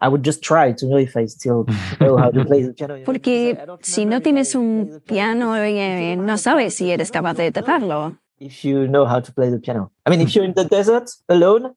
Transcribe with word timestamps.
I 0.00 0.08
would 0.08 0.24
just 0.24 0.42
try 0.42 0.72
to 0.72 0.86
know 0.86 0.98
if 0.98 1.16
I 1.16 1.26
still 1.26 1.66
know 2.00 2.16
how 2.16 2.30
to 2.30 2.44
play 2.44 2.62
the 2.62 2.72
piano. 2.72 2.96
Porque 3.04 3.58
si 3.82 4.04
no 4.06 4.20
tienes 4.20 4.54
un 4.54 5.02
piano, 5.06 5.56
eh, 5.56 6.16
no 6.16 6.38
sabes 6.38 6.74
si 6.74 6.90
eres 6.90 7.10
capaz 7.10 7.34
de 7.36 7.52
tocarlo. 7.52 8.16
If 8.38 8.64
you 8.64 8.86
know 8.86 9.04
how 9.06 9.20
to 9.20 9.32
play 9.32 9.50
the 9.50 9.58
piano. 9.58 9.92
I 10.06 10.10
mean, 10.10 10.20
if 10.22 10.34
you're 10.34 10.46
in 10.46 10.54
the 10.54 10.64
desert 10.64 11.10
alone, 11.28 11.74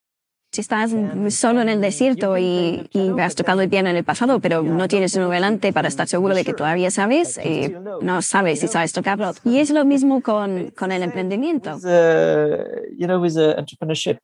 Si 0.53 0.61
estás 0.61 0.91
solo 1.29 1.61
en 1.61 1.69
el 1.69 1.81
desierto 1.81 2.37
y, 2.37 2.87
y 2.93 3.19
has 3.19 3.33
tocado 3.33 3.61
el 3.61 3.69
piano 3.69 3.89
en 3.89 3.95
el 3.95 4.03
pasado, 4.03 4.39
pero 4.39 4.61
no 4.61 4.87
tienes 4.87 5.15
uno 5.15 5.27
delante 5.31 5.73
para 5.73 5.87
estar 5.87 6.07
seguro 6.07 6.35
de 6.35 6.45
que 6.45 6.53
todavía 6.53 6.91
sabes, 6.91 7.39
eh, 7.43 7.75
no 8.03 8.21
sabes 8.21 8.59
si 8.59 8.67
sabes 8.67 8.93
tocarlo. 8.93 9.31
Y 9.43 9.57
es 9.57 9.71
lo 9.71 9.83
mismo 9.83 10.21
con, 10.21 10.71
con 10.77 10.91
el 10.91 11.01
emprendimiento. 11.01 11.77
with, 11.77 11.85
uh, 11.85 12.63
you 12.95 13.07
know, 13.07 13.19
with 13.19 13.35
entrepreneurship. 13.35 14.19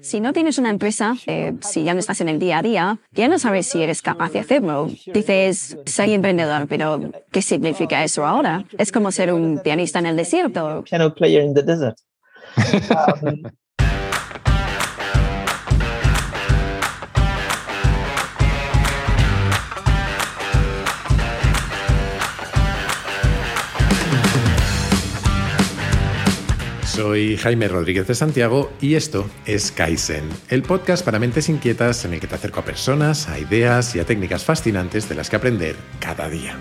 Si 0.00 0.20
no 0.20 0.32
tienes 0.32 0.58
una 0.58 0.70
empresa, 0.70 1.14
eh, 1.26 1.54
si 1.60 1.82
ya 1.84 1.94
no 1.94 2.00
estás 2.00 2.20
en 2.20 2.28
el 2.28 2.38
día 2.38 2.58
a 2.58 2.62
día, 2.62 2.98
ya 3.10 3.28
no 3.28 3.38
sabes 3.38 3.66
si 3.66 3.82
eres 3.82 4.00
capaz 4.02 4.32
de 4.32 4.40
hacerlo. 4.40 4.88
Dices, 5.06 5.78
soy 5.84 6.14
emprendedor, 6.14 6.66
pero 6.68 7.00
¿qué 7.30 7.42
significa 7.42 8.04
eso 8.04 8.24
ahora? 8.24 8.64
Es 8.78 8.92
como 8.92 9.10
ser 9.10 9.32
un 9.32 9.60
pianista 9.62 9.98
en 9.98 10.06
el 10.06 10.16
desierto. 10.16 10.84
Soy 27.02 27.36
Jaime 27.36 27.66
Rodríguez 27.66 28.06
de 28.06 28.14
Santiago 28.14 28.72
y 28.80 28.94
esto 28.94 29.28
es 29.44 29.72
Kaizen, 29.72 30.22
el 30.48 30.62
podcast 30.62 31.04
para 31.04 31.18
mentes 31.18 31.48
inquietas 31.48 32.04
en 32.04 32.14
el 32.14 32.20
que 32.20 32.28
te 32.28 32.36
acerco 32.36 32.60
a 32.60 32.64
personas, 32.64 33.28
a 33.28 33.40
ideas 33.40 33.96
y 33.96 33.98
a 33.98 34.04
técnicas 34.04 34.44
fascinantes 34.44 35.08
de 35.08 35.16
las 35.16 35.28
que 35.28 35.34
aprender 35.34 35.74
cada 35.98 36.28
día. 36.28 36.56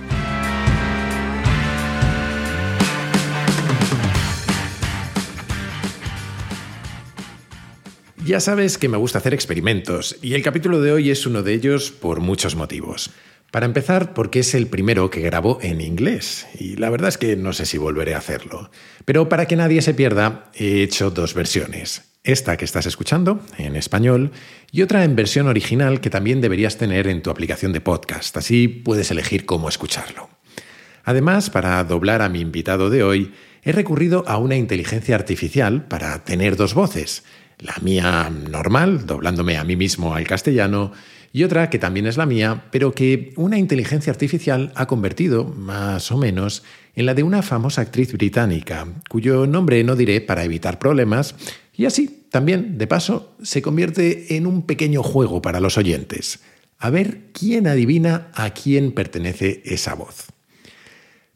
Ya 8.26 8.40
sabes 8.40 8.80
que 8.80 8.90
me 8.90 8.98
gusta 8.98 9.20
hacer 9.20 9.36
experimentos 9.36 10.18
y 10.24 10.34
el 10.34 10.42
capítulo 10.42 10.82
de 10.82 10.92
hoy 10.92 11.12
es 11.12 11.28
uno 11.28 11.44
de 11.44 11.54
ellos 11.54 11.92
por 11.92 12.20
muchos 12.20 12.56
motivos. 12.56 13.12
Para 13.52 13.66
empezar, 13.66 14.14
porque 14.14 14.40
es 14.40 14.56
el 14.56 14.68
primero 14.68 15.10
que 15.10 15.20
grabo 15.20 15.60
en 15.62 15.82
inglés 15.82 16.48
y 16.58 16.78
la 16.78 16.90
verdad 16.90 17.10
es 17.10 17.18
que 17.18 17.36
no 17.36 17.52
sé 17.52 17.66
si 17.66 17.78
volveré 17.78 18.16
a 18.16 18.20
hacerlo. 18.20 18.72
Pero 19.04 19.28
para 19.28 19.46
que 19.46 19.58
nadie 19.58 19.82
se 19.82 19.94
pierda, 19.94 20.50
he 20.56 20.82
hecho 20.82 21.12
dos 21.12 21.34
versiones. 21.34 22.04
Esta 22.24 22.56
que 22.56 22.64
estás 22.64 22.86
escuchando, 22.86 23.42
en 23.58 23.76
español, 23.76 24.32
y 24.72 24.84
otra 24.84 25.04
en 25.04 25.18
versión 25.18 25.48
original 25.48 26.00
que 26.00 26.10
también 26.10 26.40
deberías 26.40 26.78
tener 26.78 27.08
en 27.08 27.22
tu 27.22 27.30
aplicación 27.30 27.74
de 27.74 27.82
podcast, 27.82 28.38
así 28.38 28.70
puedes 28.70 29.12
elegir 29.12 29.46
cómo 29.46 29.68
escucharlo. 29.68 30.30
Además, 31.04 31.50
para 31.50 31.84
doblar 31.84 32.22
a 32.22 32.30
mi 32.30 32.40
invitado 32.40 32.90
de 32.90 33.04
hoy, 33.04 33.34
he 33.64 33.74
recurrido 33.74 34.24
a 34.28 34.38
una 34.38 34.56
inteligencia 34.56 35.16
artificial 35.16 35.88
para 35.88 36.24
tener 36.24 36.56
dos 36.56 36.74
voces, 36.74 37.24
la 37.58 37.76
mía 37.82 38.30
normal, 38.30 39.06
doblándome 39.06 39.58
a 39.58 39.64
mí 39.64 39.76
mismo 39.76 40.16
al 40.16 40.26
castellano, 40.26 40.94
y 41.34 41.44
otra 41.44 41.70
que 41.70 41.80
también 41.80 42.08
es 42.08 42.18
la 42.18 42.26
mía, 42.26 42.66
pero 42.72 42.94
que 42.94 43.34
una 43.38 43.58
inteligencia 43.58 44.12
artificial 44.12 44.72
ha 44.76 44.88
convertido, 44.88 45.46
más 45.46 46.12
o 46.12 46.18
menos, 46.18 46.64
en 46.96 47.06
la 47.06 47.14
de 47.14 47.24
una 47.24 47.42
famosa 47.42 47.82
actriz 47.82 48.12
británica, 48.14 48.88
cuyo 49.10 49.48
nombre 49.48 49.84
no 49.84 49.96
diré 49.96 50.20
para 50.22 50.44
evitar 50.44 50.80
problemas, 50.80 51.36
y 51.74 51.86
así, 51.86 52.26
también, 52.30 52.78
de 52.78 52.88
paso, 52.88 53.36
se 53.42 53.62
convierte 53.62 54.36
en 54.36 54.46
un 54.46 54.66
pequeño 54.66 55.04
juego 55.04 55.42
para 55.42 55.60
los 55.60 55.78
oyentes. 55.78 56.42
A 56.78 56.90
ver 56.90 57.30
quién 57.32 57.68
adivina 57.68 58.30
a 58.34 58.50
quién 58.50 58.92
pertenece 58.92 59.62
esa 59.66 59.94
voz. 59.94 60.31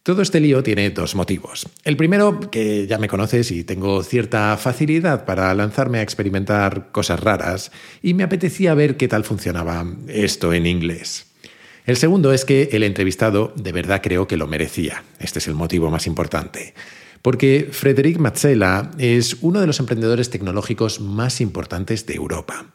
Todo 0.06 0.22
este 0.22 0.40
lío 0.40 0.62
tiene 0.62 0.92
dos 0.92 1.16
motivos. 1.16 1.68
El 1.84 1.98
primero, 1.98 2.40
que 2.52 2.86
ya 2.86 3.00
me 3.00 3.08
conoces 3.08 3.50
y 3.50 3.64
tengo 3.64 4.04
cierta 4.04 4.56
facilidad 4.56 5.26
para 5.26 5.52
lanzarme 5.56 5.98
a 5.98 6.04
experimentar 6.04 6.92
cosas 6.92 7.20
raras, 7.20 7.72
y 8.04 8.14
me 8.14 8.22
apetecía 8.22 8.76
ver 8.76 8.98
qué 8.98 9.08
tal 9.08 9.24
funcionaba 9.24 9.84
esto 10.08 10.54
en 10.54 10.68
inglés. 10.68 11.26
El 11.88 11.98
segundo 11.98 12.34
es 12.34 12.46
que 12.46 12.70
el 12.74 12.84
entrevistado 12.84 13.52
de 13.56 13.72
verdad 13.72 14.02
creo 14.04 14.28
que 14.28 14.38
lo 14.38 14.46
merecía. 14.46 15.04
Este 15.18 15.40
es 15.40 15.48
el 15.48 15.56
motivo 15.56 15.90
más 15.90 16.06
importante. 16.06 16.76
Porque 17.24 17.70
Frederic 17.72 18.20
Mazzella 18.20 18.92
es 19.00 19.38
uno 19.42 19.60
de 19.60 19.66
los 19.66 19.80
emprendedores 19.80 20.30
tecnológicos 20.30 21.00
más 21.00 21.42
importantes 21.42 22.06
de 22.06 22.14
Europa. 22.14 22.68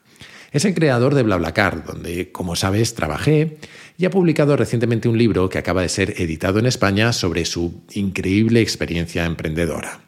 Es 0.50 0.64
el 0.64 0.74
creador 0.74 1.14
de 1.14 1.22
BlaBlaCar, 1.22 1.84
donde, 1.84 2.32
como 2.32 2.56
sabes, 2.56 2.94
trabajé 2.96 3.58
y 4.00 4.06
ha 4.06 4.10
publicado 4.10 4.56
recientemente 4.56 5.10
un 5.10 5.18
libro 5.18 5.50
que 5.50 5.58
acaba 5.58 5.82
de 5.82 5.90
ser 5.90 6.14
editado 6.22 6.58
en 6.58 6.64
España 6.64 7.12
sobre 7.12 7.44
su 7.44 7.82
increíble 7.92 8.62
experiencia 8.62 9.26
emprendedora. 9.26 10.00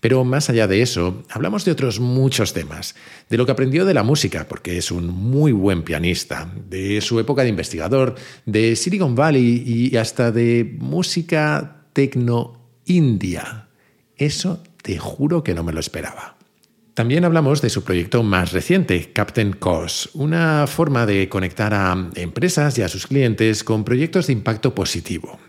Pero 0.00 0.22
más 0.22 0.50
allá 0.50 0.66
de 0.66 0.82
eso, 0.82 1.22
hablamos 1.30 1.64
de 1.64 1.72
otros 1.72 1.98
muchos 1.98 2.52
temas, 2.52 2.94
de 3.30 3.38
lo 3.38 3.46
que 3.46 3.52
aprendió 3.52 3.86
de 3.86 3.94
la 3.94 4.02
música, 4.02 4.46
porque 4.46 4.76
es 4.76 4.90
un 4.90 5.06
muy 5.06 5.52
buen 5.52 5.82
pianista, 5.82 6.52
de 6.68 7.00
su 7.00 7.18
época 7.20 7.42
de 7.42 7.48
investigador, 7.48 8.16
de 8.44 8.76
Silicon 8.76 9.14
Valley 9.14 9.62
y 9.64 9.96
hasta 9.96 10.30
de 10.30 10.76
música 10.78 11.86
tecno 11.94 12.60
india. 12.84 13.68
Eso 14.18 14.62
te 14.82 14.98
juro 14.98 15.42
que 15.42 15.54
no 15.54 15.64
me 15.64 15.72
lo 15.72 15.80
esperaba. 15.80 16.36
También 16.94 17.24
hablamos 17.24 17.62
de 17.62 17.70
su 17.70 17.84
proyecto 17.84 18.22
más 18.22 18.52
reciente, 18.52 19.12
Captain 19.14 19.54
Cos, 19.54 20.10
una 20.12 20.66
forma 20.66 21.06
de 21.06 21.26
conectar 21.30 21.72
a 21.72 22.10
empresas 22.16 22.76
y 22.76 22.82
a 22.82 22.88
sus 22.88 23.06
clientes 23.06 23.64
con 23.64 23.82
proyectos 23.82 24.26
de 24.26 24.34
impacto 24.34 24.74
positivo. 24.74 25.40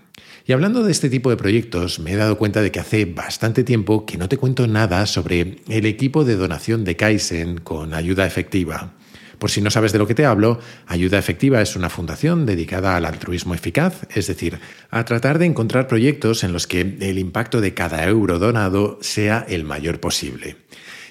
Y 0.47 0.53
hablando 0.53 0.83
de 0.83 0.93
este 0.93 1.09
tipo 1.09 1.29
de 1.29 1.35
proyectos, 1.35 1.99
me 1.99 2.13
he 2.13 2.15
dado 2.15 2.37
cuenta 2.37 2.61
de 2.61 2.71
que 2.71 2.79
hace 2.79 3.03
bastante 3.03 3.65
tiempo 3.65 4.05
que 4.05 4.17
no 4.17 4.29
te 4.29 4.37
cuento 4.37 4.67
nada 4.67 5.05
sobre 5.05 5.57
el 5.67 5.85
equipo 5.85 6.23
de 6.23 6.37
donación 6.37 6.85
de 6.85 6.95
Kaizen 6.95 7.57
con 7.57 7.93
ayuda 7.93 8.25
efectiva. 8.25 8.93
Por 9.37 9.51
si 9.51 9.61
no 9.61 9.69
sabes 9.69 9.91
de 9.91 9.99
lo 9.99 10.07
que 10.07 10.15
te 10.15 10.25
hablo, 10.25 10.59
Ayuda 10.87 11.19
Efectiva 11.19 11.61
es 11.61 11.75
una 11.75 11.89
fundación 11.89 12.45
dedicada 12.45 12.95
al 12.95 13.03
altruismo 13.03 13.53
eficaz, 13.53 14.07
es 14.15 14.27
decir, 14.27 14.59
a 14.89 15.03
tratar 15.03 15.37
de 15.39 15.45
encontrar 15.45 15.87
proyectos 15.87 16.45
en 16.45 16.53
los 16.53 16.65
que 16.65 16.79
el 16.79 17.19
impacto 17.19 17.59
de 17.59 17.73
cada 17.73 18.05
euro 18.07 18.39
donado 18.39 18.99
sea 19.01 19.45
el 19.49 19.65
mayor 19.65 19.99
posible. 19.99 20.55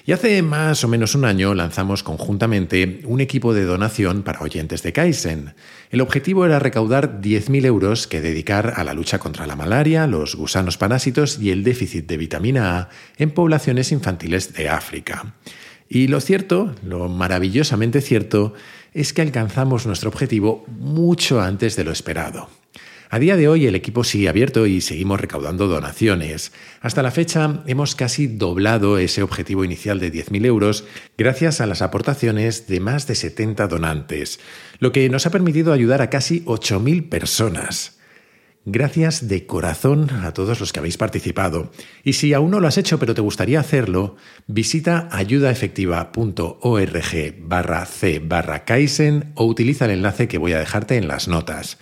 Y 0.05 0.11
hace 0.11 0.41
más 0.41 0.83
o 0.83 0.89
menos 0.89 1.15
un 1.15 1.23
año 1.23 1.53
lanzamos 1.53 2.03
conjuntamente 2.03 3.01
un 3.05 3.21
equipo 3.21 3.53
de 3.53 3.63
donación 3.63 4.23
para 4.23 4.41
oyentes 4.41 4.83
de 4.83 4.91
Kaizen. 4.91 5.53
El 5.91 6.01
objetivo 6.01 6.45
era 6.45 6.59
recaudar 6.59 7.21
10.000 7.21 7.65
euros 7.65 8.07
que 8.07 8.19
dedicar 8.19 8.73
a 8.75 8.83
la 8.83 8.93
lucha 8.93 9.19
contra 9.19 9.47
la 9.47 9.55
malaria, 9.55 10.05
los 10.05 10.35
gusanos 10.35 10.77
parásitos 10.77 11.39
y 11.39 11.51
el 11.51 11.63
déficit 11.63 12.05
de 12.05 12.17
vitamina 12.17 12.77
A 12.77 12.89
en 13.17 13.31
poblaciones 13.31 13.93
infantiles 13.93 14.53
de 14.53 14.67
África. 14.67 15.35
Y 15.87 16.07
lo 16.07 16.19
cierto, 16.19 16.75
lo 16.83 17.07
maravillosamente 17.07 18.01
cierto, 18.01 18.53
es 18.93 19.13
que 19.13 19.21
alcanzamos 19.21 19.85
nuestro 19.85 20.09
objetivo 20.09 20.65
mucho 20.67 21.39
antes 21.39 21.77
de 21.77 21.85
lo 21.85 21.93
esperado. 21.93 22.49
A 23.13 23.19
día 23.19 23.37
de 23.37 23.47
hoy 23.47 23.67
el 23.67 23.75
equipo 23.75 24.03
sigue 24.03 24.27
abierto 24.27 24.65
y 24.65 24.81
seguimos 24.81 25.21
recaudando 25.21 25.67
donaciones. 25.67 26.51
Hasta 26.81 27.03
la 27.03 27.11
fecha 27.11 27.61
hemos 27.67 27.93
casi 27.93 28.25
doblado 28.25 28.97
ese 28.97 29.21
objetivo 29.21 29.63
inicial 29.63 29.99
de 29.99 30.11
10.000 30.11 30.47
euros 30.47 30.85
gracias 31.15 31.61
a 31.61 31.67
las 31.67 31.83
aportaciones 31.83 32.65
de 32.65 32.79
más 32.79 33.05
de 33.05 33.13
70 33.13 33.67
donantes, 33.67 34.39
lo 34.79 34.91
que 34.91 35.07
nos 35.09 35.27
ha 35.27 35.29
permitido 35.29 35.73
ayudar 35.73 36.01
a 36.01 36.09
casi 36.09 36.43
8.000 36.45 37.09
personas. 37.09 37.99
Gracias 38.65 39.27
de 39.27 39.45
corazón 39.45 40.09
a 40.09 40.33
todos 40.33 40.59
los 40.59 40.73
que 40.73 40.79
habéis 40.79 40.97
participado. 40.97 41.71
Y 42.03 42.13
si 42.13 42.33
aún 42.33 42.49
no 42.49 42.59
lo 42.59 42.67
has 42.67 42.79
hecho 42.79 42.97
pero 42.97 43.13
te 43.13 43.21
gustaría 43.21 43.59
hacerlo, 43.59 44.15
visita 44.47 45.07
ayudaefectiva.org 45.11 47.35
barra 47.41 47.85
c 47.85 48.21
barra 48.25 48.65
Kaizen 48.65 49.33
o 49.35 49.45
utiliza 49.45 49.85
el 49.85 49.91
enlace 49.91 50.27
que 50.27 50.39
voy 50.39 50.53
a 50.53 50.59
dejarte 50.59 50.97
en 50.97 51.07
las 51.07 51.27
notas. 51.27 51.77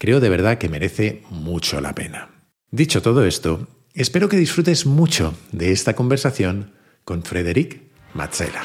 Creo 0.00 0.20
de 0.20 0.28
verdad 0.28 0.58
que 0.58 0.68
merece 0.68 1.24
mucho 1.28 1.80
la 1.80 1.92
pena. 1.92 2.30
Dicho 2.70 3.02
todo 3.02 3.24
esto, 3.24 3.66
espero 3.94 4.28
que 4.28 4.36
disfrutes 4.36 4.86
mucho 4.86 5.34
de 5.50 5.72
esta 5.72 5.94
conversación 5.94 6.72
con 7.04 7.24
Frederic 7.24 7.82
Mazzella. 8.14 8.62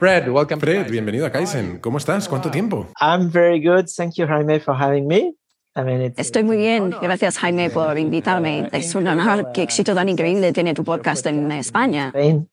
Fred, 0.00 0.28
welcome. 0.28 0.58
to 0.58 0.66
Fred, 0.66 0.74
Kaizen. 0.74 0.90
bienvenido 0.90 1.24
a 1.24 1.30
Kaizen. 1.30 1.78
¿Cómo 1.78 1.98
estás? 1.98 2.28
¿Cuánto 2.28 2.50
tiempo? 2.50 2.88
I'm 3.00 3.30
very 3.30 3.64
good. 3.64 3.86
Thank 3.96 4.14
you, 4.16 4.26
Jaime, 4.26 4.58
for 4.58 4.74
having 4.74 5.06
me. 5.06 5.34
I 5.76 5.82
mean, 5.84 6.02
it's, 6.02 6.18
Estoy 6.18 6.42
muy 6.42 6.56
bien. 6.56 6.90
Gracias, 7.00 7.38
Jaime, 7.38 7.70
por 7.70 7.96
invitarme. 7.96 8.68
Es 8.72 8.94
un 8.96 9.06
honor. 9.06 9.52
Qué 9.54 9.62
éxito 9.62 9.94
tan 9.94 10.08
increíble 10.08 10.52
tiene 10.52 10.74
tu 10.74 10.82
podcast 10.82 11.24
en 11.26 11.52
España. 11.52 12.08
Spain. 12.08 12.48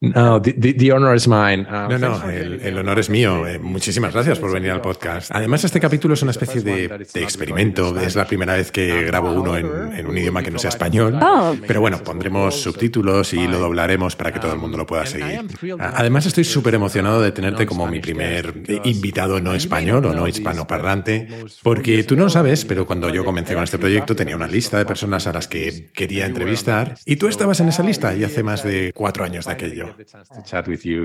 No, 0.00 0.40
the, 0.40 0.52
the, 0.52 0.74
the 0.74 0.92
honor 0.92 1.16
is 1.16 1.26
mine. 1.26 1.66
Uh, 1.68 1.88
No, 1.88 1.98
no, 1.98 2.30
el, 2.30 2.60
el 2.60 2.78
honor 2.78 3.00
es 3.00 3.10
mío. 3.10 3.44
Eh, 3.48 3.58
muchísimas 3.58 4.14
gracias 4.14 4.38
por 4.38 4.52
venir 4.52 4.70
al 4.70 4.80
podcast. 4.80 5.28
Además, 5.34 5.64
este 5.64 5.80
capítulo 5.80 6.14
es 6.14 6.22
una 6.22 6.30
especie 6.30 6.60
de, 6.60 6.86
de 6.86 7.22
experimento. 7.22 7.98
Es 7.98 8.14
la 8.14 8.24
primera 8.24 8.54
vez 8.54 8.70
que 8.70 9.02
grabo 9.02 9.32
uno 9.32 9.56
en, 9.56 9.66
en 9.96 10.06
un 10.06 10.16
idioma 10.16 10.44
que 10.44 10.52
no 10.52 10.58
sea 10.60 10.70
español. 10.70 11.18
Oh. 11.20 11.56
Pero 11.66 11.80
bueno, 11.80 11.98
pondremos 12.04 12.60
subtítulos 12.62 13.32
y 13.34 13.48
lo 13.48 13.58
doblaremos 13.58 14.14
para 14.14 14.32
que 14.32 14.38
todo 14.38 14.52
el 14.52 14.58
mundo 14.60 14.78
lo 14.78 14.86
pueda 14.86 15.04
seguir. 15.04 15.40
Además, 15.80 16.26
estoy 16.26 16.44
súper 16.44 16.76
emocionado 16.76 17.20
de 17.20 17.32
tenerte 17.32 17.66
como 17.66 17.88
mi 17.88 17.98
primer 17.98 18.54
invitado 18.84 19.40
no 19.40 19.52
español 19.52 20.04
o 20.06 20.14
no 20.14 20.28
hispanoparlante, 20.28 21.26
porque 21.64 22.04
tú 22.04 22.14
no 22.14 22.22
lo 22.24 22.30
sabes, 22.30 22.64
pero 22.64 22.86
cuando 22.86 23.08
yo 23.08 23.24
comencé 23.24 23.54
con 23.54 23.64
este 23.64 23.78
proyecto 23.78 24.14
tenía 24.14 24.36
una 24.36 24.46
lista 24.46 24.78
de 24.78 24.84
personas 24.84 25.26
a 25.26 25.32
las 25.32 25.48
que 25.48 25.88
quería 25.92 26.24
entrevistar 26.24 26.94
y 27.04 27.16
tú 27.16 27.26
estabas 27.26 27.58
en 27.58 27.68
esa 27.70 27.82
lista 27.82 28.14
y 28.14 28.22
hace 28.22 28.44
más 28.44 28.62
de 28.62 28.92
cuatro 28.94 29.24
años 29.24 29.46
de 29.46 29.52
aquello. 29.52 29.87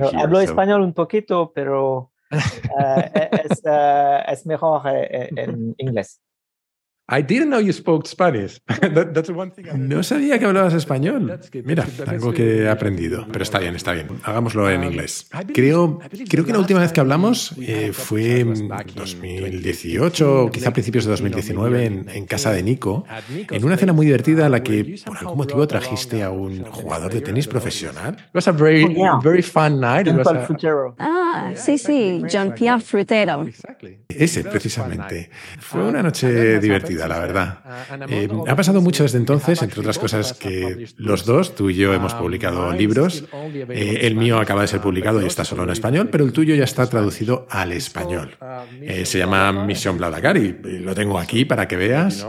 Hablo 0.16 0.36
so- 0.36 0.42
español 0.44 0.82
un 0.82 0.92
poquito, 0.92 1.52
pero 1.54 2.12
eh, 2.30 3.30
es, 3.44 3.62
eh, 3.64 4.24
es 4.28 4.46
mejor 4.46 4.82
eh, 4.86 5.30
en 5.36 5.74
inglés. 5.78 6.20
I 7.06 7.20
didn't 7.22 7.48
know 7.50 7.60
you 7.60 7.72
spoke 7.72 8.06
Spanish. 8.08 8.60
That- 8.66 9.12
that's 9.12 9.28
one 9.28 9.50
thing. 9.50 9.66
I- 9.66 9.76
No 9.76 10.02
sabía 10.02 10.38
que 10.38 10.46
hablabas 10.46 10.72
español. 10.74 11.38
Mira, 11.64 11.86
algo 12.06 12.32
que 12.32 12.62
he 12.62 12.68
aprendido. 12.70 13.26
Pero 13.30 13.42
está 13.42 13.58
bien, 13.58 13.74
está 13.76 13.92
bien. 13.92 14.06
Hagámoslo 14.22 14.70
en 14.70 14.84
inglés. 14.84 15.28
Creo, 15.52 15.98
creo 16.28 16.44
que 16.46 16.52
la 16.52 16.58
última 16.60 16.80
vez 16.80 16.92
que 16.92 17.00
hablamos 17.00 17.54
eh, 17.60 17.90
fue 17.92 18.40
en 18.40 18.68
2018, 18.68 20.44
o 20.44 20.50
quizá 20.50 20.70
a 20.70 20.72
principios 20.72 21.04
de 21.04 21.10
2019, 21.10 21.84
en, 21.84 22.08
en 22.08 22.26
casa 22.26 22.52
de 22.52 22.62
Nico, 22.62 23.04
en 23.50 23.64
una 23.64 23.76
cena 23.76 23.92
muy 23.92 24.06
divertida 24.06 24.46
a 24.46 24.48
la 24.48 24.62
que 24.62 24.96
por 25.04 25.18
algún 25.18 25.36
motivo 25.38 25.66
trajiste 25.66 26.22
a 26.22 26.30
un 26.30 26.64
jugador 26.64 27.12
de 27.12 27.20
tenis 27.20 27.46
profesional. 27.46 28.14
It 28.14 28.34
was 28.34 28.48
a 28.48 28.52
very, 28.52 28.84
Oh, 28.96 29.20
very 29.22 29.42
fun 29.42 29.80
night. 29.80 30.06
It 30.06 30.14
was 30.14 30.26
a-. 30.26 30.46
Ah, 30.98 31.52
sí, 31.54 31.78
sí, 31.78 32.22
Jean-Pierre 32.28 32.80
Frutero. 32.80 33.46
Ese, 34.08 34.44
precisamente. 34.44 35.30
Fue 35.58 35.82
una 35.82 36.02
noche 36.02 36.58
divertida, 36.60 36.93
la 36.96 37.18
verdad. 37.18 37.58
Eh, 38.08 38.28
ha 38.46 38.56
pasado 38.56 38.80
mucho 38.80 39.02
desde 39.02 39.18
entonces, 39.18 39.62
entre 39.62 39.80
otras 39.80 39.98
cosas 39.98 40.32
que 40.32 40.86
los 40.96 41.24
dos, 41.24 41.54
tú 41.54 41.70
y 41.70 41.74
yo, 41.74 41.94
hemos 41.94 42.14
publicado 42.14 42.72
libros. 42.72 43.24
Eh, 43.68 44.00
el 44.02 44.16
mío 44.16 44.38
acaba 44.38 44.62
de 44.62 44.68
ser 44.68 44.80
publicado 44.80 45.22
y 45.22 45.26
está 45.26 45.44
solo 45.44 45.64
en 45.64 45.70
español, 45.70 46.08
pero 46.10 46.24
el 46.24 46.32
tuyo 46.32 46.54
ya 46.54 46.64
está 46.64 46.86
traducido 46.86 47.46
al 47.50 47.72
español. 47.72 48.36
Eh, 48.80 49.04
se 49.04 49.18
llama 49.18 49.52
Misión 49.52 49.98
BlaBlaCar 49.98 50.36
y 50.36 50.54
y 50.64 50.78
lo 50.78 50.94
tengo 50.94 51.18
aquí 51.18 51.44
para 51.44 51.68
que 51.68 51.76
veas. 51.76 52.26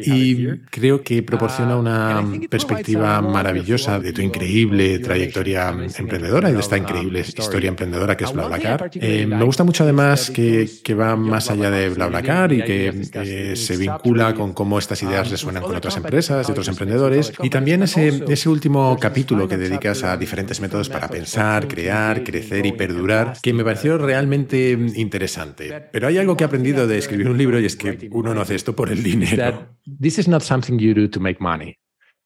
Y 0.00 0.46
creo 0.70 1.02
que 1.02 1.22
proporciona 1.22 1.76
una 1.76 2.24
perspectiva 2.48 3.20
maravillosa 3.20 3.98
de 3.98 4.12
tu 4.12 4.20
increíble 4.20 4.98
trayectoria 4.98 5.70
emprendedora 5.70 6.50
y 6.50 6.54
de 6.54 6.60
esta 6.60 6.76
increíble 6.76 7.20
historia 7.20 7.68
emprendedora 7.68 8.16
que 8.16 8.24
es 8.24 8.32
BlaBlaCar. 8.32 8.90
Eh, 8.94 9.26
me 9.26 9.44
gusta 9.44 9.64
mucho 9.64 9.84
además 9.84 10.30
que, 10.30 10.68
que 10.82 10.94
va 10.94 11.16
más 11.16 11.50
allá 11.50 11.70
de 11.70 11.88
BlaBlaCar 11.90 12.52
y 12.52 12.62
que 12.62 12.92
eh, 13.14 13.56
se 13.56 13.76
vincula 13.76 14.34
con 14.34 14.52
cómo 14.52 14.78
estas 14.78 15.02
ideas 15.02 15.30
resuenan 15.30 15.62
con 15.62 15.76
otras 15.76 15.96
empresas 15.96 16.48
y 16.48 16.52
otros 16.52 16.68
emprendedores. 16.68 17.32
Y 17.42 17.50
también 17.50 17.82
ese, 17.82 18.24
ese 18.28 18.48
último 18.48 18.96
capítulo 19.00 19.48
que 19.48 19.56
dedicas 19.56 20.04
a 20.04 20.16
diferentes 20.16 20.60
métodos 20.60 20.88
para 20.88 21.08
pensar, 21.08 21.68
crear, 21.68 22.22
crecer 22.24 22.66
y 22.66 22.72
perdurar, 22.72 23.34
que 23.42 23.52
me 23.52 23.64
pareció 23.64 23.98
realmente 23.98 24.70
interesante. 24.96 25.88
Pero 25.92 26.08
hay 26.08 26.18
algo 26.18 26.36
que 26.36 26.44
he 26.44 26.46
aprendido 26.46 26.86
de 26.86 26.98
escribir 26.98 27.28
un 27.28 27.38
libro 27.38 27.60
y 27.60 27.66
es 27.66 27.76
que 27.76 28.08
uno 28.10 28.34
no 28.34 28.40
hace 28.40 28.54
esto 28.54 28.74
por 28.74 28.90
el 28.90 29.02
dinero. 29.02 29.53
That 29.54 30.00
this 30.00 30.18
is 30.18 30.26
not 30.28 30.42
something 30.42 30.78
you 30.78 30.94
do 30.94 31.08
to 31.08 31.20
make 31.20 31.40
money. 31.40 31.78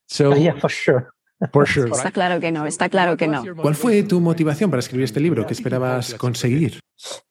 So, 0.06 0.34
Yeah, 0.36 0.58
for 0.58 0.70
sure. 0.70 1.10
for 1.52 1.66
sure. 1.66 1.88
Está 1.90 2.10
claro 2.10 2.40
que 2.40 2.50
no, 2.50 2.66
está 2.66 2.88
claro 2.88 3.16
que 3.16 3.28
no. 3.28 3.44
¿Cuál 3.62 3.74
fue 3.74 4.02
tu 4.02 4.20
motivación 4.20 4.70
para 4.70 4.80
escribir 4.80 5.04
este 5.04 5.20
libro? 5.20 5.46
¿Qué 5.46 5.54
esperabas 5.54 6.14
conseguir? 6.14 6.80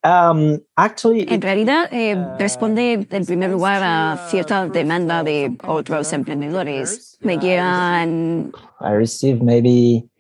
Um, 0.04 0.60
actually, 0.76 1.26
En 1.28 1.42
realidad, 1.42 1.90
eh, 1.92 2.16
responde 2.40 3.06
en 3.10 3.26
primer 3.26 3.50
lugar 3.50 3.82
a 3.84 4.28
cierta 4.30 4.66
demanda 4.68 5.24
de 5.24 5.58
otros 5.66 6.14
emprendedores. 6.14 7.18
Me 7.22 7.38
llegan, 7.38 8.52
I 8.80 8.94
received 8.94 9.42
maybe 9.44 10.06
between, 10.08 10.17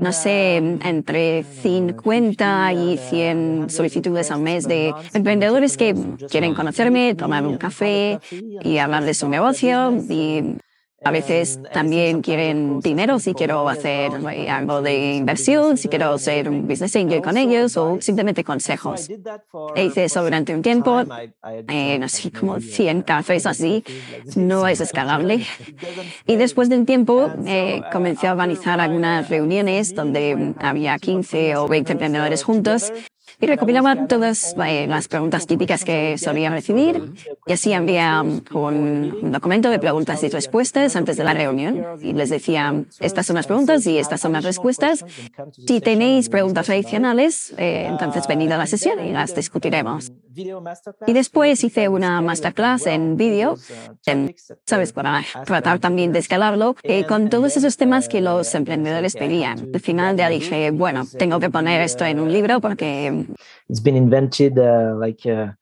no 0.00 0.12
sé, 0.12 0.56
entre 0.56 1.44
50 1.44 2.72
y 2.72 2.98
100 2.98 3.70
solicitudes 3.70 4.30
al 4.30 4.40
mes 4.40 4.66
de 4.66 4.92
emprendedores 5.14 5.76
que 5.76 5.94
quieren 6.30 6.54
conocerme, 6.54 7.14
tomar 7.14 7.46
un 7.46 7.58
café 7.58 8.18
y 8.62 8.78
hablar 8.78 9.04
de 9.04 9.14
su 9.14 9.28
negocio 9.28 9.92
y 10.08 10.56
a 11.04 11.10
veces 11.10 11.60
también 11.72 12.22
quieren 12.22 12.80
dinero 12.80 13.18
si 13.18 13.34
quiero 13.34 13.68
hacer 13.68 14.12
eh, 14.32 14.48
algo 14.50 14.82
de 14.82 15.16
inversión, 15.16 15.76
si 15.76 15.88
quiero 15.88 16.12
hacer 16.12 16.48
un 16.48 16.68
business 16.68 16.94
angel 16.96 17.22
con 17.22 17.36
ellos 17.36 17.76
o 17.76 17.98
simplemente 18.00 18.44
consejos. 18.44 19.10
E 19.74 19.84
hice 19.84 20.04
eso 20.04 20.22
durante 20.22 20.54
un 20.54 20.62
tiempo, 20.62 21.02
eh, 21.68 21.98
no 21.98 22.08
sé, 22.08 22.30
como 22.30 22.60
100 22.60 23.02
cafés 23.02 23.46
así, 23.46 23.84
no 24.36 24.68
es 24.68 24.80
escalable. 24.80 25.44
Y 26.26 26.36
después 26.36 26.68
del 26.68 26.86
tiempo 26.86 27.30
eh, 27.46 27.82
comencé 27.92 28.28
a 28.28 28.32
organizar 28.32 28.80
algunas 28.80 29.28
reuniones 29.28 29.94
donde 29.94 30.54
había 30.58 30.98
15 30.98 31.56
o 31.56 31.68
20 31.68 31.92
emprendedores 31.92 32.42
juntos 32.44 32.92
y 33.40 33.46
recopilaba 33.46 34.06
todas 34.06 34.54
eh, 34.66 34.86
las 34.86 35.08
preguntas 35.08 35.46
típicas 35.46 35.84
que 35.84 36.18
solía 36.18 36.50
recibir 36.50 37.12
y 37.46 37.52
así 37.52 37.72
había 37.72 38.22
un, 38.22 39.32
documento 39.32 39.70
de 39.70 39.78
preguntas 39.78 40.22
y 40.22 40.28
respuestas 40.28 40.96
antes 40.96 41.16
de 41.16 41.24
la 41.24 41.34
reunión 41.34 41.84
y 42.00 42.12
les 42.12 42.30
decía, 42.30 42.74
estas 43.00 43.26
son 43.26 43.36
las 43.36 43.46
preguntas 43.46 43.86
y 43.86 43.98
estas 43.98 44.20
son 44.20 44.32
las 44.32 44.44
respuestas. 44.44 45.04
Si 45.66 45.80
tenéis 45.80 46.28
preguntas 46.28 46.68
adicionales, 46.70 47.54
eh, 47.58 47.86
entonces 47.88 48.26
venid 48.26 48.50
a 48.52 48.58
la 48.58 48.66
sesión 48.66 49.04
y 49.04 49.12
las 49.12 49.34
discutiremos. 49.34 50.12
Y 51.06 51.12
después 51.12 51.62
hice 51.62 51.88
una 51.88 52.20
masterclass 52.22 52.86
en 52.86 53.16
vídeo, 53.16 53.56
en- 54.06 54.34
¿sabes? 54.66 54.92
Para 54.92 55.22
tratar 55.44 55.78
también 55.78 56.12
de 56.12 56.18
escalarlo, 56.20 56.74
eh, 56.82 57.04
con 57.04 57.28
todos 57.28 57.56
esos 57.56 57.76
temas 57.76 58.08
que 58.08 58.20
los 58.20 58.54
emprendedores 58.54 59.14
pedían. 59.14 59.68
Al 59.74 59.80
final 59.80 60.16
ya 60.16 60.28
dije, 60.28 60.70
bueno, 60.70 61.04
tengo 61.18 61.38
que 61.40 61.50
poner 61.50 61.80
esto 61.82 62.04
en 62.04 62.20
un 62.20 62.32
libro 62.32 62.60
porque 62.60 63.26
It's 63.68 63.80
been 63.80 63.96
invented 63.96 64.58
uh, 64.58 64.94
like 64.96 65.24
uh, 65.26 65.52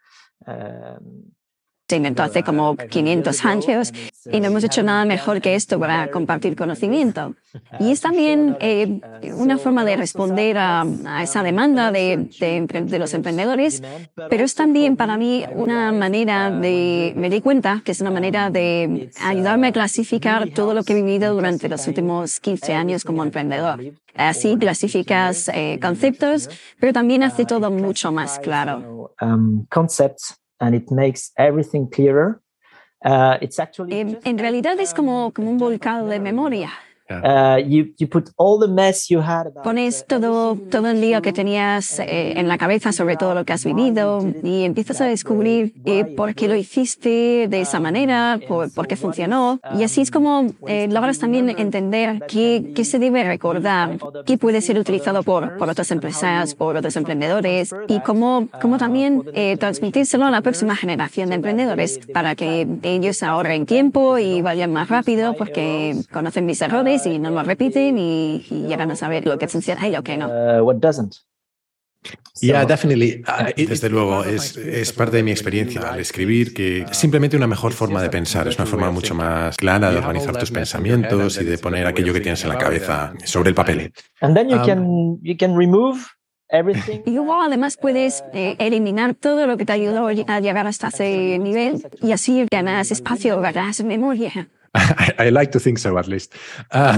um, 0.47 1.30
se 1.91 1.97
inventó 1.97 2.23
hace 2.23 2.45
como 2.45 2.77
500 2.77 3.45
años 3.45 3.93
y 4.31 4.39
no 4.39 4.47
hemos 4.47 4.63
hecho 4.63 4.85
nada 4.85 5.05
mejor 5.05 5.41
que 5.41 5.57
esto 5.57 5.81
para 5.81 6.09
compartir 6.11 6.55
conocimiento. 6.57 7.35
Y 7.81 7.91
es 7.91 8.01
también 8.01 8.57
eh, 8.61 9.01
una 9.35 9.59
forma 9.59 9.85
de 9.85 9.97
responder 9.97 10.57
a, 10.57 10.85
a 11.05 11.23
esa 11.25 11.43
demanda 11.43 11.91
de, 11.91 12.29
de 12.39 12.61
de 12.85 12.99
los 13.01 13.13
emprendedores, 13.13 13.83
pero 14.29 14.45
es 14.45 14.55
también 14.55 14.97
para 14.97 15.17
mí 15.17 15.45
una 15.57 15.91
manera 15.91 16.49
de, 16.49 17.13
me 17.17 17.29
di 17.29 17.41
cuenta 17.41 17.83
que 17.85 17.91
es 17.91 18.01
una 18.01 18.13
manera 18.13 18.51
de 18.51 19.11
ayudarme 19.21 19.69
a 19.69 19.73
clasificar 19.73 20.51
todo 20.51 20.75
lo 20.75 20.85
que 20.85 20.93
he 20.93 21.03
vivido 21.03 21.35
durante 21.35 21.69
los 21.69 21.89
últimos 21.89 22.39
15 22.39 22.73
años 22.75 23.03
como 23.03 23.25
emprendedor. 23.25 23.81
Así 24.15 24.57
clasificas 24.57 25.51
eh, 25.53 25.81
conceptos, 25.83 26.49
pero 26.79 26.93
también 26.93 27.25
hace 27.25 27.47
todo 27.47 27.73
mucho 27.73 28.13
más 28.13 28.39
claro. 28.39 29.13
um, 29.21 29.67
concepts 29.67 30.40
and 30.61 30.75
it 30.75 30.91
makes 30.91 31.33
everything 31.37 31.89
clearer. 31.91 32.41
Uh, 33.05 33.39
it's 33.41 33.59
actually 33.59 34.05
just 34.05 34.27
en 34.27 34.39
realidad 34.39 34.79
es 34.79 34.93
como, 34.93 35.33
como 35.33 35.51
un 35.51 35.59
volcado 35.59 36.07
de 36.09 36.21
memoria. 36.21 36.71
Uh, 37.11 37.59
you 37.59 37.93
you 37.99 38.07
put 38.09 38.31
all 38.37 38.59
the 38.59 38.69
mess 38.69 39.11
you 39.11 39.21
had 39.21 39.47
about 39.47 39.65
Pones 39.65 40.03
uh, 40.03 40.07
todo, 40.07 40.57
todo 40.71 40.89
el 40.89 41.01
lío 41.01 41.23
que 41.23 41.33
tenías 41.33 41.99
eh, 41.99 42.35
en 42.37 42.49
la 42.49 42.59
cabeza 42.59 42.93
sobre 42.93 43.17
todo 43.17 43.35
lo 43.35 43.45
que 43.45 43.53
has 43.53 43.65
vivido 43.65 44.25
y 44.43 44.65
empiezas 44.65 45.01
a 45.01 45.05
descubrir 45.05 45.75
eh, 45.85 46.05
por 46.05 46.35
qué 46.35 46.49
lo 46.49 46.55
hiciste 46.55 47.47
de 47.49 47.61
esa 47.61 47.81
manera, 47.81 48.39
por, 48.47 48.73
por 48.73 48.87
qué 48.87 48.97
funcionó. 48.97 49.61
Y 49.77 49.83
así 49.85 50.01
es 50.01 50.11
como 50.11 50.47
eh, 50.67 50.89
logras 50.89 51.19
también 51.19 51.51
entender 51.51 52.25
qué, 52.29 52.73
qué 52.75 52.85
se 52.85 52.99
debe 52.99 53.25
recordar, 53.25 53.99
qué 54.27 54.39
puede 54.39 54.61
ser 54.61 54.79
utilizado 54.79 55.23
por, 55.23 55.57
por 55.57 55.69
otras 55.69 55.91
empresas, 55.91 56.55
por 56.55 56.77
otros 56.77 56.97
emprendedores 56.97 57.75
y 57.89 58.01
cómo, 58.01 58.49
cómo 58.61 58.79
también 58.79 59.25
eh, 59.35 59.57
transmitírselo 59.57 60.27
a 60.27 60.31
la 60.31 60.41
próxima 60.41 60.77
generación 60.77 61.31
de 61.31 61.37
emprendedores 61.37 62.01
para 62.13 62.35
que 62.35 62.67
ellos 62.83 63.23
ahorren 63.23 63.67
tiempo 63.67 64.19
y 64.19 64.43
vayan 64.43 64.73
más 64.73 64.89
rápido 64.89 65.35
porque 65.35 65.97
conocen 66.13 66.47
mis 66.47 66.61
errores 66.63 67.00
y 67.07 67.19
no 67.19 67.31
los 67.31 67.47
repiten 67.47 67.99
y, 67.99 68.45
y 68.51 68.67
llegan 68.69 68.91
a 68.91 68.97
saber 68.97 69.27
lo 69.27 69.39
que 69.39 69.49
funciona 69.49 69.87
y 69.89 69.93
lo 69.93 70.03
que 70.03 70.17
no. 70.17 70.27
uh, 70.29 70.63
what 70.63 70.77
doesn't. 70.77 71.15
Yeah, 72.41 72.65
definitely. 72.65 73.23
It- 73.57 73.69
Desde 73.69 73.91
luego, 73.91 74.25
es, 74.25 74.57
es 74.57 74.91
parte 74.95 75.19
de 75.19 75.23
mi 75.23 75.31
experiencia 75.33 75.83
al 75.93 76.01
escribir 76.01 76.55
que 76.55 76.83
es 76.91 76.97
simplemente 76.97 77.37
una 77.37 77.47
mejor 77.47 77.73
forma 77.75 78.01
de 78.01 78.09
pensar, 78.09 78.49
es 78.49 78.57
una 78.57 78.65
forma 78.65 78.91
mucho 78.91 79.15
más 79.15 79.55
clara 79.59 79.91
de 79.91 79.99
organizar 79.99 80.37
tus 80.39 80.51
pensamientos 80.51 81.39
y 81.39 81.45
de 81.45 81.59
poner 81.59 81.87
aquello 81.87 82.15
que 82.15 82.21
tienes 82.21 82.43
en 82.45 82.49
la 82.49 82.57
cabeza 82.59 83.13
sobre 83.27 83.51
el 83.51 83.55
papel. 83.55 83.93
And 84.23 84.35
then 84.35 84.49
you 84.49 84.57
Um, 84.57 84.65
can 84.67 85.19
you 85.23 85.37
can 85.37 85.55
remove 85.55 85.99
everything. 86.49 87.03
Y 87.05 87.11
luego 87.11 87.35
además 87.43 87.77
puedes 87.77 88.25
eh, 88.33 88.57
eliminar 88.59 89.15
todo 89.15 89.47
lo 89.47 89.59
que 89.59 89.67
te 89.67 89.73
ayudó 89.73 90.07
a 90.07 90.41
llegar 90.41 90.67
hasta 90.67 90.89
ese 90.89 91.39
nivel 91.39 91.85
y 92.03 92.13
así 92.13 92.47
ganas 92.51 92.91
espacio, 92.91 93.39
ganas 93.43 93.85
memoria. 93.85 94.49
I, 94.73 95.27
I, 95.27 95.31
like 95.31 95.51
to 95.51 95.59
think 95.59 95.79
so, 95.79 95.99
at 95.99 96.07
least. 96.07 96.33
Uh, 96.73 96.97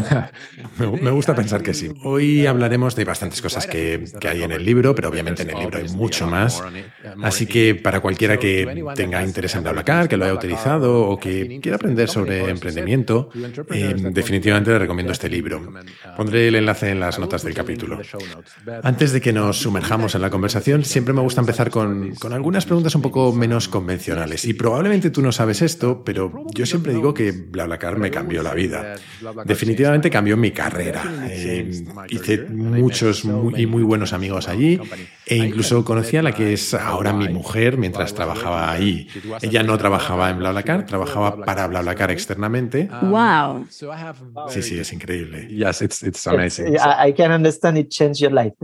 me, 0.79 1.11
gusta 1.11 1.35
pensar 1.35 1.63
que 1.63 1.73
sí. 1.73 1.91
Hoy 2.05 2.45
hablaremos 2.45 2.95
de 2.95 3.07
bastantes 3.07 3.41
cosas 3.41 3.67
que, 3.67 4.05
que, 4.21 4.29
hay 4.29 4.43
en 4.43 4.53
el 4.53 4.63
libro, 4.63 4.95
pero 4.95 5.09
obviamente 5.09 5.43
en 5.43 5.51
el 5.51 5.59
libro 5.59 5.79
hay 5.79 5.89
mucho 5.89 6.27
más. 6.27 6.63
Así 7.23 7.47
que 7.47 7.75
para 7.75 8.01
cualquiera 8.01 8.37
que 8.37 8.85
tenga 8.95 9.23
interés 9.25 9.55
en 9.55 9.63
BlaBlaCar, 9.63 10.07
que 10.07 10.19
lo 10.19 10.27
haya 10.27 10.35
utilizado 10.35 11.09
o 11.09 11.19
que 11.19 11.61
quiera 11.63 11.77
aprender 11.77 12.11
sobre 12.11 12.51
emprendimiento, 12.51 13.31
eh, 13.71 13.95
definitivamente 13.97 14.71
le 14.71 14.79
recomiendo 14.79 15.13
este 15.13 15.31
libro. 15.31 15.73
Pondré 16.15 16.49
el 16.49 16.57
enlace 16.57 16.91
en 16.91 17.01
las 17.01 17.19
notas 17.19 17.43
del 17.43 17.55
capítulo. 17.55 18.03
Antes 18.83 19.13
de 19.13 19.23
que 19.23 19.33
nos 19.33 19.57
sumerjamos 19.57 20.15
en 20.15 20.21
la 20.21 20.29
conversación, 20.29 20.85
siempre 20.85 21.15
me 21.15 21.23
gusta 21.23 21.41
empezar 21.41 21.71
con, 21.71 22.15
con 22.17 22.35
algunas 22.35 22.67
preguntas 22.67 22.95
un 22.95 23.01
poco 23.01 23.33
menos 23.33 23.69
convencionales. 23.69 24.45
Y 24.45 24.53
probablemente 24.53 25.09
tú 25.09 25.23
no 25.23 25.33
sabes 25.33 25.63
esto, 25.63 26.05
pero 26.05 26.45
yo 26.53 26.67
siempre 26.67 26.93
digo 26.93 27.15
que 27.15 27.33
BlaBlaCar 27.33 27.62
me 27.97 28.11
cambió 28.11 28.43
la 28.43 28.55
vida. 28.55 28.95
Definitivamente 29.45 30.11
cambió 30.11 30.37
mi 30.37 30.51
carrera. 30.51 31.03
Eh, 31.29 31.71
hice 32.09 32.39
muchos 32.49 33.25
muy, 33.25 33.63
y 33.63 33.67
muy 33.67 33.83
buenos 33.83 34.13
amigos 34.13 34.49
allí 34.49 34.81
e 35.27 35.37
incluso 35.37 35.85
conocí 35.85 36.17
a 36.17 36.23
la 36.23 36.33
que 36.33 36.53
es 36.53 36.75
ahora 36.75 37.13
mi 37.13 37.29
mujer 37.29 37.77
mientras 37.77 38.15
trabajaba 38.15 38.71
ahí. 38.71 39.09
Ella 39.41 39.63
no 39.63 39.79
trabajaba 39.79 40.31
en 40.31 40.39
BlaBlaCar, 40.39 40.87
trabajaba 40.87 41.37
para 41.45 41.67
BlaBlaCar 41.67 42.11
externamente. 42.11 42.89
Wow. 43.03 43.67
Sí, 44.49 44.63
sí, 44.63 44.79
es 44.79 44.93
increíble. 44.93 45.49
Yes, 45.49 45.83
it's, 45.83 46.03
it's 46.03 46.27
amazing. 46.27 46.75
It's, 46.75 46.83
I 46.83 47.13
can 47.13 47.33
understand 47.33 47.79
it 47.79 47.89
changed 47.89 48.21
your 48.21 48.33
life. 48.33 48.57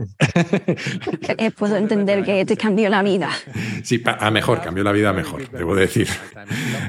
Eh, 1.37 1.51
puedo 1.51 1.77
entender 1.77 2.23
que 2.23 2.43
te 2.45 2.57
cambió 2.57 2.89
la 2.89 3.01
vida. 3.01 3.29
Sí, 3.83 4.01
a 4.05 4.31
mejor, 4.31 4.61
cambió 4.61 4.83
la 4.83 4.91
vida 4.91 5.09
a 5.09 5.13
mejor, 5.13 5.49
debo 5.51 5.75
decir. 5.75 6.07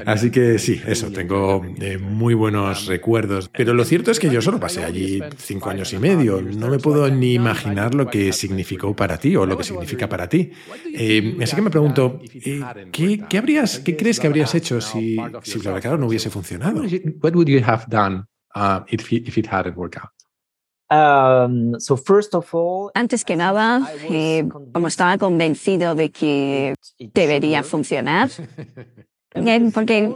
Así 0.05 0.29
que 0.29 0.59
sí, 0.59 0.81
eso, 0.85 1.11
tengo 1.11 1.63
eh, 1.79 1.97
muy 2.01 2.33
buenos 2.33 2.87
recuerdos. 2.87 3.49
Pero 3.49 3.73
lo 3.73 3.85
cierto 3.85 4.11
es 4.11 4.19
que 4.19 4.29
yo 4.29 4.41
solo 4.41 4.59
pasé 4.59 4.83
allí 4.83 5.21
cinco 5.37 5.69
años 5.69 5.93
y 5.93 5.99
medio. 5.99 6.41
No 6.41 6.67
me 6.69 6.79
puedo 6.79 7.09
ni 7.09 7.33
imaginar 7.33 7.95
lo 7.95 8.07
que 8.07 8.33
significó 8.33 8.95
para 8.95 9.17
ti 9.17 9.35
o 9.35 9.45
lo 9.45 9.57
que 9.57 9.63
significa 9.63 10.09
para 10.09 10.27
ti. 10.27 10.51
Eh, 10.93 11.37
así 11.41 11.55
que 11.55 11.61
me 11.61 11.69
pregunto, 11.69 12.19
eh, 12.33 12.61
¿qué, 12.91 13.23
¿qué, 13.29 13.37
habrías, 13.37 13.79
¿qué 13.79 13.95
crees 13.95 14.19
que 14.19 14.27
habrías 14.27 14.53
hecho 14.55 14.81
si, 14.81 15.17
si 15.43 15.59
BlaBlaCar 15.59 15.97
no 15.99 16.07
hubiese 16.07 16.29
funcionado? 16.29 16.81
What 17.21 17.33
would 17.35 17.47
you 17.47 17.61
have 17.65 17.85
done 17.87 18.25
uh, 18.55 18.81
if, 18.87 19.11
if 19.11 19.37
it 19.37 19.47
hadn't 19.47 19.77
worked 19.77 19.97
out? 20.01 20.11
Um, 20.91 21.79
so 21.79 21.95
first 21.95 22.35
of 22.35 22.53
all, 22.53 22.91
Antes 22.93 23.23
que 23.23 23.37
nada, 23.37 23.89
eh, 24.09 24.45
como 24.73 24.87
estaba 24.87 25.17
convencido 25.17 25.95
de 25.95 26.11
que 26.11 26.75
debería 26.99 27.63
funcionar, 27.63 28.29
porque, 29.73 30.13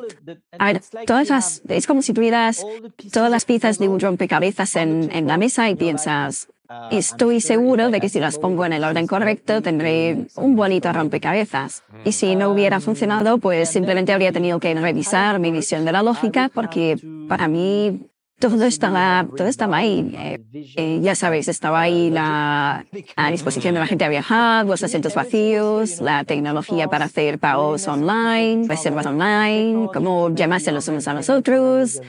a 0.57 0.65
ver, 0.65 0.81
todas 1.05 1.29
las, 1.29 1.61
es 1.67 1.87
como 1.87 2.01
si 2.01 2.13
tuvieras 2.13 2.65
todas 3.13 3.31
las 3.31 3.45
piezas 3.45 3.79
de 3.79 3.87
un 3.87 3.99
rompecabezas 3.99 4.75
en, 4.75 5.09
en 5.13 5.27
la 5.27 5.37
mesa 5.37 5.69
y 5.69 5.75
piensas, 5.75 6.49
estoy 6.91 7.41
seguro 7.41 7.89
de 7.89 8.01
que 8.01 8.09
si 8.09 8.19
las 8.19 8.37
pongo 8.37 8.65
en 8.65 8.73
el 8.73 8.83
orden 8.83 9.07
correcto 9.07 9.61
tendré 9.61 10.27
un 10.35 10.55
bonito 10.55 10.91
rompecabezas. 10.91 11.83
Y 12.03 12.11
si 12.11 12.35
no 12.35 12.49
hubiera 12.49 12.79
funcionado, 12.79 13.37
pues 13.37 13.69
simplemente 13.69 14.13
habría 14.13 14.31
tenido 14.31 14.59
que 14.59 14.73
revisar 14.73 15.39
mi 15.39 15.51
visión 15.51 15.85
de 15.85 15.91
la 15.91 16.03
lógica 16.03 16.49
porque 16.53 16.97
para 17.27 17.47
mí 17.47 18.07
todo 18.39 18.65
estaba, 18.65 19.27
todo 19.35 19.47
estaba 19.47 19.77
ahí. 19.77 20.13
Eh, 20.17 20.39
eh, 20.75 20.99
ya 21.01 21.15
sabéis, 21.15 21.47
estaba 21.47 21.81
ahí 21.81 22.09
la, 22.09 22.85
a 23.15 23.31
disposición 23.31 23.73
de 23.73 23.79
la 23.79 23.87
gente 23.87 24.05
a 24.05 24.09
viajar, 24.09 24.65
los 24.65 24.83
asientos 24.83 25.15
vacíos, 25.15 26.01
la 26.01 26.23
tecnología 26.23 26.87
para 26.87 27.05
hacer 27.05 27.39
pagos 27.39 27.87
online, 27.87 28.67
reservas 28.67 29.05
online, 29.05 29.87
cómo 29.93 30.29
llamarse 30.33 30.71
los 30.71 30.87
unos 30.87 31.07
a 31.07 31.13
los 31.13 31.29
otros, 31.29 32.01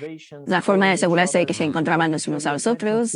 la 0.47 0.63
forma 0.63 0.87
de 0.87 0.93
asegurarse 0.93 1.47
que 1.47 1.55
se 1.55 1.65
encontraban 1.65 2.11
los 2.11 2.27
unos 2.27 2.47
a 2.47 2.53
los 2.53 2.67
otros. 2.67 3.13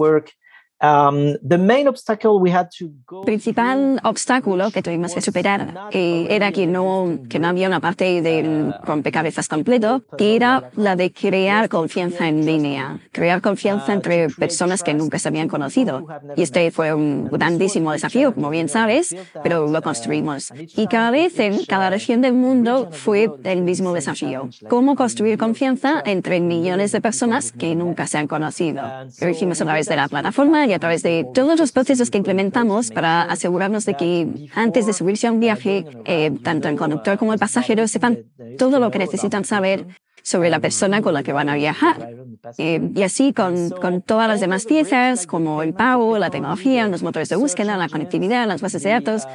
Um, 0.82 1.36
the 1.46 1.58
main 1.58 1.86
obstacle 1.88 2.40
we 2.40 2.50
had 2.50 2.70
to 2.78 2.90
go 3.06 3.20
principal 3.22 4.00
obstáculo 4.02 4.70
que 4.70 4.80
tuvimos 4.80 5.12
que 5.12 5.20
superar 5.20 5.90
que 5.90 6.26
era 6.34 6.52
que 6.52 6.66
no, 6.66 7.18
que 7.28 7.38
no 7.38 7.48
había 7.48 7.68
una 7.68 7.80
parte 7.80 8.22
del 8.22 8.74
rompecabezas 8.82 9.46
completo, 9.46 10.02
que 10.16 10.36
era 10.36 10.70
la 10.76 10.96
de 10.96 11.12
crear 11.12 11.68
confianza 11.68 12.28
en 12.28 12.46
línea, 12.46 12.98
crear 13.12 13.42
confianza 13.42 13.92
entre 13.92 14.30
personas 14.30 14.82
que 14.82 14.94
nunca 14.94 15.18
se 15.18 15.28
habían 15.28 15.48
conocido. 15.48 16.06
Y 16.34 16.42
este 16.42 16.70
fue 16.70 16.94
un 16.94 17.28
grandísimo 17.28 17.92
desafío, 17.92 18.34
como 18.34 18.48
bien 18.48 18.70
sabes, 18.70 19.14
pero 19.42 19.66
lo 19.66 19.82
construimos. 19.82 20.50
Y 20.76 20.86
cada 20.86 21.10
vez 21.10 21.38
en 21.40 21.62
cada 21.66 21.90
región 21.90 22.22
del 22.22 22.32
mundo 22.32 22.88
fue 22.90 23.30
el 23.44 23.60
mismo 23.60 23.92
desafío. 23.92 24.48
Cómo 24.70 24.96
construir 24.96 25.36
confianza 25.36 26.02
entre 26.06 26.40
millones 26.40 26.92
de 26.92 27.02
personas 27.02 27.52
que 27.52 27.74
nunca 27.74 28.06
se 28.06 28.16
han 28.16 28.28
conocido. 28.28 28.82
Lo 29.20 29.28
hicimos 29.28 29.60
a 29.60 29.64
través 29.64 29.86
de 29.86 29.96
la 29.96 30.08
plataforma 30.08 30.69
a 30.72 30.78
través 30.78 31.02
de 31.02 31.26
todos 31.34 31.58
los 31.58 31.72
procesos 31.72 32.10
que 32.10 32.18
implementamos 32.18 32.90
para 32.90 33.22
asegurarnos 33.22 33.84
de 33.84 33.94
que 33.94 34.48
antes 34.54 34.86
de 34.86 34.92
subirse 34.92 35.26
a 35.26 35.32
un 35.32 35.40
viaje, 35.40 35.84
eh, 36.04 36.30
tanto 36.42 36.68
el 36.68 36.76
conductor 36.76 37.18
como 37.18 37.32
el 37.32 37.38
pasajero 37.38 37.86
sepan 37.88 38.18
todo 38.58 38.78
lo 38.78 38.90
que 38.90 38.98
necesitan 38.98 39.44
saber 39.44 39.86
sobre 40.22 40.50
la 40.50 40.60
persona 40.60 41.02
con 41.02 41.14
la 41.14 41.22
que 41.22 41.32
van 41.32 41.48
a 41.48 41.54
viajar. 41.54 42.14
Eh, 42.58 42.80
y 42.94 43.02
así 43.02 43.32
con, 43.32 43.70
con, 43.70 44.02
todas 44.02 44.28
las 44.28 44.40
demás 44.40 44.66
piezas, 44.66 45.26
como 45.26 45.62
el 45.62 45.74
pago, 45.74 46.18
la 46.18 46.30
tecnología, 46.30 46.86
los 46.88 47.02
motores 47.02 47.28
de 47.28 47.36
búsqueda, 47.36 47.76
la 47.76 47.88
conectividad, 47.88 48.46
las 48.46 48.60
bases 48.60 48.82
de 48.82 48.90
datos, 48.90 49.26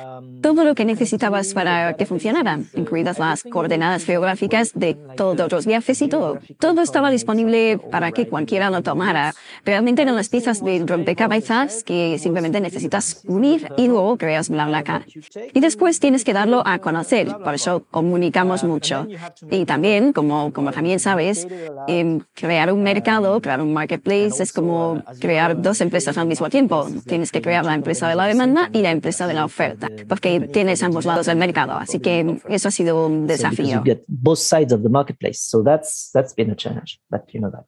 todo 0.42 0.64
lo 0.64 0.76
que 0.76 0.86
necesitabas 0.86 1.54
para 1.54 1.96
que 1.96 2.06
funcionara, 2.06 2.60
incluidas 2.76 3.20
las 3.20 3.44
coordenadas 3.44 4.06
geográficas 4.06 4.72
de 4.74 4.96
todos 5.16 5.52
los 5.52 5.66
viajes 5.66 6.02
y 6.02 6.08
todo. 6.08 6.40
Todo 6.60 6.82
estaba 6.82 7.10
disponible 7.10 7.80
para 7.92 8.12
que 8.12 8.28
cualquiera 8.28 8.70
lo 8.70 8.82
tomara. 8.82 9.34
Realmente 9.64 10.02
eran 10.02 10.16
las 10.16 10.30
piezas 10.30 10.64
de 10.64 10.84
rompecabezas 10.86 11.84
que 11.84 12.18
simplemente 12.20 12.60
necesitas 12.62 13.22
unir 13.26 13.70
y 13.78 13.88
luego 13.88 14.18
creas 14.18 14.50
BlaBlaCar. 14.50 15.06
Y 15.54 15.60
después 15.60 16.00
tienes 16.00 16.24
que 16.24 16.34
darlo 16.34 16.64
a 16.66 16.80
conocer, 16.80 17.36
por 17.44 17.54
eso 17.54 17.86
comunicamos 17.90 18.64
mucho. 18.64 19.08
Y 19.50 19.66
también, 19.66 20.14
como, 20.14 20.54
como 20.54 20.72
también 20.72 20.85
sabes, 21.00 21.48
eh, 21.88 22.20
crear 22.34 22.72
un 22.72 22.84
mercado, 22.84 23.42
crear 23.42 23.62
un 23.62 23.74
marketplace 23.74 24.42
es 24.42 24.54
como 24.54 25.04
crear 25.20 25.62
dos 25.62 25.82
empresas 25.82 26.18
al 26.18 26.28
mismo 26.28 26.50
tiempo. 26.50 26.88
Tienes 27.06 27.32
que 27.32 27.42
crear 27.42 27.66
la 27.66 27.74
empresa 27.74 28.08
de 28.08 28.16
la 28.16 28.26
demanda 28.26 28.70
y 28.74 28.82
la 28.82 28.92
empresa 28.92 29.28
de 29.28 29.34
la 29.34 29.46
oferta, 29.46 29.90
porque 30.08 30.40
tienes 30.40 30.84
ambos 30.84 31.06
lados 31.06 31.26
del 31.26 31.38
mercado. 31.38 31.74
Así 31.74 32.00
que 32.00 32.40
eso 32.50 32.68
ha 32.68 32.72
sido 32.72 33.08
un 33.08 33.28
desafío. 33.28 33.84
both 34.08 34.40
sides 34.40 34.72
of 34.72 34.82
the 34.82 34.90
marketplace, 34.90 35.40
so 35.40 35.64
that's 35.64 36.10
that's 36.14 36.34
been 36.34 36.52
a 36.52 36.56
challenge. 36.56 37.00
But 37.10 37.22
you 37.34 37.40
know 37.40 37.52
that. 37.52 37.66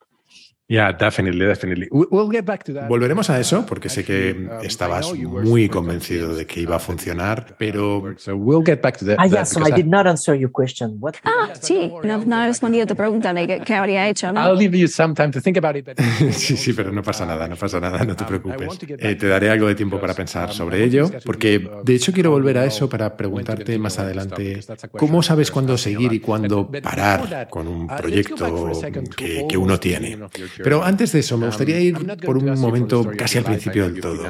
Yeah, 0.69 0.91
definitely, 0.91 1.45
definitely. 1.45 1.87
We'll 1.91 2.29
get 2.29 2.43
back 2.43 2.65
to 2.65 2.73
that. 2.73 2.89
Volveremos 2.89 3.29
a 3.29 3.39
eso 3.39 3.65
porque 3.65 3.87
sé 3.87 4.03
que 4.03 4.49
estabas 4.63 5.13
muy 5.13 5.69
convencido 5.69 6.35
de 6.35 6.45
que 6.45 6.59
iba 6.59 6.75
a 6.75 6.79
funcionar, 6.79 7.55
pero 7.57 8.15
so 8.17 8.35
we'll 8.35 8.65
get 8.65 8.81
back 8.81 8.97
to 8.97 9.05
that. 9.05 9.15
Ah, 9.17 9.27
yeah, 9.27 9.45
so 9.45 9.65
I 9.65 9.71
did 9.71 9.85
not 9.85 10.05
answer 10.07 10.35
your 10.35 10.51
question. 10.51 10.97
What 10.99 11.15
ah, 11.23 11.53
sí, 11.57 11.89
no, 12.03 12.17
no 12.25 12.43
he 12.43 12.47
respondido 12.47 12.83
a 12.83 12.87
tu 12.87 12.97
pregunta 12.97 13.33
de 13.33 13.61
qué 13.61 13.75
habría 13.75 14.09
hecho, 14.09 14.33
¿no? 14.33 14.41
I'll 14.41 14.57
leave 14.57 14.77
you 14.77 14.89
some 14.89 15.13
time 15.13 15.31
to 15.31 15.39
think 15.39 15.57
about 15.57 15.77
it. 15.77 15.85
But... 15.85 16.01
sí, 16.33 16.57
sí, 16.57 16.73
pero 16.73 16.91
no 16.91 17.01
pasa 17.01 17.25
nada, 17.25 17.47
no 17.47 17.55
pasa 17.55 17.79
nada, 17.79 18.03
no 18.03 18.17
te 18.17 18.25
preocupes. 18.25 18.77
Eh, 18.99 19.15
te 19.15 19.27
daré 19.27 19.49
algo 19.49 19.67
de 19.67 19.75
tiempo 19.75 20.01
para 20.01 20.13
pensar 20.13 20.51
sobre 20.51 20.83
ello, 20.83 21.09
porque 21.23 21.65
de 21.85 21.95
hecho 21.95 22.11
quiero 22.11 22.31
volver 22.31 22.57
a 22.57 22.65
eso 22.65 22.89
para 22.89 23.15
preguntarte 23.15 23.79
más 23.79 23.99
adelante 23.99 24.59
cómo 24.97 25.23
sabes 25.23 25.49
cuándo 25.49 25.77
seguir 25.77 26.11
y 26.11 26.19
cuándo 26.19 26.69
parar 26.69 27.47
con 27.49 27.69
un 27.69 27.87
proyecto 27.87 28.73
que, 29.15 29.45
que 29.47 29.57
uno 29.57 29.79
tiene. 29.79 30.17
Pero 30.63 30.83
antes 30.83 31.11
de 31.11 31.19
eso, 31.19 31.37
me 31.37 31.47
gustaría 31.47 31.79
ir 31.79 31.95
por 32.25 32.37
un 32.37 32.59
momento 32.59 33.09
casi 33.17 33.37
al 33.37 33.43
principio 33.43 33.83
del 33.89 34.01
todo. 34.01 34.23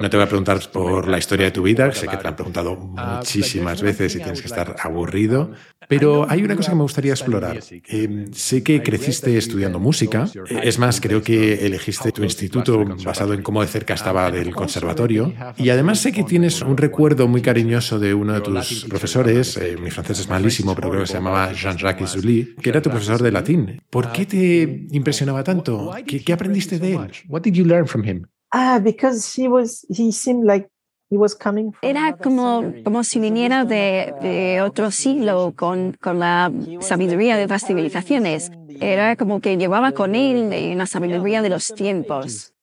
No 0.00 0.10
te 0.10 0.16
voy 0.16 0.24
a 0.24 0.28
preguntar 0.28 0.60
por 0.72 1.08
la 1.08 1.18
historia 1.18 1.46
de 1.46 1.52
tu 1.52 1.62
vida, 1.62 1.92
sé 1.92 2.06
que 2.06 2.16
te 2.16 2.28
han 2.28 2.36
preguntado 2.36 2.76
muchísimas 2.76 3.82
veces 3.82 4.14
y 4.16 4.18
tienes 4.18 4.40
que 4.40 4.46
estar 4.46 4.76
aburrido, 4.82 5.52
pero 5.88 6.26
hay 6.28 6.42
una 6.42 6.56
cosa 6.56 6.70
que 6.70 6.76
me 6.76 6.82
gustaría 6.82 7.12
explorar. 7.12 7.60
Eh, 7.70 8.26
sé 8.32 8.62
que 8.62 8.82
creciste 8.82 9.36
estudiando 9.36 9.78
música, 9.78 10.28
es 10.62 10.78
más, 10.78 11.00
creo 11.00 11.22
que 11.22 11.66
elegiste 11.66 12.12
tu 12.12 12.22
instituto 12.22 12.84
basado 13.04 13.34
en 13.34 13.42
cómo 13.42 13.62
de 13.62 13.68
cerca 13.68 13.94
estaba 13.94 14.30
del 14.30 14.54
conservatorio, 14.54 15.32
y 15.56 15.70
además 15.70 16.00
sé 16.00 16.12
que 16.12 16.24
tienes 16.24 16.62
un 16.62 16.76
recuerdo 16.76 17.28
muy 17.28 17.42
cariñoso 17.42 17.98
de 17.98 18.14
uno 18.14 18.34
de 18.34 18.40
tus 18.40 18.86
profesores, 18.88 19.56
eh, 19.56 19.76
mi 19.80 19.90
francés 19.90 20.20
es 20.20 20.28
malísimo, 20.28 20.74
pero 20.74 20.90
creo 20.90 21.02
que 21.02 21.08
se 21.08 21.14
llamaba 21.14 21.52
Jean-Jacques 21.52 22.08
Zully, 22.08 22.54
que 22.60 22.70
era 22.70 22.80
tu 22.82 22.90
profesor 22.90 23.22
de 23.22 23.32
latín. 23.32 23.82
¿Por 23.90 24.12
qué 24.12 24.26
te 24.26 24.86
impresionaba 24.90 25.42
tanto? 25.44 25.59
¿Qué, 26.06 26.22
¿Qué, 26.22 26.32
aprendiste 26.32 26.78
de 26.78 26.94
él? 26.94 27.12
What 27.28 27.42
did 27.42 27.54
you 27.54 27.64
learn 27.64 27.86
from 27.86 28.04
him? 28.04 28.26
Ah, 28.52 28.80
because 28.82 29.40
he 29.40 29.48
was 29.48 29.86
he 29.88 30.12
seemed 30.12 30.44
like 30.44 30.68
he 31.10 31.16
was 31.16 31.34
coming 31.34 31.72
from 31.72 31.88
Era 31.88 32.16
como, 32.16 32.72
como 32.84 33.04
si 33.04 33.18
viniera 33.18 33.64
de, 33.64 34.14
de 34.22 34.62
otro 34.62 34.90
siglo 34.90 35.52
con, 35.56 35.96
con 36.00 36.18
la 36.18 36.52
sabiduría 36.80 37.36
de 37.36 37.44
otras 37.44 37.64
civilizaciones. 37.66 38.50
Era 38.80 39.16
como 39.16 39.40
que 39.40 39.56
llevaba 39.56 39.92
con 39.92 40.14
él 40.14 40.72
una 40.72 40.86
sabiduría 40.86 41.42
de 41.42 41.50
los 41.50 41.74
tiempos. 41.74 42.54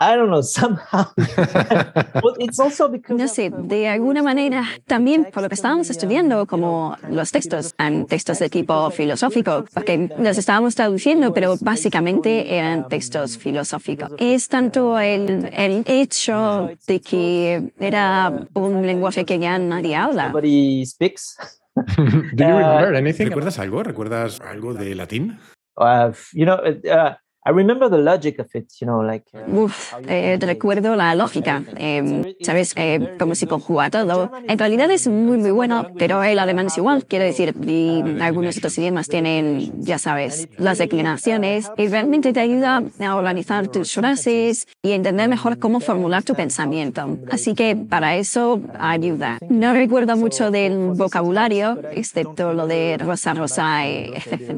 I 0.00 0.14
don't 0.16 0.28
know, 0.30 0.42
somehow. 0.42 1.06
But 1.16 2.36
it's 2.38 2.60
also 2.60 2.88
because 2.88 3.18
No 3.18 3.26
sé, 3.26 3.50
uh, 3.52 3.62
de 3.62 3.88
alguna 3.88 4.22
manera, 4.22 4.64
también 4.86 5.24
por 5.32 5.42
lo 5.42 5.48
que 5.48 5.56
estábamos 5.56 5.90
estudiando, 5.90 6.46
como 6.46 6.96
los 7.10 7.32
textos, 7.32 7.74
em, 7.78 8.06
textos 8.06 8.38
de 8.38 8.48
tipo 8.48 8.90
filosófico, 8.92 9.64
porque 9.74 10.08
los 10.18 10.38
estábamos 10.38 10.76
traduciendo, 10.76 11.34
pero 11.34 11.56
básicamente 11.60 12.56
eran 12.56 12.88
textos 12.88 13.38
filosóficos. 13.38 14.10
Es 14.18 14.48
tanto 14.48 14.98
el, 15.00 15.50
el 15.52 15.82
hecho 15.86 16.70
de 16.86 17.00
que 17.00 17.72
era 17.80 18.32
un 18.54 18.86
lenguaje 18.86 19.24
que 19.24 19.38
ya 19.40 19.58
nadie 19.58 19.96
habla. 19.96 20.28
nobody 20.28 20.84
speaks. 20.86 21.36
Do 21.96 22.44
you 22.44 22.56
remember 22.58 22.94
anything? 22.96 23.26
¿Recuerdas 23.26 23.58
algo? 23.58 23.82
¿Recuerdas 23.82 24.40
algo 24.40 24.74
de 24.74 24.94
latín? 24.94 25.38
Uh, 25.76 26.12
you 26.32 26.44
know, 26.44 26.56
uh, 26.56 27.14
I 27.48 27.50
remember 27.50 27.88
the 27.88 27.96
logic 27.96 28.38
of 28.40 28.54
it, 28.54 28.70
you 28.78 28.86
know, 28.86 29.00
like. 29.00 29.24
uh, 29.32 29.62
Uf, 29.62 29.94
eh, 30.06 30.36
recuerdo 30.38 30.94
la 30.96 31.14
lógica, 31.14 31.62
eh, 31.78 32.36
¿sabes? 32.42 32.74
Eh, 32.76 33.16
cómo 33.18 33.34
se 33.34 33.46
conjuga 33.46 33.88
todo. 33.88 34.30
En 34.46 34.58
realidad 34.58 34.90
es 34.90 35.08
muy, 35.08 35.38
muy 35.38 35.50
bueno, 35.50 35.86
pero 35.98 36.22
el 36.22 36.38
alemán 36.40 36.66
es 36.66 36.76
igual, 36.76 37.06
quiero 37.06 37.24
decir, 37.24 37.54
y 37.66 38.02
algunos 38.20 38.58
otros 38.58 38.76
idiomas 38.76 39.08
tienen, 39.08 39.72
ya 39.82 39.98
sabes, 39.98 40.46
las 40.58 40.76
declinaciones, 40.76 41.72
y 41.78 41.88
realmente 41.88 42.34
te 42.34 42.40
ayuda 42.40 42.82
a 43.00 43.16
organizar 43.16 43.68
tus 43.68 43.94
frases 43.94 44.66
y 44.82 44.92
entender 44.92 45.30
mejor 45.30 45.58
cómo 45.58 45.80
formular 45.80 46.24
tu 46.24 46.34
pensamiento. 46.34 47.16
Así 47.30 47.54
que 47.54 47.74
para 47.76 48.16
eso 48.16 48.60
ayuda. 48.78 49.38
No 49.48 49.72
recuerdo 49.72 50.18
mucho 50.18 50.50
del 50.50 50.92
vocabulario, 50.96 51.78
excepto 51.92 52.52
lo 52.52 52.66
de 52.66 52.98
rosa, 52.98 53.32
rosa, 53.32 53.88
y 53.88 54.12
etc. 54.14 54.52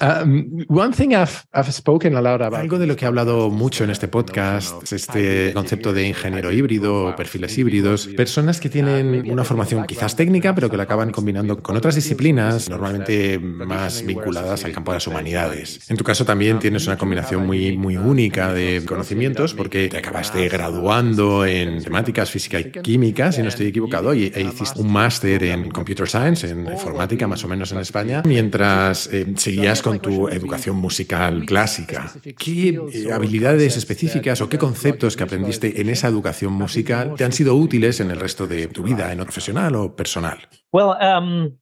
um, 0.00 0.64
one 0.68 0.92
thing 0.92 1.14
I've, 1.14 1.46
I've 1.52 1.72
spoken 1.72 2.16
a 2.16 2.20
lot 2.20 2.42
about. 2.42 2.60
Algo 2.60 2.78
de 2.78 2.86
lo 2.86 2.96
que 2.96 3.04
he 3.04 3.08
hablado 3.08 3.50
mucho 3.50 3.84
en 3.84 3.90
este 3.90 4.08
podcast 4.08 4.82
es 4.82 4.92
este 4.92 5.52
concepto 5.52 5.92
de 5.92 6.08
ingeniero 6.08 6.52
híbrido 6.52 7.06
o 7.06 7.16
perfiles 7.16 7.56
híbridos, 7.56 8.06
personas 8.08 8.60
que 8.60 8.68
tienen 8.68 9.30
una 9.30 9.44
formación 9.44 9.86
quizás 9.86 10.16
técnica, 10.16 10.54
pero 10.54 10.70
que 10.70 10.76
la 10.76 10.84
acaban 10.84 11.10
combinando 11.10 11.62
con 11.62 11.76
otras 11.76 11.94
disciplinas, 11.94 12.68
normalmente 12.68 13.38
más 13.38 14.04
vinculadas 14.04 14.64
al 14.64 14.72
campo 14.72 14.92
de 14.92 14.96
las 14.96 15.06
humanidades. 15.06 15.80
En 15.90 15.96
tu 15.96 16.04
caso 16.04 16.24
también 16.24 16.58
tienes 16.58 16.86
una 16.86 16.96
combinación 16.96 17.46
muy, 17.46 17.76
muy 17.76 17.96
única 17.96 18.52
de 18.52 18.82
conocimientos 18.86 19.54
porque 19.54 19.88
te 19.88 19.98
acabaste 19.98 20.48
graduando 20.48 21.46
en 21.46 21.82
temáticas 21.82 22.30
física 22.30 22.60
y 22.60 22.70
química, 22.70 23.32
si 23.32 23.42
no 23.42 23.48
estoy 23.48 23.66
equivocado, 23.68 24.14
y 24.14 24.32
e 24.34 24.42
hiciste 24.42 24.80
un 24.80 24.92
máster 24.92 25.42
en 25.44 25.65
Computer 25.70 26.08
Science, 26.08 26.48
en 26.48 26.66
informática 26.66 27.26
más 27.26 27.44
o 27.44 27.48
menos 27.48 27.72
en 27.72 27.78
España, 27.78 28.22
mientras 28.24 29.06
eh, 29.12 29.26
seguías 29.36 29.82
con 29.82 30.00
tu 30.00 30.28
educación 30.28 30.76
musical 30.76 31.44
clásica. 31.46 32.12
¿Qué 32.38 32.80
eh, 32.92 33.12
habilidades 33.12 33.76
específicas 33.76 34.40
o 34.40 34.48
qué 34.48 34.58
conceptos 34.58 35.16
que 35.16 35.24
aprendiste 35.24 35.80
en 35.80 35.88
esa 35.88 36.08
educación 36.08 36.52
musical 36.52 37.14
te 37.16 37.24
han 37.24 37.32
sido 37.32 37.54
útiles 37.54 38.00
en 38.00 38.10
el 38.10 38.20
resto 38.20 38.46
de 38.46 38.68
tu 38.68 38.82
vida, 38.82 39.12
en 39.12 39.18
lo 39.18 39.24
profesional 39.24 39.74
o 39.76 39.94
personal? 39.94 40.38
Well, 40.72 40.96
um, 41.00 41.58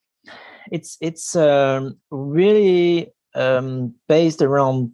it's 0.70 0.96
it's 1.00 1.34
um, 1.37 1.99
really 2.11 3.12
um, 3.34 3.94
based 4.08 4.42
around 4.42 4.92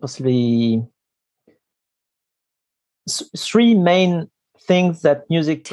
possibly 0.00 0.82
three 3.36 3.74
main 3.74 4.30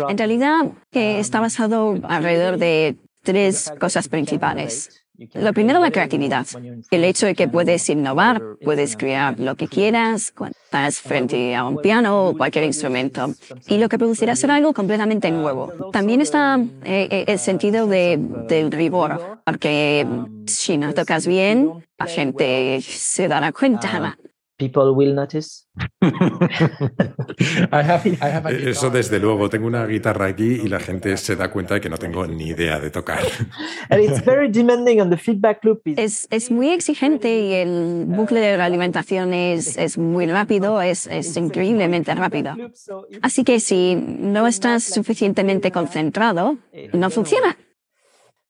En 0.09 0.17
realidad, 0.17 0.71
que 0.91 1.19
está 1.19 1.39
basado 1.39 1.99
alrededor 2.03 2.57
de 2.57 2.95
tres 3.23 3.71
cosas 3.79 4.07
principales. 4.07 5.03
Lo 5.33 5.51
primero, 5.51 5.79
la 5.79 5.89
creatividad. 5.89 6.45
El 6.91 7.03
hecho 7.03 7.25
de 7.25 7.33
que 7.33 7.47
puedes 7.47 7.89
innovar, 7.89 8.41
puedes 8.63 8.95
crear 8.95 9.39
lo 9.39 9.55
que 9.55 9.67
quieras 9.67 10.31
cuando 10.31 10.55
estás 10.63 10.99
frente 10.99 11.55
a 11.55 11.65
un 11.65 11.77
piano 11.77 12.27
o 12.27 12.37
cualquier 12.37 12.65
instrumento. 12.65 13.33
Y 13.67 13.79
lo 13.79 13.89
que 13.89 13.97
producirá 13.97 14.35
será 14.35 14.55
algo 14.55 14.73
completamente 14.73 15.31
nuevo. 15.31 15.73
También 15.91 16.21
está 16.21 16.59
eh, 16.83 17.07
eh, 17.09 17.25
el 17.27 17.39
sentido 17.39 17.87
de, 17.87 18.19
del 18.47 18.71
rigor, 18.71 19.41
porque 19.43 20.05
si 20.45 20.77
no 20.77 20.93
tocas 20.93 21.25
bien, 21.25 21.71
la 21.97 22.05
gente 22.05 22.79
se 22.81 23.27
dará 23.27 23.51
cuenta. 23.51 24.17
People 24.57 24.95
will 24.95 25.13
notice. 25.13 25.67
I 26.01 27.83
have, 27.83 28.07
I 28.07 28.29
have 28.29 28.47
a 28.47 28.51
Eso 28.51 28.89
desde 28.89 29.19
luego, 29.19 29.49
tengo 29.49 29.67
una 29.67 29.85
guitarra 29.85 30.25
aquí 30.25 30.61
y 30.63 30.67
la 30.67 30.79
gente 30.79 31.15
se 31.17 31.35
da 31.35 31.51
cuenta 31.51 31.75
de 31.75 31.81
que 31.81 31.89
no 31.89 31.97
tengo 31.97 32.25
ni 32.25 32.47
idea 32.47 32.79
de 32.79 32.89
tocar. 32.89 33.19
and 33.89 34.01
it's 34.01 34.25
very 34.25 34.49
demanding 34.49 34.99
on 34.99 35.11
the 35.11 35.17
feedback 35.17 35.63
loop. 35.63 35.81
Is, 35.85 35.97
Es, 35.99 36.27
es 36.31 36.49
muy 36.49 36.69
exigente 36.69 37.39
y 37.39 37.53
el 37.53 38.05
bucle 38.07 38.39
de 38.39 38.57
realimentación 38.57 39.33
es, 39.33 39.77
es 39.77 39.97
muy 39.99 40.25
rápido, 40.25 40.81
es, 40.81 41.05
es 41.05 41.37
increíblemente 41.37 42.15
rápido. 42.15 42.55
so 42.73 43.05
if 43.11 43.19
Así 43.21 43.43
que 43.43 43.59
si 43.59 43.95
no 43.95 44.47
estás 44.47 44.83
suficientemente 44.83 45.71
concentrado, 45.71 46.57
no 46.93 47.09
funciona. 47.11 47.55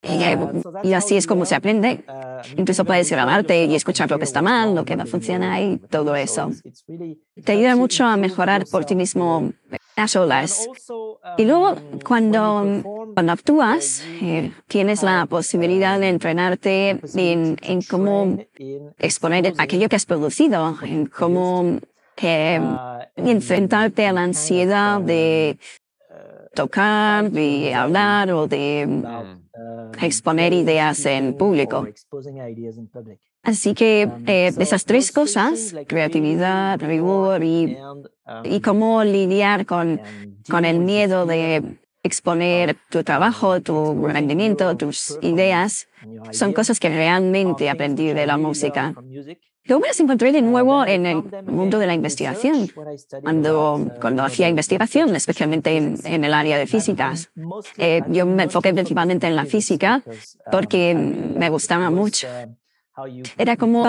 Y, 0.04 0.24
eh, 0.24 0.38
y 0.84 0.94
así 0.94 1.18
es 1.18 1.26
como 1.26 1.46
se 1.46 1.56
aprende. 1.56 2.04
Incluso 2.56 2.86
puedes 2.86 3.10
grabarte 3.10 3.66
y 3.66 3.76
escuchar 3.76 4.10
lo 4.10 4.18
que 4.18 4.26
está 4.26 4.42
mal, 4.42 4.76
lo 4.76 4.86
que 4.86 4.96
no 4.96 5.06
funciona 5.06 5.60
y 5.62 5.78
todo 5.78 6.16
eso. 6.16 6.52
Te 7.44 7.52
ayuda 7.54 7.76
mucho 7.76 8.06
a 8.06 8.16
mejorar 8.18 8.66
por 8.72 8.86
ti 8.86 8.96
mismo 8.96 9.52
a 9.96 10.08
solas. 10.08 10.70
Y 11.38 11.46
luego, 11.46 11.76
cuando, 12.06 12.84
cuando 13.14 13.32
actúas, 13.32 14.04
eh, 14.22 14.52
tienes 14.68 15.02
la 15.02 15.26
posibilidad 15.26 16.00
de 16.00 16.10
entrenarte 16.10 17.00
en, 17.16 17.58
en 17.62 17.82
cómo 17.82 18.38
exponer 19.00 19.54
aquello 19.58 19.90
que 19.90 19.96
has 19.96 20.06
producido, 20.06 20.78
en 20.84 21.08
cómo 21.08 21.80
eh, 22.22 22.62
enfrentarte 23.16 24.06
a 24.06 24.14
la 24.14 24.22
ansiedad 24.22 25.02
de 25.02 25.58
tocar, 26.54 27.32
de 27.32 27.74
hablar 27.74 28.32
o 28.32 28.48
de 28.48 29.04
exponer 30.02 30.54
ideas 30.54 31.06
en 31.06 31.36
público. 31.36 31.88
Así 33.44 33.74
que 33.74 34.10
eh, 34.26 34.52
esas 34.60 34.84
tres 34.86 35.12
cosas, 35.12 35.74
creatividad, 35.88 36.82
rigor 36.82 37.44
y, 37.44 37.78
y 38.44 38.60
cómo 38.62 39.04
lidiar 39.04 39.66
con, 39.66 40.02
con 40.50 40.66
el 40.66 40.80
miedo 40.80 41.26
de 41.26 41.80
exponer 42.04 42.76
tu 42.90 43.04
trabajo, 43.04 43.62
tu 43.62 44.08
rendimiento, 44.08 44.76
tus 44.76 45.18
ideas, 45.22 45.88
son 46.32 46.54
cosas 46.54 46.80
que 46.80 46.90
realmente 46.90 47.70
aprendí 47.70 48.08
de 48.14 48.26
la 48.26 48.38
música. 48.38 48.94
Yo 49.68 49.80
me 49.80 49.88
las 49.88 50.00
encontré 50.00 50.32
de 50.32 50.42
nuevo 50.42 50.86
en 50.86 51.06
el 51.06 51.24
mundo 51.46 51.78
de 51.80 51.88
la 51.88 51.94
investigación, 51.94 52.70
cuando, 53.22 53.92
cuando 54.00 54.24
hacía 54.24 54.48
investigación, 54.48 55.16
especialmente 55.16 55.76
en, 55.76 55.98
en 56.06 56.24
el 56.24 56.34
área 56.34 56.58
de 56.58 56.68
físicas. 56.68 57.30
Eh, 57.78 58.02
yo 58.10 58.26
me 58.26 58.44
enfoqué 58.44 58.74
principalmente 58.74 59.28
en 59.28 59.36
la 59.36 59.46
física 59.46 60.04
porque 60.52 60.96
me 60.96 61.50
gustaba 61.50 61.90
mucho. 61.90 62.28
Era 63.38 63.58
como, 63.58 63.86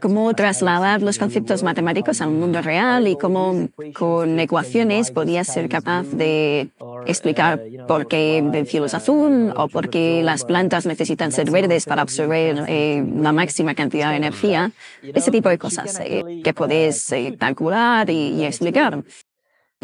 como 0.00 0.32
trasladar 0.34 1.02
los 1.02 1.18
conceptos 1.18 1.64
matemáticos 1.64 2.20
al 2.20 2.30
mundo 2.30 2.62
real 2.62 3.08
y 3.08 3.16
cómo 3.16 3.68
con 3.94 4.38
ecuaciones 4.38 5.10
podías 5.10 5.48
ser 5.48 5.68
capaz 5.68 6.04
de 6.04 6.68
explicar 7.06 7.60
por 7.88 8.06
qué 8.06 8.38
el 8.38 8.66
cielo 8.66 8.86
es 8.86 8.94
azul 8.94 9.52
o 9.56 9.68
por 9.68 9.90
qué 9.90 10.22
las 10.22 10.44
plantas 10.44 10.86
necesitan 10.86 11.32
ser 11.32 11.50
verdes 11.50 11.84
para 11.84 12.02
absorber 12.02 12.64
eh, 12.68 13.04
la 13.16 13.32
máxima 13.32 13.74
cantidad 13.74 14.10
de 14.10 14.16
energía. 14.16 14.70
Ese 15.02 15.32
tipo 15.32 15.48
de 15.48 15.58
cosas 15.58 16.00
eh, 16.04 16.40
que 16.44 16.54
puedes 16.54 17.10
eh, 17.10 17.36
calcular 17.38 18.08
y, 18.08 18.34
y 18.34 18.44
explicar. 18.44 19.02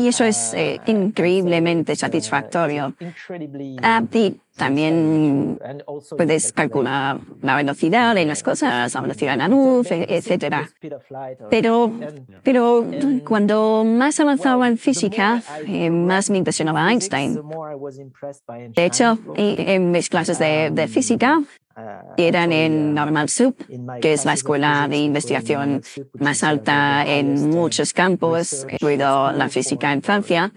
Y 0.01 0.09
eso 0.09 0.25
es 0.25 0.55
eh, 0.55 0.81
increíblemente 0.87 1.95
satisfactorio. 1.95 2.95
Ah, 3.83 4.03
y 4.11 4.41
también 4.57 5.61
puedes 6.17 6.55
calcular 6.55 7.19
la 7.43 7.57
velocidad 7.57 8.15
de 8.15 8.25
las 8.25 8.43
cosas, 8.43 8.95
la 8.95 9.01
velocidad 9.03 9.33
de 9.33 9.37
la 9.37 9.49
luz, 9.49 9.89
etc. 9.91 10.57
Pero, 11.51 11.93
pero 12.43 12.87
cuando 13.27 13.85
más 13.85 14.19
avanzaba 14.21 14.69
en 14.69 14.79
física, 14.79 15.43
eh, 15.67 15.91
más 15.91 16.31
me 16.31 16.39
impresionaba 16.39 16.91
Einstein. 16.91 17.39
De 18.75 18.85
hecho, 18.87 19.19
en 19.37 19.91
mis 19.91 20.09
clases 20.09 20.39
de, 20.39 20.71
de 20.71 20.89
física 20.89 21.43
que 22.17 22.29
eran 22.29 22.53
en 22.53 22.95
Normal 22.95 23.29
Sup, 23.29 23.57
que 24.01 24.13
es 24.13 24.25
la 24.25 24.35
escuela 24.35 24.89
de 24.89 24.99
investigación 24.99 25.83
más 26.19 26.43
alta 26.43 27.05
en 27.07 27.51
muchos 27.51 27.93
campos, 27.93 28.67
incluido 28.71 29.33
la 29.33 29.49
física 29.49 29.93
en 29.93 30.03
Francia, 30.03 30.53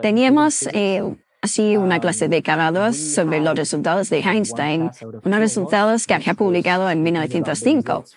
teníamos 0.00 0.68
eh, 0.72 1.02
así 1.42 1.76
una 1.76 1.98
clase 1.98 2.28
de 2.28 2.40
grados 2.40 2.96
sobre 2.96 3.40
los 3.40 3.54
resultados 3.56 4.08
de 4.10 4.20
Einstein, 4.20 4.90
unos 5.24 5.38
resultados 5.40 6.06
que 6.06 6.14
había 6.14 6.34
publicado 6.34 6.88
en 6.88 7.02
1905. 7.02 8.04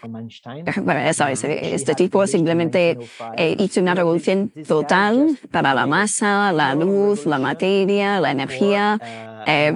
Bueno, 0.86 1.02
ya 1.02 1.14
sabes, 1.14 1.44
eh, 1.44 1.74
este 1.74 1.96
tipo 1.96 2.28
simplemente 2.28 2.98
eh, 3.38 3.56
hizo 3.60 3.82
una 3.82 3.96
revolución 3.96 4.52
total 4.68 5.38
para 5.52 5.74
la 5.74 5.86
masa, 5.88 6.52
la 6.52 6.76
luz, 6.76 7.26
la 7.26 7.40
materia, 7.40 8.20
la 8.20 8.32
energía. 8.32 9.00
eh, 9.48 9.74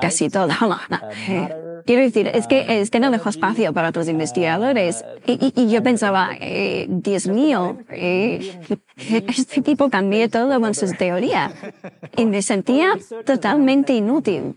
casi. 0.00 0.28
Eh, 1.28 1.48
Quiero 1.86 2.00
decir, 2.02 2.28
es 2.28 2.46
que, 2.46 2.80
es 2.80 2.90
que 2.90 2.98
no 3.00 3.10
dejó 3.10 3.28
espacio 3.28 3.72
para 3.74 3.90
otros 3.90 4.08
investigadores. 4.08 5.04
Y, 5.26 5.32
y- 5.32 5.52
y 5.54 5.70
yo 5.70 5.82
pensaba, 5.82 6.30
eh, 6.40 6.86
Dios 6.88 7.26
mío, 7.26 7.76
eh, 7.90 8.58
este 8.96 9.60
tipo 9.60 9.90
cambió 9.90 10.28
todo 10.30 10.60
con 10.60 10.74
sus 10.74 10.96
teorías. 10.96 11.52
Y 12.16 12.26
me 12.26 12.42
sentía 12.42 12.92
totalmente 13.26 13.92
inútil. 13.92 14.54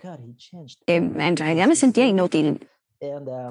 Eh, 0.86 0.96
en 0.96 1.36
realidad 1.36 1.68
me 1.68 1.76
sentía 1.76 2.06
inútil. 2.06 2.68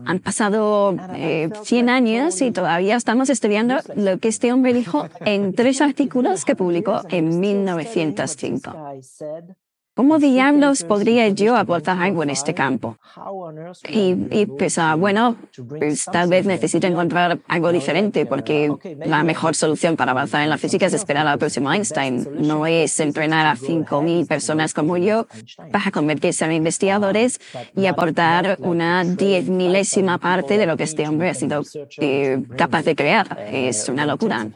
Han 0.07 0.19
pasado 0.21 0.97
eh, 1.15 1.51
100 1.63 1.89
años 1.89 2.41
y 2.43 2.51
todavía 2.53 2.97
estamos 2.97 3.31
estudiando 3.31 3.77
lo 3.95 4.19
que 4.19 4.29
este 4.29 4.53
hombre 4.53 4.73
dijo 4.75 5.07
en 5.21 5.55
tres 5.55 5.81
artículos 5.81 6.45
que 6.45 6.57
publicó 6.57 7.03
en 7.11 7.39
1905. 7.41 8.73
¿Cómo 9.97 10.19
diablos 10.19 10.83
podría 10.83 11.27
yo 11.31 11.57
aportar 11.57 11.99
algo 12.03 12.23
en 12.23 12.29
este 12.29 12.53
campo? 12.53 12.99
Y, 13.89 14.15
y 14.31 14.45
pensaba, 14.45 14.95
bueno, 14.95 15.37
pues 15.71 16.05
tal 16.05 16.29
vez 16.29 16.45
necesito 16.45 16.87
encontrar 16.87 17.39
algo 17.49 17.73
diferente 17.73 18.27
porque 18.27 18.71
la 19.07 19.23
mejor 19.23 19.55
solución 19.55 19.97
para 19.97 20.11
avanzar 20.11 20.43
en 20.43 20.51
la 20.51 20.59
física 20.59 20.85
es 20.85 20.93
esperar 20.93 21.27
al 21.27 21.39
próximo 21.39 21.73
Einstein. 21.73 22.29
No 22.47 22.67
es 22.67 23.01
entrenar 23.01 23.47
a 23.47 23.57
5.000 23.57 24.29
personas 24.29 24.75
como 24.75 24.99
yo 24.99 25.29
para 25.73 25.91
convertirse 25.91 26.45
en 26.45 26.53
investigadores 26.53 27.41
y 27.75 27.87
aportar 27.87 28.59
una 28.61 29.03
diez 29.03 29.49
milésima 29.49 30.19
parte 30.19 30.59
de 30.59 30.67
lo 30.67 30.77
que 30.77 30.83
este 30.83 31.09
hombre 31.09 31.31
ha 31.31 31.35
sido 31.35 31.63
eh, 32.03 32.45
capaz 32.59 32.83
de 32.83 32.95
crear. 32.95 33.47
Es 33.51 33.89
una 33.89 34.05
locura. 34.05 34.47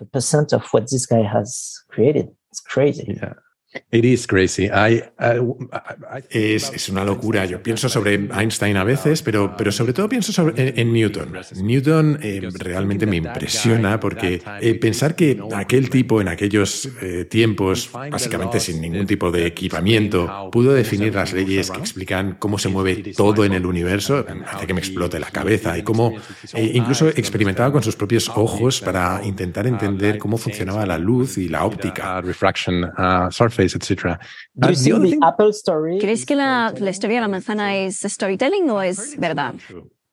It 3.72 4.04
is 4.04 4.26
crazy. 4.26 4.64
I, 4.64 5.02
I, 5.18 5.38
I, 5.38 6.24
Es, 6.28 6.72
es 6.74 6.88
una 6.88 7.04
locura. 7.04 7.44
Yo 7.44 7.62
pienso 7.62 7.88
sobre 7.88 8.14
Einstein 8.14 8.76
a 8.76 8.82
veces, 8.82 9.22
pero, 9.22 9.54
pero 9.56 9.70
sobre 9.70 9.92
todo 9.92 10.08
pienso 10.08 10.32
sobre, 10.32 10.60
en, 10.60 10.78
en 10.78 10.92
Newton. 10.92 11.32
Newton 11.62 12.18
eh, 12.20 12.48
realmente 12.52 13.06
me 13.06 13.16
impresiona 13.16 14.00
porque 14.00 14.42
eh, 14.60 14.74
pensar 14.74 15.14
que 15.14 15.40
aquel 15.54 15.88
tipo 15.88 16.20
en 16.20 16.26
aquellos 16.26 16.88
eh, 17.00 17.26
tiempos, 17.26 17.90
básicamente 17.92 18.58
sin 18.58 18.80
ningún 18.80 19.06
tipo 19.06 19.30
de 19.30 19.46
equipamiento, 19.46 20.50
pudo 20.50 20.72
definir 20.72 21.14
las 21.14 21.32
leyes 21.32 21.70
que 21.70 21.78
explican 21.78 22.36
cómo 22.40 22.58
se 22.58 22.68
mueve 22.68 23.12
todo 23.16 23.44
en 23.44 23.52
el 23.52 23.66
universo, 23.66 24.26
hace 24.46 24.66
que 24.66 24.74
me 24.74 24.80
explote 24.80 25.20
la 25.20 25.30
cabeza 25.30 25.78
y 25.78 25.82
cómo 25.82 26.14
incluso 26.56 27.08
experimentaba 27.08 27.70
con 27.70 27.84
sus 27.84 27.94
propios 27.94 28.28
ojos 28.34 28.80
para 28.80 29.20
intentar 29.24 29.68
entender 29.68 30.18
cómo 30.18 30.38
funcionaba 30.38 30.84
la 30.86 30.98
luz 30.98 31.38
y 31.38 31.48
la 31.48 31.64
óptica. 31.64 32.20
Surface, 33.68 33.74
etc. 33.76 34.18
Do 34.54 34.70
you 34.70 35.18
Uh? 35.20 35.98
¿Crees 36.00 36.24
que 36.24 36.34
la, 36.34 36.72
la 36.78 36.90
historia 36.90 37.16
de 37.16 37.20
la 37.22 37.28
manzana 37.28 37.76
es 37.76 38.00
storytelling 38.00 38.70
o 38.70 38.82
es 38.82 39.18
verdad? 39.18 39.54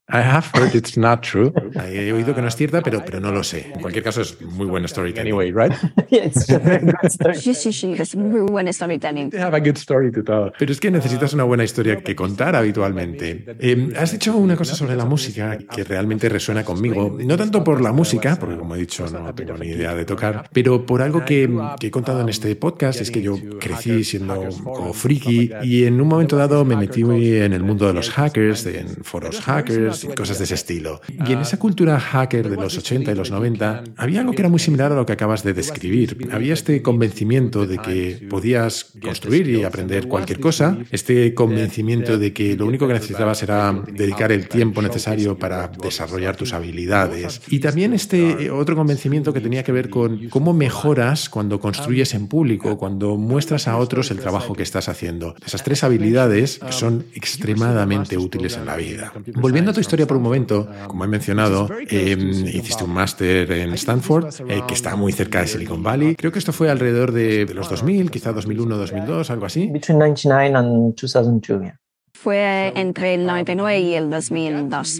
I 0.10 0.22
have 0.22 0.50
heard 0.54 0.74
it's 0.74 0.96
not 0.96 1.22
true. 1.22 1.52
He 1.76 2.14
oído 2.14 2.34
que 2.34 2.42
no 2.42 2.48
es 2.48 2.56
cierta, 2.56 2.82
pero, 2.82 3.04
pero 3.04 3.20
no 3.20 3.30
lo 3.34 3.44
sé. 3.44 3.74
En 3.76 3.82
cualquier 3.82 4.06
caso, 4.06 4.22
es 4.22 4.42
muy 4.42 4.66
buen 4.66 4.88
storytelling. 4.88 5.34
Anyway, 5.34 5.52
right? 5.52 5.74
yeah, 6.10 6.24
it's 6.24 6.50
a 6.50 6.60
very 6.60 6.86
good 6.86 7.10
story. 7.10 7.36
Sí, 7.36 7.54
sí, 7.54 7.74
sí, 7.74 7.94
es 7.98 8.16
muy 8.16 8.40
buen 8.40 8.72
storytelling. 8.72 9.36
Have 9.38 9.54
a 9.54 9.60
good 9.60 9.76
story 9.76 10.10
to 10.14 10.24
tell. 10.24 10.54
Pero 10.58 10.72
es 10.72 10.80
que 10.80 10.92
necesitas 10.92 11.34
una 11.34 11.44
buena 11.44 11.66
historia 11.66 11.98
que 11.98 12.16
contar 12.16 12.56
habitualmente. 12.56 13.44
Eh, 13.60 13.94
has 13.98 14.14
dicho 14.14 14.34
una 14.38 14.56
cosa 14.56 14.76
sobre 14.76 14.96
la 14.96 15.04
música 15.04 15.58
que 15.58 15.84
realmente 15.84 16.30
resuena 16.30 16.64
conmigo. 16.64 17.18
No 17.20 17.36
tanto 17.36 17.62
por 17.62 17.82
la 17.82 17.92
música, 17.92 18.38
porque 18.40 18.56
como 18.56 18.76
he 18.76 18.80
dicho 18.80 19.06
no 19.10 19.36
tengo 19.36 19.58
ni 19.58 19.68
idea 19.68 19.94
de 19.94 20.06
tocar, 20.06 20.50
pero 20.54 20.86
por 20.86 21.02
algo 21.02 21.26
que, 21.26 21.50
que 21.82 21.88
he 21.88 21.92
contado 21.92 22.22
en 22.22 22.30
este 22.30 22.56
podcast. 22.56 23.02
Es 23.02 23.12
que 23.12 23.22
yo 23.22 23.38
crecí 23.60 24.06
siendo 24.06 24.40
un 24.40 24.64
poco 24.64 24.94
friki 24.94 25.52
y 25.64 25.84
en 25.84 26.00
un 26.00 26.08
momento 26.08 26.38
dado 26.38 26.64
me 26.64 26.78
metí 26.78 27.02
en 27.02 27.52
el 27.52 27.64
mundo 27.64 27.88
de 27.88 27.94
los 27.94 28.10
hackers, 28.10 28.66
en 28.68 29.04
foros 29.04 29.42
hackers 29.42 29.97
y 30.04 30.08
cosas 30.08 30.38
de 30.38 30.46
ese 30.46 30.56
estilo. 30.56 31.02
Y 31.28 31.34
en 31.34 31.40
esa 31.40 31.58
cultura 31.58 32.00
hacker 32.00 32.50
de 32.50 32.56
los 32.56 32.78
80 32.78 33.12
y 33.12 33.16
los 33.16 33.32
90 33.32 33.84
había 33.98 34.22
algo 34.22 34.34
que 34.34 34.42
era 34.42 34.50
muy 34.50 34.60
similar 34.60 34.92
a 34.92 34.96
lo 34.96 35.06
que 35.06 35.14
acabas 35.14 35.44
de 35.44 35.54
describir. 35.54 36.30
Había 36.32 36.54
este 36.54 36.82
convencimiento 36.82 37.66
de 37.66 37.78
que 37.78 38.28
podías 38.30 38.94
construir 39.02 39.48
y 39.50 39.64
aprender 39.64 40.08
cualquier 40.08 40.40
cosa, 40.40 40.78
este 40.92 41.34
convencimiento 41.34 42.18
de 42.18 42.34
que 42.34 42.56
lo 42.56 42.66
único 42.66 42.88
que 42.88 42.94
necesitabas 42.94 43.44
era 43.44 43.74
dedicar 43.92 44.32
el 44.32 44.48
tiempo 44.48 44.82
necesario 44.82 45.38
para 45.38 45.68
desarrollar 45.68 46.36
tus 46.36 46.54
habilidades. 46.54 47.42
Y 47.50 47.60
también 47.60 47.94
este 47.94 48.50
otro 48.52 48.76
convencimiento 48.76 49.34
que 49.34 49.42
tenía 49.42 49.64
que 49.64 49.72
ver 49.72 49.90
con 49.90 50.30
cómo 50.30 50.54
mejoras 50.54 51.30
cuando 51.30 51.60
construyes 51.60 52.14
en 52.14 52.28
público, 52.28 52.78
cuando 52.78 53.18
muestras 53.18 53.68
a 53.68 53.78
otros 53.78 54.12
el 54.12 54.20
trabajo 54.20 54.54
que 54.54 54.64
estás 54.64 54.90
haciendo. 54.90 55.36
Esas 55.46 55.64
tres 55.64 55.84
habilidades 55.84 56.60
son 56.70 57.06
extremadamente 57.14 58.18
útiles 58.18 58.58
en 58.58 58.66
la 58.66 58.76
vida. 58.76 59.14
Volviendo 59.36 59.72
a 59.72 59.74
tu 59.74 59.80
historia 59.88 60.06
por 60.06 60.18
un 60.18 60.24
momento, 60.24 60.68
como 60.88 61.06
he 61.06 61.08
mencionado, 61.08 61.70
eh, 61.90 62.18
hiciste 62.54 62.84
un 62.84 62.94
máster 62.94 63.50
en 63.52 63.74
Stanford, 63.74 64.26
eh, 64.50 64.62
que 64.68 64.74
está 64.74 64.96
muy 64.96 65.14
cerca 65.14 65.40
de 65.42 65.48
Silicon 65.48 65.82
Valley. 65.82 66.16
Creo 66.16 66.32
que 66.32 66.40
esto 66.40 66.52
fue 66.52 66.70
alrededor 66.70 67.12
de, 67.14 67.46
de 67.46 67.54
los 67.54 67.70
2000, 67.70 68.12
quizá 68.12 68.34
2001, 68.34 68.78
2002, 68.78 69.30
algo 69.32 69.46
así. 69.46 69.68
Between 69.72 69.98
99 70.00 70.56
and 70.56 70.94
2002, 70.96 71.62
yeah. 71.62 71.80
Fue 72.14 72.74
entre 72.76 73.14
el 73.14 73.26
99 73.26 73.80
y 73.80 73.94
el 73.94 74.10
2002. 74.10 75.00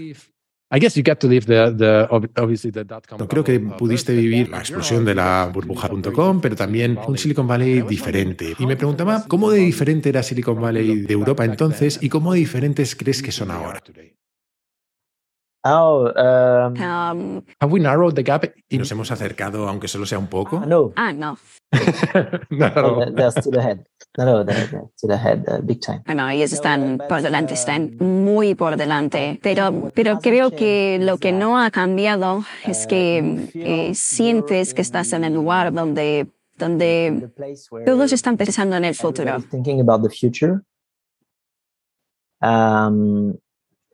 I 0.70 0.80
guess 0.82 0.96
you 0.96 1.02
get 1.04 1.16
to 1.20 1.30
live 1.30 1.46
the, 1.46 1.74
the 1.78 2.08
ob- 2.10 2.30
obviously 2.38 2.72
the 2.74 2.84
dot 2.84 3.08
com. 3.08 3.18
No, 3.20 3.28
creo 3.30 3.42
que 3.42 3.56
uh, 3.58 3.78
pudiste 3.78 4.14
vivir 4.14 4.50
la 4.50 4.60
explosión 4.60 5.06
de 5.06 5.16
la 5.16 5.50
burbuja.com, 5.54 6.42
pero 6.42 6.58
también 6.58 7.00
un 7.08 7.18
Silicon 7.18 7.48
Valley 7.48 7.84
diferente. 7.84 8.54
Y 8.60 8.66
me 8.66 8.76
preguntaba 8.76 9.24
cómo 9.30 9.50
de 9.50 9.60
diferente 9.60 10.10
era 10.10 10.22
Silicon 10.24 10.60
Valley 10.60 11.02
de 11.04 11.14
Europa 11.14 11.46
entonces 11.46 12.00
y 12.02 12.10
cómo 12.10 12.34
de 12.34 12.40
diferentes 12.40 12.96
crees 12.98 13.22
que 13.24 13.32
son 13.32 13.50
ahora. 13.52 13.82
Oh, 15.70 16.08
um, 16.16 16.76
Um, 16.82 17.44
Have 17.60 17.72
we 17.72 17.80
narrowed 17.80 18.16
the 18.16 18.24
gap? 18.24 18.44
Y 18.46 18.76
In, 18.76 18.80
nos 18.80 18.92
hemos 18.92 19.12
acercado, 19.12 19.68
aunque 19.68 19.88
solo 19.88 20.06
sea 20.06 20.18
un 20.18 20.28
poco. 20.28 20.62
no, 20.66 20.94
ah, 20.96 21.12
no. 21.12 21.38
no. 22.50 22.70
no, 22.70 23.06
they're- 23.12 23.32
still 23.42 23.58
ahead. 23.60 23.86
No, 24.18 24.24
no, 24.26 24.44
they're, 24.46 24.68
they're 24.68 24.90
still 24.96 25.12
ahead, 25.12 25.44
uh, 25.50 25.60
big 25.62 25.82
time. 25.82 26.02
Bueno, 26.06 26.30
ellos 26.30 26.54
están 26.54 26.98
por 27.10 27.22
delante, 27.22 27.54
están 27.56 27.98
muy 28.00 28.56
por 28.56 28.78
delante. 28.78 29.40
Pero, 29.44 29.92
pero 29.94 30.20
creo 30.20 30.52
que 30.52 30.98
lo 31.02 31.18
que 31.18 31.32
no 31.34 31.60
ha 31.60 31.70
cambiado 31.72 32.44
es 32.66 32.88
que 32.88 33.50
eh, 33.54 33.94
sientes 33.96 34.74
que 34.74 34.82
estás 34.82 35.12
en 35.14 35.24
el 35.26 35.34
lugar 35.34 35.74
donde, 35.74 36.28
donde 36.58 37.18
The 37.22 37.28
place 37.28 37.68
where 37.70 37.86
todos 37.86 38.14
están 38.14 38.38
pensando 38.38 38.76
en 38.78 38.86
el 38.86 38.96
futuro. 38.96 39.40
thinking 39.52 39.82
about 39.82 40.02
the 40.02 40.10
future. 40.10 40.62
Um, 42.42 43.38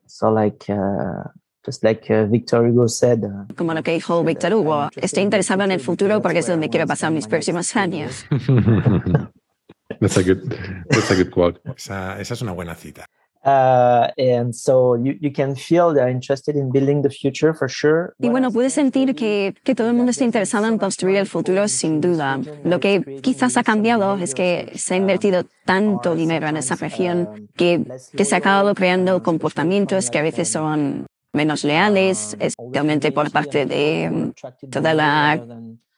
so 0.06 0.30
like, 0.30 0.70
uh, 0.70 1.24
just 1.66 1.84
like 1.84 2.10
uh, 2.10 2.26
Victor 2.26 2.68
Hugo 2.68 2.88
said, 2.88 3.24
uh, 3.24 3.54
Como 3.56 3.74
lo 3.74 3.84
que 3.84 3.92
dijo 3.92 4.24
Víctor 4.24 4.54
Hugo, 4.54 4.90
estoy 4.96 5.24
interesado 5.24 5.64
en 5.64 5.72
el 5.72 5.80
futuro 5.80 6.22
porque 6.22 6.40
es 6.40 6.48
donde 6.48 6.70
quiero 6.70 6.88
pasar 6.88 7.12
mis 7.12 7.28
próximos 7.28 7.76
años. 7.76 8.26
that's 10.00 10.18
a 10.18 10.24
good 10.24 10.54
that's 10.90 11.12
a 11.12 11.16
good 11.16 11.32
quote. 11.32 11.60
Esa, 11.76 12.20
esa 12.20 12.34
es 12.34 12.42
una 12.42 12.54
buena 12.54 12.76
cita. 12.76 13.06
uh, 13.44 14.08
and 14.18 14.56
so 14.56 14.96
you, 14.96 15.18
you 15.20 15.32
can 15.32 15.56
feel 15.56 15.94
they're 15.94 16.10
interested 16.10 16.56
in 16.56 16.72
building 16.72 17.02
the 17.02 17.10
future 17.10 17.54
for 17.54 17.70
sure. 17.70 18.14
Y 18.20 18.30
bueno, 18.30 18.52
puedes 18.52 18.74
sentir 18.74 19.16
que, 19.16 19.54
que 19.64 19.76
todo 19.76 19.90
el 19.90 19.94
mundo 19.94 20.12
está 20.12 20.24
interesado 20.24 20.68
en 20.68 20.78
construir 20.78 21.18
el 21.18 21.28
futuro 21.28 21.68
sin 21.68 22.02
duda. 22.02 22.40
Lo 22.64 22.80
que 22.80 23.20
quizás 23.22 23.58
ha 23.58 23.64
cambiado 23.64 24.18
es 24.18 24.34
que 24.34 24.72
se 24.76 24.94
ha 24.94 24.98
invertido 24.98 25.44
tanto 25.66 26.16
dinero 26.16 26.48
en 26.48 26.58
esa 26.58 26.76
región 26.76 27.50
que, 27.56 27.84
que 28.16 28.26
se 28.26 28.36
ha 28.36 28.38
acabado 28.40 28.74
creando 28.76 29.24
comportamientos 29.24 30.10
que 30.10 30.20
a 30.20 30.24
veces 30.24 30.50
son 30.50 31.06
menos 31.34 31.64
leales, 31.64 32.38
especialmente 32.40 33.12
por 33.12 33.32
parte 33.32 33.66
de 33.66 34.10
mm, 34.10 34.70
toda 34.70 34.94
la 34.94 35.44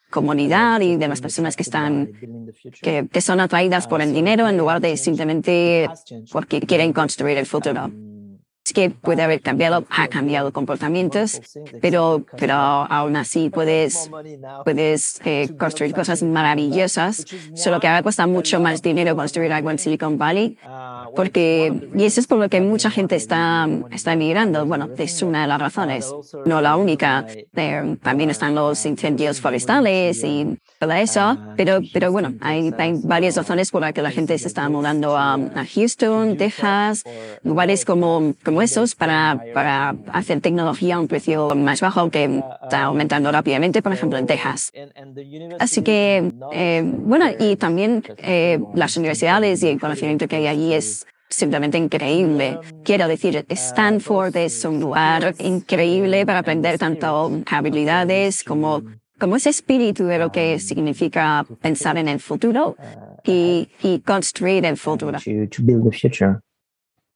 comunidad 0.10 0.80
y 0.80 0.96
de 0.96 1.08
las 1.10 1.20
personas 1.20 1.58
que 1.58 1.64
están 1.64 2.10
que, 2.82 3.08
que 3.12 3.22
son 3.22 3.42
atraídas 3.42 3.86
por 3.86 4.02
el 4.02 4.14
dinero 4.14 4.48
en 4.48 4.58
lugar 4.58 4.80
de 4.80 4.96
simplemente 4.96 5.90
porque 6.32 6.62
quieren 6.62 6.94
construir 6.94 7.38
el 7.38 7.46
futuro. 7.46 7.92
Que 8.74 8.90
puede 8.90 9.22
haber 9.22 9.42
cambiado, 9.42 9.86
ha 9.90 10.08
cambiado 10.08 10.52
comportamientos, 10.52 11.40
pero, 11.82 12.26
pero 12.38 12.56
aún 12.56 13.16
así 13.16 13.50
puedes, 13.50 14.10
puedes 14.66 15.22
eh, 15.24 15.50
construir 15.58 15.94
cosas 15.94 16.24
maravillosas, 16.24 17.26
solo 17.54 17.80
que 17.80 17.88
ahora 17.88 18.02
cuesta 18.04 18.28
mucho 18.28 18.60
más 18.60 18.82
dinero 18.82 19.16
construir 19.16 19.54
algo 19.54 19.72
en 19.72 19.80
Silicon 19.80 20.18
Valley, 20.18 20.58
porque, 21.16 21.90
y 21.96 22.04
eso 22.04 22.20
es 22.20 22.28
por 22.28 22.40
lo 22.40 22.50
que 22.50 22.60
mucha 22.60 22.90
gente 22.90 23.16
está, 23.16 23.70
está 23.92 24.14
emigrando. 24.14 24.66
Bueno, 24.66 24.90
es 24.98 25.22
una 25.22 25.44
de 25.44 25.48
las 25.48 25.62
razones, 25.62 26.12
no 26.46 26.60
la 26.60 26.76
única. 26.76 27.26
Eh, 27.56 27.98
también 28.02 28.30
están 28.30 28.56
los 28.56 28.86
incendios 28.86 29.40
forestales 29.40 30.22
y 30.24 30.58
todo 30.80 30.92
eso, 30.94 31.38
pero, 31.56 31.80
pero 31.94 32.12
bueno, 32.12 32.34
hay, 32.42 32.74
hay 32.78 33.00
varias 33.04 33.38
razones 33.38 33.72
por 33.72 33.82
las 33.82 33.94
que 33.94 34.02
la 34.02 34.12
gente 34.12 34.38
se 34.38 34.48
está 34.48 34.68
mudando 34.70 35.16
a, 35.16 35.36
a 35.36 35.66
Houston, 35.74 36.36
Texas, 36.36 37.04
lugares 37.44 37.86
como, 37.86 38.34
como 38.44 38.55
esos 38.62 38.96
para, 38.96 39.42
para 39.54 39.96
hacer 40.12 40.42
tecnología 40.42 40.96
a 40.96 41.00
un 41.00 41.08
precio 41.08 41.50
más 41.56 41.82
bajo 41.82 42.10
que 42.10 42.42
está 42.64 42.84
aumentando 42.84 43.32
rápidamente, 43.32 43.82
por 43.82 43.94
ejemplo, 43.94 44.18
en 44.18 44.28
Texas. 44.28 44.72
Así 45.60 45.82
que, 45.82 46.32
eh, 46.54 46.84
bueno, 46.84 47.26
y 47.40 47.56
también 47.56 48.04
eh, 48.18 48.60
las 48.74 48.98
universidades 48.98 49.64
y 49.64 49.70
el 49.70 49.80
conocimiento 49.80 50.28
que 50.28 50.38
hay 50.38 50.48
allí 50.48 50.74
es, 50.74 51.06
simplemente 51.28 51.78
increíble. 51.78 52.60
Quiero 52.84 53.08
decir, 53.08 53.46
Stanford 53.50 54.36
es 54.38 54.64
un 54.64 54.80
lugar 54.80 55.34
increíble 55.40 56.26
para 56.26 56.40
aprender 56.40 56.78
tanto 56.78 57.32
habilidades 57.48 58.44
como, 58.44 58.84
como 59.20 59.36
ese 59.36 59.50
espíritu 59.50 60.06
de 60.06 60.20
lo 60.20 60.32
que 60.32 60.60
significa 60.60 61.46
pensar 61.62 61.98
en 61.98 62.08
el 62.08 62.20
futuro 62.20 62.76
y 63.24 63.68
construir 64.06 64.66
el 64.66 64.78
futuro. 64.78 65.18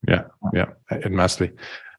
Yeah, 0.08 0.24
yeah, 0.54 0.66
it 0.90 1.12
must 1.12 1.38
be. 1.38 1.50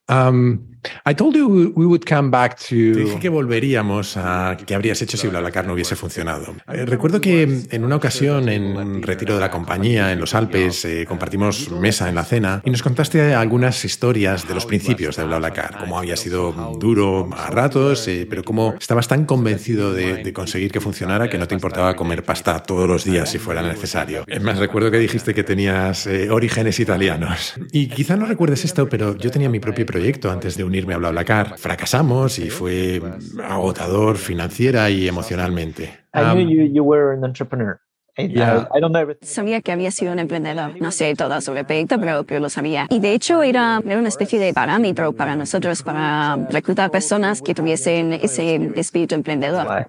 Um, 0.08 0.71
I 1.06 1.14
told 1.14 1.34
you 1.36 1.72
we 1.76 1.86
would 1.86 2.04
come 2.08 2.30
back 2.30 2.56
Te 2.68 2.74
dije 2.74 3.14
to. 3.14 3.20
que 3.20 3.28
volveríamos 3.28 4.16
a 4.16 4.56
qué 4.66 4.74
habrías 4.74 5.00
hecho 5.02 5.16
si 5.16 5.28
BlaBlaCar 5.28 5.66
no 5.66 5.74
hubiese 5.74 5.96
funcionado. 5.96 6.54
Eh, 6.72 6.84
recuerdo 6.86 7.20
que 7.20 7.42
en 7.70 7.84
una 7.84 7.96
ocasión, 7.96 8.48
en 8.48 8.76
un 8.76 9.02
retiro 9.02 9.34
de 9.34 9.40
la 9.40 9.50
compañía 9.50 10.12
en 10.12 10.20
los 10.20 10.34
Alpes, 10.34 10.84
eh, 10.84 11.04
compartimos 11.06 11.70
mesa 11.70 12.08
en 12.08 12.14
la 12.14 12.24
cena 12.24 12.62
y 12.64 12.70
nos 12.70 12.82
contaste 12.82 13.34
algunas 13.34 13.84
historias 13.84 14.46
de 14.46 14.54
los 14.54 14.66
principios 14.66 15.16
de 15.16 15.24
BlaBlaCar, 15.24 15.78
cómo 15.78 15.98
había 15.98 16.16
sido 16.16 16.52
duro 16.78 17.30
a 17.36 17.50
ratos, 17.50 18.06
eh, 18.08 18.26
pero 18.28 18.42
cómo 18.42 18.74
estabas 18.78 19.08
tan 19.08 19.24
convencido 19.24 19.92
de, 19.92 20.22
de 20.22 20.32
conseguir 20.32 20.72
que 20.72 20.80
funcionara 20.80 21.28
que 21.28 21.38
no 21.38 21.46
te 21.46 21.54
importaba 21.54 21.94
comer 21.94 22.24
pasta 22.24 22.60
todos 22.62 22.88
los 22.88 23.04
días 23.04 23.30
si 23.30 23.38
fuera 23.38 23.62
necesario. 23.62 24.24
Es 24.26 24.42
más, 24.42 24.58
recuerdo 24.58 24.90
que 24.90 24.98
dijiste 24.98 25.34
que 25.34 25.44
tenías 25.44 26.06
eh, 26.06 26.30
orígenes 26.30 26.80
italianos. 26.80 27.54
Y 27.70 27.88
quizá 27.88 28.16
no 28.16 28.26
recuerdes 28.26 28.64
esto, 28.64 28.88
pero 28.88 29.16
yo 29.16 29.30
tenía 29.30 29.48
mi 29.48 29.60
propio 29.60 29.86
proyecto 29.86 30.30
antes 30.30 30.56
de 30.56 30.64
unirme 30.72 30.94
a 30.94 30.98
BlaBlaCar. 30.98 31.58
Fracasamos 31.58 32.38
y 32.38 32.48
fue 32.48 33.00
agotador 33.44 34.16
financiera 34.16 34.88
y 34.88 35.06
emocionalmente. 35.06 35.84
I 36.14 36.20
Um, 36.32 36.38
Yeah. 38.18 38.68
Sabía 39.22 39.62
que 39.62 39.72
había 39.72 39.90
sido 39.90 40.12
un 40.12 40.18
emprendedor. 40.18 40.78
No 40.80 40.90
sé 40.90 41.14
todo 41.14 41.40
sobre 41.40 41.60
el 41.60 41.66
proyecto, 41.66 41.98
pero, 41.98 42.24
pero 42.24 42.40
lo 42.40 42.50
sabía. 42.50 42.86
Y 42.90 43.00
de 43.00 43.14
hecho 43.14 43.42
era, 43.42 43.80
era 43.86 43.98
una 43.98 44.08
especie 44.08 44.38
de 44.38 44.52
parámetro 44.52 45.12
para 45.12 45.34
nosotros 45.34 45.82
para 45.82 46.36
reclutar 46.50 46.90
personas 46.90 47.40
que 47.40 47.54
tuviesen 47.54 48.12
ese 48.12 48.70
espíritu 48.76 49.14
emprendedor. 49.14 49.86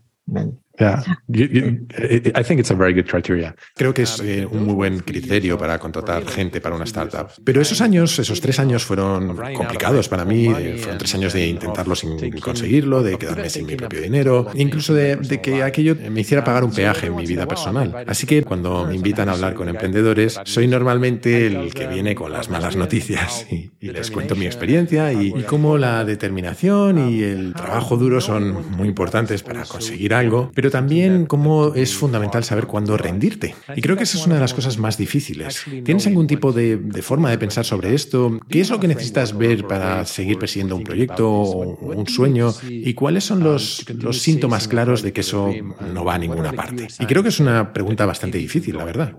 Yeah, 0.79 1.03
you, 1.27 1.45
you, 1.45 1.87
I 1.99 2.31
I 2.39 2.43
think 2.43 2.59
it's 2.59 2.71
a 2.71 2.75
very 2.75 2.93
good 2.95 3.05
criteria. 3.05 3.55
Creo 3.75 3.93
que 3.93 4.01
es 4.03 4.19
eh, 4.21 4.47
un 4.49 4.65
muy 4.65 4.73
buen 4.73 4.99
criterio 5.01 5.55
para 5.55 5.77
contratar 5.77 6.25
gente 6.25 6.61
para 6.61 6.75
una 6.75 6.85
startup. 6.85 7.27
Pero 7.43 7.61
esos 7.61 7.79
años, 7.79 8.17
esos 8.17 8.41
tres 8.41 8.57
años 8.59 8.83
fueron 8.83 9.37
complicados 9.55 10.09
para 10.09 10.25
mí. 10.25 10.47
eh, 10.47 10.77
Fueron 10.79 10.97
tres 10.97 11.13
años 11.13 11.33
de 11.33 11.45
intentarlo 11.47 11.95
sin 11.95 12.17
conseguirlo, 12.39 13.03
de 13.03 13.19
quedarme 13.19 13.49
sin 13.51 13.67
mi 13.67 13.75
propio 13.75 14.01
dinero, 14.01 14.47
incluso 14.55 14.95
de, 14.95 15.17
de 15.17 15.41
que 15.41 15.61
aquello 15.61 15.95
me 16.09 16.21
hiciera 16.21 16.43
pagar 16.43 16.63
un 16.63 16.71
peaje 16.73 17.05
en 17.07 17.15
mi 17.15 17.27
vida 17.27 17.47
personal. 17.47 17.93
Así 18.07 18.25
que 18.25 18.41
cuando 18.43 18.87
me 18.87 18.95
invitan 18.95 19.29
a 19.29 19.33
hablar 19.33 19.53
con 19.53 19.69
emprendedores, 19.69 20.39
soy 20.43 20.67
normalmente 20.67 21.45
el 21.45 21.71
que 21.75 21.85
viene 21.85 22.15
con 22.15 22.31
las 22.31 22.49
malas 22.49 22.75
noticias 22.75 23.45
y, 23.51 23.69
y 23.79 23.91
les 23.91 24.09
cuento 24.09 24.35
mi 24.35 24.47
experiencia 24.47 25.13
y, 25.13 25.27
y 25.35 25.43
cómo 25.43 25.77
la 25.77 26.03
determinación 26.03 26.97
y 27.11 27.21
el 27.21 27.53
trabajo 27.53 27.95
duro 27.97 28.21
son 28.21 28.71
muy 28.71 28.87
importantes 28.87 29.43
para 29.43 29.65
conseguir 29.65 30.15
algo, 30.15 30.51
pero 30.55 30.62
también 30.71 31.25
cómo 31.25 31.73
es 31.73 31.95
fundamental 31.95 32.43
saber 32.43 32.67
cuándo 32.67 32.97
rendirte. 32.97 33.55
Y 33.75 33.81
creo 33.81 33.95
que 33.95 34.03
esa 34.03 34.17
es 34.17 34.25
una 34.25 34.35
de 34.35 34.41
las 34.41 34.53
cosas 34.53 34.77
más 34.77 34.97
difíciles. 34.97 35.63
¿Tienes 35.83 36.05
algún 36.07 36.27
tipo 36.27 36.51
de, 36.51 36.77
de 36.77 37.01
forma 37.01 37.29
de 37.29 37.37
pensar 37.37 37.65
sobre 37.65 37.93
esto? 37.93 38.39
¿Qué 38.49 38.61
es 38.61 38.69
lo 38.69 38.79
que 38.79 38.87
necesitas 38.87 39.37
ver 39.37 39.67
para 39.67 40.05
seguir 40.05 40.37
persiguiendo 40.39 40.75
un 40.75 40.83
proyecto 40.83 41.29
o 41.29 41.93
un 41.93 42.07
sueño? 42.07 42.53
¿Y 42.63 42.93
cuáles 42.93 43.23
son 43.23 43.43
los, 43.43 43.85
los 43.89 44.19
síntomas 44.19 44.67
claros 44.67 45.01
de 45.01 45.13
que 45.13 45.21
eso 45.21 45.51
no 45.93 46.03
va 46.05 46.15
a 46.15 46.17
ninguna 46.17 46.53
parte? 46.53 46.87
Y 46.99 47.05
creo 47.05 47.23
que 47.23 47.29
es 47.29 47.39
una 47.39 47.73
pregunta 47.73 48.05
bastante 48.05 48.37
difícil, 48.37 48.77
la 48.77 48.85
verdad. 48.85 49.13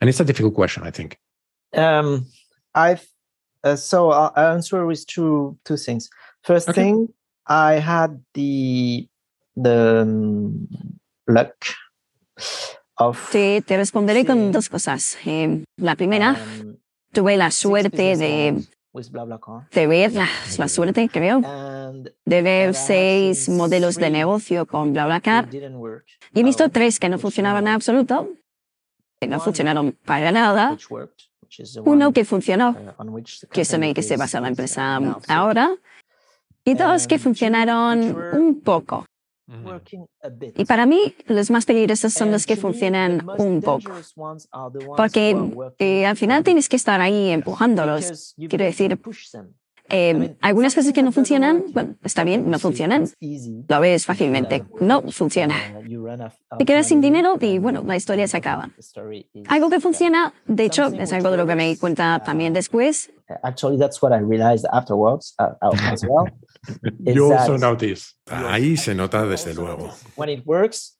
And 0.00 0.08
it's 0.08 0.20
a 0.20 0.24
difficult 0.24 0.54
question, 0.54 0.84
I 0.86 0.90
think. 0.90 1.16
Um, 1.74 2.26
I've 2.74 3.02
uh, 3.64 3.76
so 3.76 4.10
I'll 4.10 4.32
I'll 4.34 4.54
answer 4.56 4.84
with 4.84 5.06
two 5.06 5.56
two 5.64 5.76
things. 5.76 6.10
First 6.42 6.68
Okay. 6.68 6.82
thing, 6.82 7.08
I 7.46 7.74
had 7.80 8.20
the 8.34 9.08
the 9.54 10.02
um, 10.02 10.66
luck 11.26 11.54
of 12.96 13.30
Te, 13.30 13.62
te 13.62 13.76
responderé 13.76 14.24
con 14.24 14.52
dos 14.52 14.68
cosas. 14.68 15.16
Eh, 15.24 15.64
la 15.76 15.96
primera, 15.96 16.36
um, 16.60 16.76
tuve 17.12 17.36
la 17.36 17.50
suerte 17.50 18.16
de, 18.16 18.64
ver, 19.86 20.12
la, 20.12 20.28
la 20.58 20.68
suerte 20.68 21.08
creo, 21.08 21.40
de 22.24 22.42
ver 22.42 22.74
seis 22.74 23.48
modelos 23.48 23.96
de 23.96 24.10
negocio 24.10 24.66
con 24.66 24.92
BlaBlaCar. 24.92 25.48
Y 25.52 26.40
he 26.40 26.42
visto 26.42 26.68
tres 26.70 26.98
que 26.98 27.08
no 27.08 27.18
funcionaban 27.18 27.66
en 27.66 27.74
absoluto, 27.74 28.30
que 29.20 29.26
no 29.26 29.40
funcionaron 29.40 29.92
para 30.04 30.32
nada. 30.32 30.76
Uno 31.84 32.12
que 32.12 32.24
funcionó, 32.24 32.70
uh, 32.70 33.22
que 33.50 33.60
es 33.60 33.72
en 33.74 33.84
el 33.84 33.94
que 33.94 34.02
se 34.02 34.16
basa 34.16 34.40
la 34.40 34.48
empresa. 34.48 34.98
So 35.00 35.20
ahora. 35.28 35.70
Y 36.64 36.74
dos 36.74 37.06
que 37.06 37.16
Um, 37.16 37.20
funcionaron 37.20 38.16
un 38.32 38.60
poco. 38.60 39.04
Working 39.64 40.06
a 40.22 40.28
bit. 40.28 40.58
Y 40.58 40.64
para 40.64 40.86
mí, 40.86 41.14
los 41.26 41.50
más 41.50 41.66
peligrosos 41.66 42.12
son 42.12 42.28
And 42.28 42.32
los 42.34 42.46
que 42.46 42.56
funcionan 42.56 43.18
the 43.18 43.24
most 43.24 43.40
un 43.40 43.60
poco. 43.60 43.78
dangerous 43.78 44.12
ones 44.16 44.48
are 44.52 44.70
the 44.72 44.86
ones 44.86 44.96
Porque 44.96 45.36
eh, 45.78 46.06
al 46.06 46.16
final 46.16 46.44
tienes 46.44 46.68
que 46.68 46.76
estar 46.76 47.00
ahí 47.00 47.30
empujándolos. 47.30 48.34
Quiero 48.48 48.64
decir, 48.64 48.96
push 49.00 49.30
them. 49.30 49.54
Eh, 49.94 50.36
algunas 50.40 50.74
cosas 50.74 50.92
que 50.94 51.02
no 51.02 51.12
funcionan, 51.12 51.56
work, 51.56 51.72
bueno, 51.74 51.94
está 52.02 52.24
bien, 52.24 52.44
no 52.48 52.52
it's 52.56 52.62
funcionan. 52.62 53.02
easy. 53.20 53.62
Lo 53.68 53.80
ves 53.80 54.06
fácilmente. 54.06 54.64
No 54.80 55.02
funciona. 55.10 55.54
Uh, 55.84 56.56
Te 56.56 56.64
quedas 56.64 56.86
sin 56.86 57.02
dinero 57.02 57.36
y 57.40 57.58
bueno, 57.58 57.82
la 57.86 57.96
historia 57.96 58.26
se 58.26 58.38
acaba. 58.38 58.70
the 58.74 58.80
story 58.80 59.28
is 59.34 59.44
Algo 59.48 59.68
que 59.68 59.80
funciona, 59.80 60.32
de 60.46 60.64
hecho, 60.64 60.86
es 60.86 61.12
algo 61.12 61.30
de 61.30 61.36
lo 61.36 61.46
que 61.46 61.56
me 61.56 61.68
di 61.68 61.76
cuenta 61.76 62.22
también 62.24 62.54
después, 62.54 63.10
You 67.00 67.32
also 67.32 67.58
notice. 67.58 68.14
Ahí 68.26 68.76
se 68.76 68.94
nota 68.94 69.26
desde 69.26 69.54
luego. 69.54 69.90
when 70.16 70.28
it 70.28 70.44
works, 70.46 70.98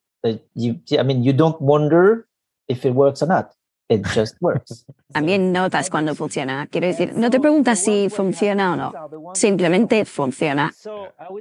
you, 0.54 0.80
I 0.98 1.02
mean, 1.04 1.22
you 1.22 1.32
don't 1.32 1.60
wonder 1.60 2.26
if 2.68 2.84
it 2.84 2.94
works 2.94 3.22
or 3.22 3.28
not. 3.28 3.52
It 3.88 4.06
just 4.14 4.36
works. 4.40 4.86
también 5.12 5.52
notas 5.52 5.90
cuando 5.90 6.14
funciona. 6.14 6.66
Quiero 6.66 6.86
decir, 6.86 7.12
no 7.14 7.30
te 7.30 7.40
preguntas 7.40 7.78
si 7.78 8.08
funciona 8.08 8.72
o 8.72 8.76
no, 8.76 9.34
simplemente 9.34 10.04
funciona. 10.04 10.72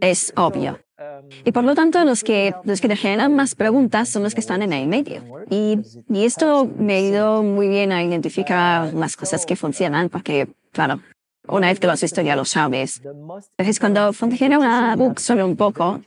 Es 0.01 0.34
obvio. 0.36 0.79
Y 1.45 1.51
por 1.51 1.63
lo 1.63 1.73
tanto, 1.73 2.03
los 2.05 2.23
que, 2.23 2.53
los 2.63 2.79
que 2.79 2.88
te 2.88 2.95
generan 2.95 3.36
más 3.36 3.55
preguntas 3.55 4.10
son 4.10 4.21
los 4.23 4.36
que 4.36 4.41
están 4.41 4.62
en 4.62 4.73
el 4.73 4.88
medio. 4.88 5.23
Y, 5.49 5.79
y 6.10 6.25
esto 6.25 6.69
me 6.77 6.97
ayudó 6.97 7.41
muy 7.41 7.67
bien 7.69 7.91
a 7.91 8.03
identificar 8.03 8.93
las 8.93 9.15
cosas 9.15 9.45
que 9.45 9.55
funcionan, 9.55 10.10
porque, 10.10 10.49
claro, 10.71 10.99
una 11.52 11.68
vez 11.68 11.80
que 11.80 11.88
lo 11.88 11.94
has 11.94 12.02
visto 12.02 12.22
ya 12.22 12.36
lo 12.36 12.46
sabes. 12.46 13.02
Entonces, 13.04 13.80
cuando 13.80 14.14
funciona 14.14 14.58
una 14.58 14.96
book 14.96 15.20
solo 15.20 15.46
un 15.46 15.56
poco, 15.56 16.00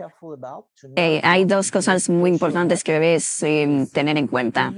eh, 0.97 1.21
hay 1.23 1.45
dos 1.45 1.71
cosas 1.71 2.09
muy 2.09 2.31
importantes 2.31 2.83
que 2.83 2.93
debes 2.93 3.43
eh, 3.43 3.87
tener 3.93 4.17
en 4.17 4.27
cuenta. 4.27 4.73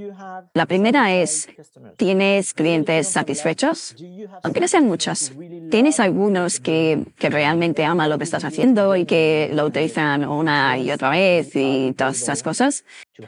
La 0.53 0.65
primera 0.65 1.13
es, 1.13 1.47
¿tienes 1.95 2.53
clientes 2.53 3.07
satisfechos? 3.07 3.95
Aunque 4.43 4.59
no 4.59 4.67
sean 4.67 4.85
muchos. 4.85 5.31
¿Tienes 5.71 5.99
algunos 5.99 6.59
que, 6.59 7.05
que 7.17 7.29
realmente 7.29 7.83
aman 7.85 8.09
lo 8.09 8.17
que 8.17 8.23
estás 8.23 8.43
haciendo 8.43 8.95
y 8.95 9.05
que 9.05 9.49
lo 9.53 9.65
utilizan 9.65 10.27
una 10.27 10.77
y 10.77 10.91
otra 10.91 11.09
vez 11.09 11.55
y 11.55 11.93
todas 11.93 12.21
esas 12.21 12.43
cosas? 12.43 12.83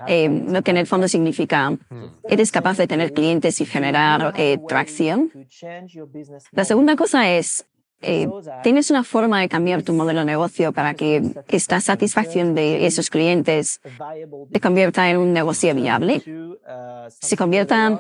Eh, 0.08 0.30
lo 0.48 0.62
que 0.62 0.72
en 0.72 0.78
el 0.78 0.88
fondo 0.88 1.08
significa, 1.08 1.76
¿eres 2.28 2.52
capaz 2.52 2.78
de 2.78 2.88
tener 2.88 3.14
clientes 3.14 3.62
y 3.62 3.66
generar 3.66 4.34
eh, 4.38 4.58
tracción? 4.68 5.32
La 6.52 6.66
segunda 6.66 6.96
cosa 6.96 7.32
es, 7.32 7.66
eh, 8.02 8.28
¿tienes 8.64 8.90
una 8.92 9.04
forma 9.04 9.42
de 9.42 9.50
cambiar 9.50 9.84
tu 9.84 9.94
modelo 9.94 10.20
de 10.22 10.26
negocio 10.26 10.72
para 10.72 10.94
que 10.94 11.22
esta 11.48 11.82
satisfacción 11.82 12.56
de 12.56 12.86
esos 12.86 13.10
clientes 13.10 13.82
se 14.54 14.60
convierta 14.62 15.10
en 15.10 15.18
un 15.18 15.34
negocio 15.34 15.74
viable? 15.76 16.24
Se 17.10 17.36
convierta 17.36 18.00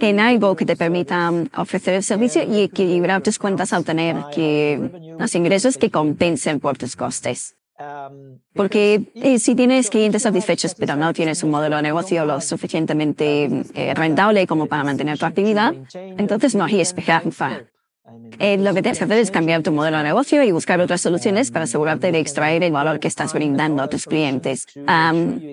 en 0.00 0.20
algo 0.20 0.56
que 0.56 0.66
te 0.66 0.76
permita 0.76 1.32
ofrecer 1.56 1.94
el 1.94 2.02
servicio 2.02 2.42
y 2.42 2.62
equilibrar 2.62 3.22
tus 3.22 3.38
cuentas 3.38 3.72
al 3.72 3.84
tener 3.84 4.16
que 4.34 5.14
los 5.18 5.34
ingresos 5.34 5.78
que 5.78 5.90
compensen 5.90 6.60
por 6.60 6.76
tus 6.76 6.96
costes. 6.96 7.56
Porque 8.54 9.02
eh, 9.14 9.38
si 9.38 9.54
tienes 9.54 9.90
clientes 9.90 10.22
satisfechos 10.22 10.74
pero 10.74 10.96
no 10.96 11.12
tienes 11.12 11.42
un 11.42 11.50
modelo 11.50 11.76
de 11.76 11.82
negocio 11.82 12.24
lo 12.24 12.40
suficientemente 12.40 13.64
eh, 13.74 13.94
rentable 13.94 14.46
como 14.46 14.66
para 14.66 14.84
mantener 14.84 15.18
tu 15.18 15.26
actividad, 15.26 15.74
entonces 15.94 16.54
no 16.54 16.64
hay 16.64 16.80
esperanza. 16.80 17.62
Eh, 18.38 18.58
lo 18.58 18.74
que 18.74 18.82
tienes 18.82 18.98
que 18.98 19.04
hacer 19.04 19.18
es 19.18 19.30
cambiar 19.30 19.62
tu 19.62 19.70
modelo 19.70 19.98
de 19.98 20.02
negocio 20.02 20.42
y 20.42 20.50
buscar 20.50 20.80
otras 20.80 21.00
soluciones 21.00 21.50
para 21.50 21.64
asegurarte 21.64 22.10
de 22.10 22.18
extraer 22.18 22.62
el 22.64 22.72
valor 22.72 22.98
que 22.98 23.08
estás 23.08 23.32
brindando 23.32 23.82
a 23.82 23.88
tus 23.88 24.06
clientes. 24.06 24.66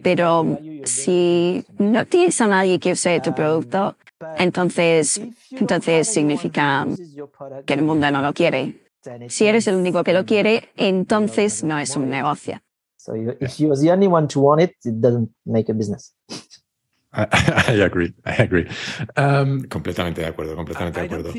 Pero 0.03 0.59
si 0.83 1.65
no 1.77 2.05
tienes 2.05 2.41
a 2.41 2.47
nadie 2.47 2.79
que 2.79 2.93
use 2.93 3.19
tu 3.21 3.33
producto, 3.35 3.95
entonces, 4.37 5.21
entonces 5.51 6.07
significa 6.07 6.87
que 7.65 7.73
el 7.73 7.83
mundo 7.83 8.09
no 8.09 8.21
lo 8.21 8.33
quiere. 8.33 8.86
Si 9.29 9.45
eres 9.45 9.67
el 9.67 9.75
único 9.75 10.03
que 10.03 10.13
lo 10.13 10.25
quiere, 10.25 10.69
entonces 10.75 11.63
no 11.63 11.79
es 11.79 11.95
un 11.95 12.09
negocio. 12.09 12.61
I, 17.67 17.81
agree, 17.81 18.13
I 18.25 18.41
agree. 18.43 18.67
Um, 19.15 19.63
completamente 19.63 20.21
de 20.21 20.27
acuerdo, 20.27 20.55
completamente 20.55 20.99
de 20.99 21.05
acuerdo. 21.07 21.33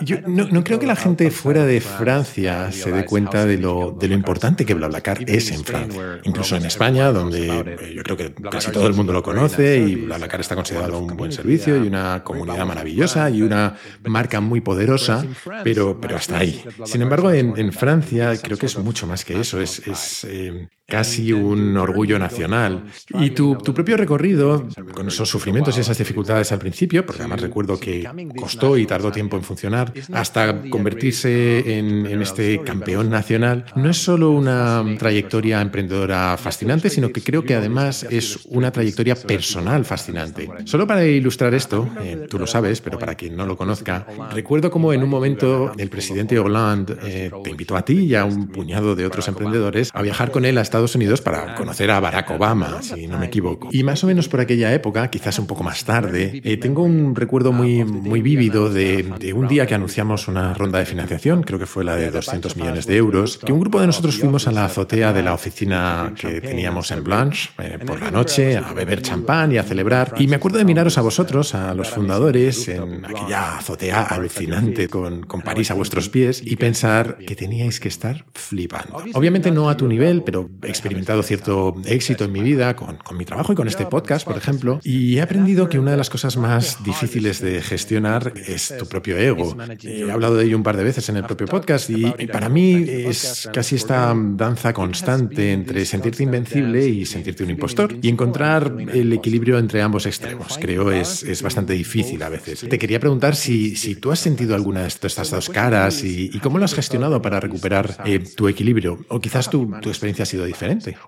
Yo 0.00 0.16
no, 0.26 0.48
no, 0.48 0.64
creo 0.64 0.80
que 0.80 0.86
la 0.86 0.96
gente 0.96 1.30
fuera 1.30 1.64
de 1.64 1.80
Francia 1.80 2.72
se 2.72 2.90
dé 2.90 3.04
cuenta 3.04 3.46
de 3.46 3.56
lo, 3.56 3.92
de 3.92 4.08
lo 4.08 4.14
importante 4.14 4.66
que 4.66 4.74
BlaBlaCar 4.74 5.18
es 5.28 5.52
en 5.52 5.64
Francia. 5.64 6.20
Incluso 6.24 6.56
en 6.56 6.66
España, 6.66 7.12
donde 7.12 7.46
yo 7.94 8.02
creo 8.02 8.16
que 8.16 8.34
casi 8.50 8.72
todo 8.72 8.88
el 8.88 8.94
mundo 8.94 9.12
lo 9.12 9.22
conoce 9.22 9.78
y 9.78 9.94
BlaBlaCar 9.96 10.40
está 10.40 10.56
considerado 10.56 10.98
un 10.98 11.16
buen 11.16 11.30
servicio 11.30 11.76
y 11.76 11.86
una 11.86 12.24
comunidad 12.24 12.66
maravillosa 12.66 13.30
y 13.30 13.42
una 13.42 13.76
marca 14.04 14.40
muy 14.40 14.60
poderosa, 14.60 15.24
pero, 15.62 16.00
pero 16.00 16.16
hasta 16.16 16.38
ahí. 16.38 16.64
Sin 16.84 17.02
embargo, 17.02 17.30
en, 17.30 17.56
en 17.56 17.72
Francia 17.72 18.32
creo 18.42 18.58
que 18.58 18.66
es 18.66 18.76
mucho 18.78 19.06
más 19.06 19.24
que 19.24 19.38
eso. 19.40 19.60
Es, 19.60 19.86
es 19.86 20.24
eh, 20.24 20.68
casi 20.90 21.32
un 21.32 21.76
orgullo 21.76 22.18
nacional. 22.18 22.84
Y 23.18 23.30
tu, 23.30 23.56
tu 23.56 23.72
propio 23.72 23.96
recorrido, 23.96 24.66
con 24.92 25.08
esos 25.08 25.28
sufrimientos 25.28 25.78
y 25.78 25.80
esas 25.80 25.96
dificultades 25.96 26.52
al 26.52 26.58
principio, 26.58 27.06
porque 27.06 27.22
además 27.22 27.40
recuerdo 27.40 27.78
que 27.78 28.06
costó 28.36 28.76
y 28.76 28.84
tardó 28.84 29.10
tiempo 29.10 29.36
en 29.36 29.42
funcionar, 29.42 29.92
hasta 30.12 30.62
convertirse 30.68 31.78
en, 31.78 32.04
en 32.06 32.20
este 32.20 32.60
campeón 32.62 33.08
nacional, 33.08 33.64
no 33.76 33.88
es 33.88 33.96
solo 33.96 34.30
una 34.30 34.84
trayectoria 34.98 35.60
emprendedora 35.60 36.36
fascinante, 36.36 36.90
sino 36.90 37.10
que 37.10 37.22
creo 37.22 37.44
que 37.44 37.54
además 37.54 38.04
es 38.10 38.40
una 38.46 38.70
trayectoria 38.72 39.14
personal 39.14 39.84
fascinante. 39.84 40.48
Solo 40.64 40.86
para 40.86 41.06
ilustrar 41.06 41.54
esto, 41.54 41.88
eh, 42.02 42.26
tú 42.28 42.38
lo 42.38 42.46
sabes, 42.46 42.80
pero 42.80 42.98
para 42.98 43.14
quien 43.14 43.36
no 43.36 43.46
lo 43.46 43.56
conozca, 43.56 44.06
recuerdo 44.32 44.70
como 44.70 44.92
en 44.92 45.02
un 45.02 45.08
momento 45.08 45.72
el 45.78 45.88
presidente 45.88 46.38
Hollande 46.38 46.96
eh, 47.04 47.30
te 47.44 47.50
invitó 47.50 47.76
a 47.76 47.84
ti 47.84 48.00
y 48.00 48.14
a 48.14 48.24
un 48.24 48.48
puñado 48.48 48.96
de 48.96 49.06
otros 49.06 49.28
emprendedores 49.28 49.90
a 49.92 50.02
viajar 50.02 50.30
con 50.30 50.44
él 50.44 50.58
a 50.58 50.62
Estados 50.62 50.79
Unidos 50.94 51.20
para 51.20 51.54
conocer 51.54 51.90
a 51.90 52.00
Barack 52.00 52.30
Obama, 52.30 52.82
si 52.82 53.06
no 53.06 53.18
me 53.18 53.26
equivoco. 53.26 53.68
Y 53.70 53.82
más 53.82 54.02
o 54.02 54.06
menos 54.06 54.28
por 54.28 54.40
aquella 54.40 54.72
época, 54.72 55.08
quizás 55.08 55.38
un 55.38 55.46
poco 55.46 55.62
más 55.62 55.84
tarde, 55.84 56.40
eh, 56.44 56.56
tengo 56.56 56.82
un 56.82 57.14
recuerdo 57.14 57.52
muy, 57.52 57.84
muy 57.84 58.22
vívido 58.22 58.70
de, 58.70 59.02
de, 59.18 59.32
un 59.32 59.46
día 59.48 59.66
que 59.66 59.74
anunciamos 59.74 60.28
una 60.28 60.54
ronda 60.54 60.78
de 60.78 60.86
financiación, 60.86 61.42
creo 61.42 61.58
que 61.58 61.66
fue 61.66 61.84
la 61.84 61.96
de 61.96 62.10
200 62.10 62.56
millones 62.56 62.86
de 62.86 62.96
euros, 62.96 63.38
que 63.38 63.52
un 63.52 63.60
grupo 63.60 63.80
de 63.80 63.86
nosotros 63.86 64.18
fuimos 64.18 64.46
a 64.48 64.52
la 64.52 64.64
azotea 64.64 65.12
de 65.12 65.22
la 65.22 65.34
oficina 65.34 66.12
que 66.18 66.40
teníamos 66.40 66.90
en 66.90 67.04
Blanche 67.04 67.50
eh, 67.58 67.78
por 67.84 68.00
la 68.00 68.10
noche 68.10 68.56
a 68.56 68.72
beber 68.72 69.02
champán 69.02 69.52
y 69.52 69.58
a 69.58 69.62
celebrar. 69.62 70.14
Y 70.18 70.26
me 70.26 70.36
acuerdo 70.36 70.58
de 70.58 70.64
miraros 70.64 70.98
a 70.98 71.02
vosotros, 71.02 71.54
a 71.54 71.74
los 71.74 71.90
fundadores, 71.90 72.68
en 72.68 73.04
aquella 73.04 73.58
azotea 73.58 74.02
alucinante 74.02 74.88
con, 74.88 75.22
con 75.26 75.42
París 75.42 75.70
a 75.70 75.74
vuestros 75.74 76.08
pies 76.08 76.42
y 76.44 76.56
pensar 76.56 77.18
que 77.18 77.36
teníais 77.36 77.80
que 77.80 77.88
estar 77.88 78.24
flipando. 78.34 79.02
Obviamente 79.14 79.50
no 79.50 79.68
a 79.68 79.76
tu 79.76 79.86
nivel, 79.86 80.22
pero 80.22 80.48
experimentado 80.70 81.22
cierto 81.22 81.74
éxito 81.84 82.24
en 82.24 82.32
mi 82.32 82.40
vida 82.40 82.76
con, 82.76 82.96
con 82.96 83.16
mi 83.16 83.24
trabajo 83.24 83.52
y 83.52 83.56
con 83.56 83.68
este 83.68 83.86
podcast, 83.86 84.26
por 84.26 84.36
ejemplo, 84.36 84.80
y 84.82 85.16
he 85.16 85.22
aprendido 85.22 85.68
que 85.68 85.78
una 85.78 85.90
de 85.92 85.96
las 85.96 86.10
cosas 86.10 86.36
más 86.36 86.82
difíciles 86.84 87.40
de 87.40 87.60
gestionar 87.62 88.32
es 88.36 88.74
tu 88.78 88.86
propio 88.86 89.16
ego. 89.18 89.56
He 89.82 90.10
hablado 90.10 90.36
de 90.36 90.44
ello 90.44 90.56
un 90.56 90.62
par 90.62 90.76
de 90.76 90.84
veces 90.84 91.08
en 91.08 91.16
el 91.16 91.24
propio 91.24 91.46
podcast 91.46 91.90
y, 91.90 92.10
para 92.30 92.48
mí 92.48 92.84
es 92.86 93.48
casi 93.52 93.76
esta 93.76 94.14
danza 94.16 94.72
constante 94.72 95.52
entre 95.52 95.84
sentirte 95.84 96.22
invencible 96.22 96.86
y 96.86 97.06
sentirte 97.06 97.44
un 97.44 97.50
impostor 97.50 97.96
y 98.00 98.08
encontrar 98.08 98.72
el 98.92 99.12
equilibrio 99.12 99.58
entre 99.58 99.82
ambos 99.82 100.06
extremos. 100.06 100.58
Creo 100.60 100.90
es, 100.90 101.22
es 101.22 101.42
bastante 101.42 101.72
difícil 101.72 102.22
a 102.22 102.28
veces. 102.28 102.66
Te 102.68 102.78
quería 102.78 103.00
preguntar 103.00 103.36
si, 103.36 103.76
si 103.76 103.94
tú 103.96 104.12
has 104.12 104.18
sentido 104.18 104.54
alguna 104.54 104.82
de 104.82 104.88
estas 104.88 105.30
dos 105.30 105.48
caras 105.48 106.04
y, 106.04 106.30
y 106.32 106.38
cómo 106.38 106.58
lo 106.58 106.64
has 106.64 106.74
gestionado 106.74 107.20
para 107.22 107.40
recuperar 107.40 107.96
eh, 108.04 108.18
tu 108.18 108.48
equilibrio 108.48 108.98
o 109.08 109.20
quizás 109.20 109.50
tu, 109.50 109.70
tu 109.80 109.88
experiencia 109.88 110.22
ha 110.22 110.26
sido 110.26 110.44
diferente. 110.44 110.59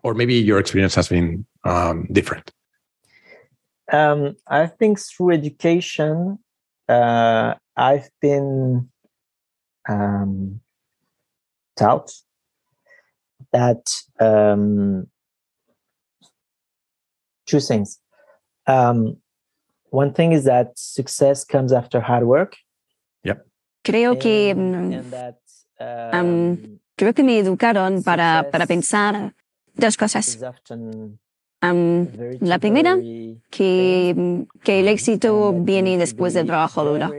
Or 0.03 0.15
maybe 0.15 0.35
your 0.35 0.59
experience 0.59 0.95
has 0.95 1.09
been 1.09 1.47
um, 1.65 2.07
different. 2.11 2.51
Um, 3.93 4.37
I 4.47 4.67
think 4.67 4.99
through 4.99 5.33
education, 5.33 6.39
uh, 6.89 7.55
I've 7.77 8.09
been 8.21 8.91
um, 9.89 10.61
taught 11.77 12.11
that 13.53 13.91
um, 14.19 15.09
two 17.47 17.61
things. 17.61 17.99
Um, 18.67 19.19
one 19.91 20.13
thing 20.15 20.33
is 20.33 20.45
that 20.45 20.79
success 20.79 21.45
comes 21.45 21.73
after 21.73 22.01
hard 22.01 22.25
work. 22.25 22.57
Yep. 23.25 23.47
Creo 23.85 24.19
que 24.19 24.51
and, 24.51 24.75
mm, 24.75 24.99
and 24.99 25.11
that, 25.13 25.39
um, 26.15 26.81
creo 26.97 27.15
que 27.15 27.23
me 27.23 27.39
educaron 27.39 28.03
para, 28.03 28.49
para 28.51 28.67
pensar 28.67 29.35
dos 29.75 29.97
cosas. 29.97 30.39
Um, 31.63 32.09
la 32.41 32.59
primera, 32.59 32.97
que, 33.51 34.47
que 34.65 34.81
el 34.81 34.89
éxito 34.89 35.53
viene 35.53 35.97
después 35.97 36.35
del 36.35 36.47
trabajo 36.47 36.85
duro. 36.85 37.13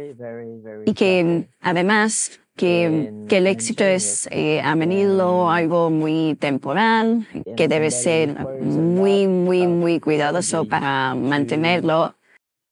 Y 0.86 0.94
que 0.94 1.48
además 1.62 2.42
que, 2.58 3.14
que 3.30 3.38
el 3.38 3.48
éxito 3.48 3.86
es 3.86 4.28
eh, 4.32 4.60
a 4.62 4.76
menudo 4.76 5.50
algo 5.50 5.90
muy 5.90 6.36
temporal, 6.40 7.26
que 7.56 7.70
debe 7.70 7.90
ser 7.90 8.38
muy, 8.62 9.28
muy, 9.28 9.66
muy 9.66 10.02
cuidadoso 10.02 10.66
para 10.66 11.16
mantenerlo, 11.16 12.16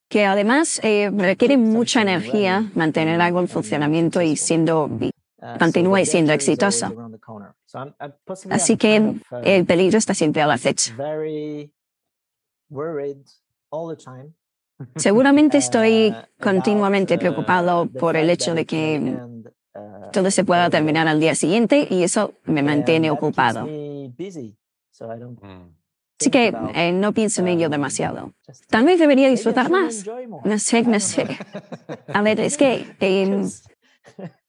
que 0.10 0.26
además 0.26 0.82
eh, 0.84 1.10
requiere 1.10 1.56
mucha 1.56 2.02
energía 2.02 2.70
mantener 2.76 3.22
algo 3.22 3.39
en 3.39 3.48
funcionamiento 3.48 4.22
y 4.22 4.36
siendo 4.36 4.89
Uh, 5.41 5.58
the 5.58 6.06
siendo 6.06 6.34
exitoso. 6.34 6.94
Así 8.50 8.78
que 8.78 9.22
el 9.44 9.66
peligro 9.66 9.98
está 9.98 10.14
siempre 10.14 10.42
al 10.42 10.52
acecho. 10.52 10.94
very 10.98 11.72
worried 12.70 13.26
all 13.70 13.96
the 13.96 14.02
time. 14.02 14.34
Seguramente 14.96 15.58
estoy 15.58 16.10
uh, 16.10 16.44
continuamente 16.44 17.16
uh, 17.16 17.20
preocupado 17.20 17.88
por 17.88 18.16
el 18.16 18.30
hecho 18.30 18.54
de 18.56 18.66
que 18.66 19.00
uh, 19.00 20.12
todo 20.12 20.32
se 20.32 20.44
pueda 20.44 20.70
terminar 20.70 21.08
al 21.08 21.20
día 21.20 21.36
siguiente 21.36 21.88
y 21.90 22.04
eso 22.04 22.34
me 22.46 22.64
mantiene 22.64 23.12
ocupado. 23.12 23.66
don't 23.66 25.40
Así 26.20 26.30
que 26.30 26.54
eh, 26.76 26.92
no 26.92 27.14
pienso 27.14 27.42
en 27.42 27.48
ello 27.48 27.66
um, 27.66 27.72
demasiado. 27.72 28.34
Tal 28.70 28.86
vez 28.86 29.00
debería 29.00 29.28
disfrutar 29.28 29.72
más. 29.72 30.06
No 30.44 30.60
sé, 30.60 30.84
no 30.88 31.00
sé. 31.00 31.26
A 32.14 32.22
ver, 32.22 32.40
es 32.40 32.58
que 32.58 32.86
eh, 33.00 33.26
Because- 33.26 33.64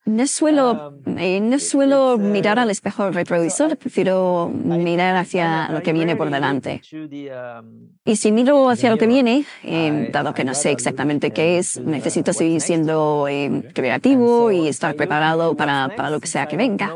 no 0.05 0.27
suelo, 0.27 0.99
eh, 1.17 1.39
no 1.39 1.59
suelo 1.59 2.15
uh, 2.15 2.17
mirar 2.17 2.59
al 2.59 2.69
espejo 2.69 3.09
retrovisor, 3.11 3.77
prefiero 3.77 4.51
mirar 4.53 5.15
hacia 5.15 5.69
lo 5.69 5.81
que 5.81 5.93
viene 5.93 6.15
por 6.15 6.29
delante. 6.29 6.81
um, 6.91 7.89
Y 8.03 8.17
si 8.17 8.31
miro 8.31 8.69
hacia 8.69 8.89
lo 8.89 8.97
que 8.97 9.07
viene, 9.07 9.45
eh, 9.63 10.09
dado 10.11 10.33
que 10.33 10.43
no 10.43 10.53
sé 10.53 10.71
exactamente 10.71 11.31
qué 11.31 11.55
uh, 11.55 11.59
es, 11.59 11.73
to, 11.73 11.81
uh, 11.81 11.89
necesito 11.89 12.31
what's 12.31 12.37
seguir 12.37 12.59
siendo 12.61 13.27
eh, 13.29 13.69
creativo 13.73 14.51
y 14.51 14.67
estar 14.67 14.95
preparado 14.95 15.55
para, 15.55 15.89
para 15.95 16.09
lo 16.09 16.19
que 16.19 16.27
sea 16.27 16.47
que 16.47 16.57
venga. 16.57 16.91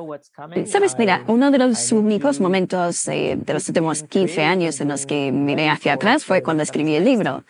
Sabes, 0.65 0.97
mira, 0.97 1.23
uno 1.27 1.49
de 1.49 1.59
los 1.59 1.91
únicos 1.91 2.37
to 2.37 2.43
momentos 2.43 3.07
eh, 3.07 3.37
de 3.37 3.53
los 3.53 3.67
últimos 3.69 4.03
being 4.03 4.27
15 4.27 4.33
creative 4.33 4.43
años 4.43 4.81
en 4.81 4.89
los 4.89 5.05
que 5.05 5.31
miré 5.31 5.69
hacia 5.69 5.93
atrás 5.93 6.25
fue 6.25 6.43
cuando 6.43 6.63
escribí 6.63 6.95
el 6.95 7.05
libro, 7.05 7.45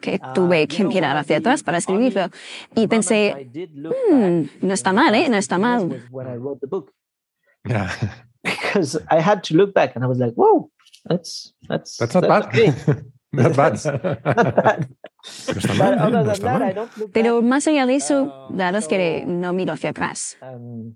que 0.00 0.16
Uh, 0.22 0.32
tuve 0.34 0.66
que 0.66 0.78
know, 0.82 0.88
mirar 0.92 1.16
hacia 1.16 1.36
atrás 1.38 1.62
para 1.62 1.78
escribirlo. 1.78 2.28
Y 2.74 2.86
pensé, 2.88 3.34
I 3.40 3.44
did 3.44 3.70
look 3.74 3.94
"Hmm, 4.10 4.44
no 4.62 4.72
está 4.74 4.92
mal, 4.92 5.14
¿eh? 5.14 5.28
No 5.28 5.36
está 5.36 5.56
15 5.56 5.70
years 5.70 5.84
mal. 5.84 6.00
was 6.00 6.10
when 6.10 6.26
I 6.26 6.36
wrote 6.36 6.60
the 6.60 6.66
book 6.66 6.92
Yeah. 7.68 7.90
because 8.42 8.96
I 9.10 9.20
had 9.20 9.42
to 9.44 9.54
look 9.54 9.74
back 9.74 9.94
and 9.94 10.04
I 10.04 10.08
was 10.08 10.18
like, 10.18 10.32
"Whoa, 10.34 10.70
that's 11.08 11.54
that's 11.68 11.96
That's 11.98 12.14
not 12.14 12.26
bad. 12.26 12.46
okay. 12.46 12.72
not 13.32 13.54
bad. 13.54 13.74
Not 13.84 14.54
bad." 14.56 14.88
No 14.88 15.54
está 15.54 15.68
But 15.68 15.78
mal, 15.78 15.92
¿eh? 15.92 16.00
other 16.00 16.10
No 16.10 16.24
than 16.24 16.32
está 16.32 16.44
that, 16.44 16.56
I 16.56 16.64
mal. 16.64 16.74
don't 16.74 16.96
look 16.96 17.12
Pero 17.12 17.42
más 17.42 17.66
allá 17.68 17.84
de 17.86 17.94
eso, 17.96 18.22
Um, 18.48 18.56
la 18.56 18.64
verdad 18.66 18.78
es 18.80 18.88
que 18.88 19.20
so- 19.22 19.26
no 19.30 19.52
miro 19.52 19.72
hacia 19.74 19.90
atrás. 19.90 20.36
Um, 20.42 20.94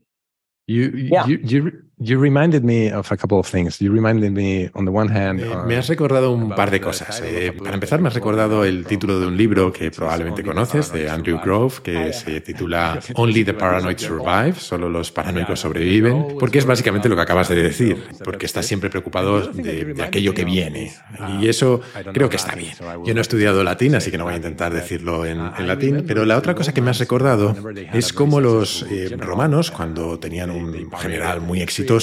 You, 0.66 0.88
Yeah. 0.96 1.26
you 1.28 1.36
you 1.44 1.72
you 2.04 2.20
reminded 2.20 2.62
me 2.64 2.92
of 2.92 3.10
a 3.10 3.16
couple 3.16 3.38
of 3.38 3.46
things. 3.46 3.80
You 3.80 3.90
reminded 3.92 4.32
me, 4.32 4.70
on 4.74 4.84
the 4.84 4.90
one 4.90 5.08
hand, 5.08 5.40
Eh, 5.40 5.48
me 5.66 5.76
has 5.76 5.88
recordado 5.88 6.30
un 6.32 6.50
par 6.54 6.70
de 6.70 6.80
cosas. 6.80 7.20
Eh, 7.24 7.52
para 7.52 7.74
empezar, 7.74 8.00
me 8.00 8.08
has 8.08 8.14
recordado 8.14 8.64
el 8.64 8.84
título 8.84 9.18
de 9.18 9.26
un 9.26 9.36
libro 9.36 9.72
que 9.72 9.90
probablemente 9.90 10.42
conoces, 10.42 10.92
de 10.92 11.08
Andrew 11.08 11.38
Grove, 11.42 11.76
que 11.82 12.12
se 12.12 12.40
titula 12.40 12.98
Only 13.14 13.44
the 13.44 13.54
Paranoid 13.54 13.98
Survive, 13.98 14.54
solo 14.58 14.88
los 14.88 15.10
paranoicos 15.10 15.60
sobreviven, 15.60 16.36
porque 16.38 16.58
es 16.58 16.66
básicamente 16.66 17.08
lo 17.08 17.16
que 17.16 17.22
acabas 17.22 17.48
de 17.48 17.56
decir, 17.56 17.96
porque 18.22 18.46
estás 18.46 18.66
siempre 18.66 18.90
preocupado 18.90 19.40
de, 19.52 19.94
de 19.94 20.02
aquello 20.02 20.34
que 20.34 20.44
viene. 20.44 20.92
Y 21.40 21.48
eso 21.48 21.80
creo 22.12 22.28
que 22.28 22.36
está 22.36 22.54
bien. 22.54 22.74
Yo 23.04 23.14
no 23.14 23.20
he 23.20 23.22
estudiado 23.22 23.64
latín, 23.64 23.94
así 23.94 24.10
que 24.10 24.18
no 24.18 24.24
voy 24.24 24.34
a 24.34 24.36
intentar 24.36 24.72
decirlo 24.74 25.24
en, 25.24 25.40
en 25.58 25.66
latín, 25.66 26.04
pero 26.06 26.24
la 26.24 26.36
otra 26.36 26.54
cosa 26.54 26.74
que 26.74 26.82
me 26.82 26.90
has 26.90 26.98
recordado 26.98 27.56
es 27.92 28.12
cómo 28.12 28.40
los 28.40 28.84
eh, 28.90 29.16
romanos, 29.18 29.70
cuando 29.70 30.18
tenían 30.18 30.50
un 30.50 30.90
general 30.92 31.40
muy 31.40 31.62
exitoso 31.62 31.93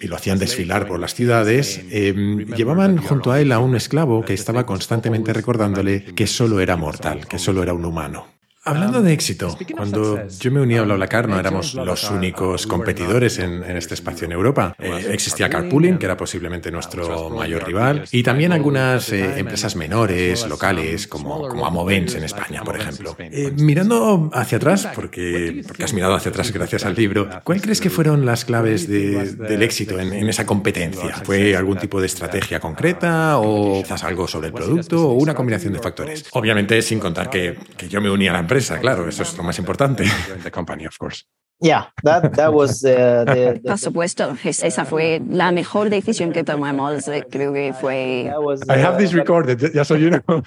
y 0.00 0.06
lo 0.06 0.16
hacían 0.16 0.38
desfilar 0.38 0.86
por 0.86 1.00
las 1.00 1.14
ciudades, 1.14 1.80
eh, 1.90 2.14
llevaban 2.56 2.98
junto 2.98 3.32
a 3.32 3.40
él 3.40 3.52
a 3.52 3.58
un 3.58 3.76
esclavo 3.76 4.24
que 4.24 4.34
estaba 4.34 4.66
constantemente 4.66 5.32
recordándole 5.32 6.04
que 6.04 6.26
solo 6.26 6.60
era 6.60 6.76
mortal, 6.76 7.26
que 7.26 7.38
solo 7.38 7.62
era 7.62 7.72
un 7.72 7.84
humano. 7.84 8.35
Hablando 8.66 9.00
de 9.00 9.12
éxito, 9.12 9.56
cuando 9.76 10.26
yo 10.40 10.50
me 10.50 10.60
uní 10.60 10.76
a 10.76 10.82
BlaBlaCar 10.82 11.28
no 11.28 11.38
éramos 11.38 11.74
los 11.74 12.10
únicos 12.10 12.66
competidores 12.66 13.38
en, 13.38 13.62
este 13.62 13.94
espacio 13.94 14.24
en 14.24 14.32
Europa. 14.32 14.74
Eh, 14.80 15.10
existía 15.12 15.48
Carpooling, 15.48 15.98
que 15.98 16.06
era 16.06 16.16
posiblemente 16.16 16.72
nuestro 16.72 17.30
mayor 17.30 17.64
rival, 17.64 18.02
y 18.10 18.24
también 18.24 18.50
algunas 18.50 19.12
eh, 19.12 19.38
empresas 19.38 19.76
menores, 19.76 20.48
locales, 20.48 21.06
como, 21.06 21.46
como 21.46 21.64
Amovens 21.64 22.16
en 22.16 22.24
España, 22.24 22.64
por 22.64 22.76
ejemplo. 22.76 23.14
Eh, 23.20 23.52
mirando 23.54 24.30
hacia 24.32 24.56
atrás, 24.56 24.88
porque, 24.96 25.62
porque 25.64 25.84
has 25.84 25.92
mirado 25.92 26.16
hacia 26.16 26.30
atrás 26.30 26.50
gracias 26.50 26.84
al 26.84 26.96
libro, 26.96 27.28
¿cuál 27.44 27.60
crees 27.60 27.80
que 27.80 27.88
fueron 27.88 28.26
las 28.26 28.44
claves 28.44 28.88
del 28.88 29.62
éxito 29.62 30.00
en, 30.00 30.12
en, 30.12 30.28
esa 30.28 30.44
competencia? 30.44 31.14
¿Fue 31.22 31.54
algún 31.54 31.78
tipo 31.78 32.00
de 32.00 32.06
estrategia 32.06 32.58
concreta 32.58 33.38
o 33.38 33.80
quizás 33.80 34.02
algo 34.02 34.26
sobre 34.26 34.48
el 34.48 34.52
producto 34.52 35.08
o 35.08 35.12
una 35.12 35.34
combinación 35.34 35.72
de 35.72 35.78
factores? 35.78 36.24
Obviamente 36.32 36.82
sin 36.82 36.98
contar 36.98 37.30
que, 37.30 37.56
que 37.76 37.88
yo 37.88 38.00
me 38.00 38.10
uní 38.10 38.26
a 38.26 38.32
la 38.32 38.40
empresa 38.40 38.55
claro, 38.80 39.08
eso 39.08 39.22
es 39.22 39.36
lo 39.36 39.42
más 39.42 39.58
importante. 39.58 40.04
The 40.42 40.50
company, 40.50 40.86
of 40.86 40.96
course. 40.96 41.24
Yeah, 41.58 41.86
that, 42.02 42.34
that 42.34 42.52
was 42.52 42.84
uh, 42.84 43.24
the, 43.26 43.60
Por 43.64 43.78
supuesto, 43.78 44.36
esa 44.44 44.84
fue 44.84 45.22
la 45.26 45.52
mejor 45.52 45.88
decisión 45.88 46.32
que 46.32 46.44
tomamos. 46.44 47.08
Creo 47.30 47.52
que 47.54 47.72
fue. 47.72 48.30
I 48.68 48.78
have 48.78 48.98
this 48.98 49.14
recorded, 49.14 49.58
just 49.72 49.88
so 49.88 49.96
you 49.96 50.10
know. 50.10 50.42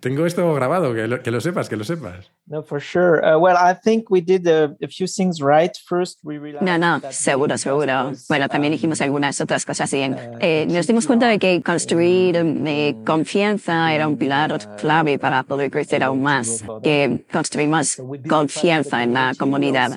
Tengo 0.00 0.24
esto 0.24 0.54
grabado, 0.54 0.94
que 0.94 1.06
lo, 1.06 1.22
que 1.22 1.30
lo, 1.30 1.40
sepas, 1.40 1.68
que 1.68 1.76
lo 1.76 1.84
sepas. 1.84 2.30
No, 2.46 2.62
for 2.62 2.80
sure. 2.80 3.22
Uh, 3.22 3.38
well, 3.38 3.58
I 3.58 3.74
think 3.74 4.10
we 4.10 4.22
did 4.22 4.46
a, 4.46 4.74
a, 4.82 4.88
few 4.88 5.06
things 5.06 5.42
right. 5.42 5.76
First, 5.86 6.20
we 6.24 6.38
realized 6.38 6.64
No, 6.64 6.78
no, 6.78 7.02
seguro, 7.10 7.58
seguro. 7.58 8.12
Bueno, 8.30 8.48
también 8.48 8.72
dijimos 8.72 9.02
algunas 9.02 9.38
otras 9.42 9.66
cosas 9.66 9.92
bien. 9.92 10.16
Eh, 10.40 10.66
nos 10.70 10.86
dimos 10.86 11.06
cuenta 11.06 11.28
de 11.28 11.38
que 11.38 11.62
construir 11.62 12.36
eh, 12.36 12.96
confianza 13.04 13.92
era 13.92 14.08
un 14.08 14.16
pilar 14.16 14.58
clave 14.78 15.18
para 15.18 15.42
poder 15.42 15.70
crecer 15.70 16.02
aún 16.02 16.22
más. 16.22 16.64
Que 16.82 17.26
construimos 17.30 18.00
confianza 18.26 19.02
en 19.02 19.12
la 19.12 19.34
comunidad. 19.38 19.90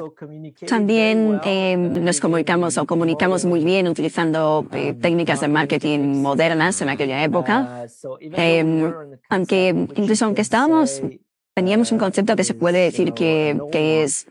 También 0.67 1.41
eh, 1.43 1.77
nos 1.77 2.19
comunicamos 2.19 2.77
o 2.77 2.85
comunicamos 2.85 3.45
muy 3.45 3.63
bien 3.63 3.87
utilizando 3.87 4.65
eh, 4.71 4.93
técnicas 4.93 5.41
de 5.41 5.47
marketing 5.47 6.21
modernas 6.21 6.81
en 6.81 6.89
aquella 6.89 7.23
época. 7.23 7.85
Eh, 8.19 8.93
aunque 9.29 9.69
incluso 9.95 10.25
aunque 10.25 10.41
estábamos 10.41 11.01
teníamos 11.53 11.91
un 11.91 11.99
concepto 11.99 12.35
que 12.35 12.43
se 12.43 12.53
puede 12.53 12.79
decir 12.79 13.13
que, 13.13 13.59
es 13.73 14.27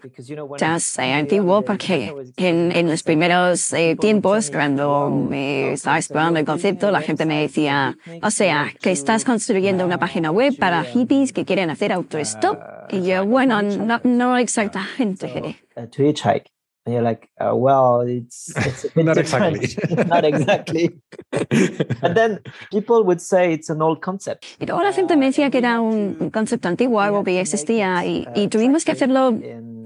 ya 0.59 0.79
antiguo 1.17 1.63
porque 1.63 2.15
en, 2.37 2.89
los 2.89 3.03
primeros 3.03 3.73
eh, 3.73 3.97
tiempos, 4.01 4.51
cuando 4.51 5.11
me 5.11 5.73
estaba 5.73 5.99
explorando 5.99 6.41
el 6.41 6.47
concepto, 6.47 6.91
la 6.91 7.01
gente 7.03 7.27
me 7.27 7.43
decía, 7.43 7.97
o 8.23 8.31
sea, 8.31 8.73
que 8.81 8.91
estás 8.91 9.25
construyendo 9.25 9.85
una 9.85 9.99
página 9.99 10.31
web 10.31 10.57
para 10.59 10.83
hippies 10.85 11.33
que 11.33 11.45
quieren 11.45 11.71
hacer 11.71 11.93
autostop. 11.93 12.59
Y 12.91 13.03
yo, 13.03 13.25
bueno, 13.27 13.63
no, 13.63 14.01
no 14.03 14.37
exactamente. 14.37 15.57
To 16.91 16.97
hitchhike. 16.97 16.97
And 16.97 16.97
you're 16.97 17.03
like, 17.03 17.29
uh, 17.41 17.55
well, 17.55 18.01
it's, 18.01 18.53
it's 18.57 18.87
not 18.97 19.19
exactly. 19.19 19.77
not 20.07 20.25
exactly. 20.25 21.01
and 22.03 22.17
then 22.17 22.41
people 22.71 23.05
would 23.05 23.21
say 23.21 23.53
it's 23.53 23.71
an 23.71 23.83
old 23.83 24.01
concept. 24.01 24.45
Y 24.59 24.67
luego 24.67 24.83
la 24.83 24.93
gente 24.93 25.17
me 25.17 25.27
decía 25.27 25.51
que 25.51 25.59
era 25.59 25.81
un 25.81 26.31
concepto 26.31 26.69
antiguo, 26.69 27.01
algo 27.01 27.25
que 27.25 27.35
ya 27.35 27.41
existía, 27.41 28.05
y, 28.05 28.27
y 28.35 28.49
tuvimos 28.49 28.85
que 28.85 28.93
hacerlo 28.93 29.39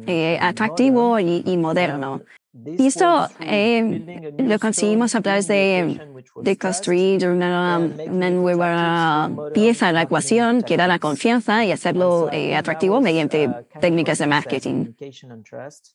eh, 0.06 0.38
atractivo 0.40 1.18
y, 1.18 1.42
y 1.46 1.56
moderno. 1.56 2.22
Y 2.54 2.86
esto 2.86 3.28
eh, 3.40 4.32
lo 4.38 4.58
conseguimos 4.60 5.16
a 5.16 5.20
través 5.20 5.48
de, 5.48 6.00
de 6.36 6.56
construir 6.56 7.28
una, 7.28 7.80
una, 8.06 8.30
nueva 8.30 9.28
pieza 9.52 9.88
en 9.88 9.96
la 9.96 10.02
ecuación, 10.02 10.62
que 10.62 10.74
era 10.74 10.86
la 10.86 11.00
confianza, 11.00 11.64
y 11.64 11.72
hacerlo 11.72 12.30
eh, 12.30 12.54
atractivo 12.54 13.00
mediante 13.00 13.50
técnicas 13.80 14.18
de 14.18 14.26
marketing. 14.28 14.92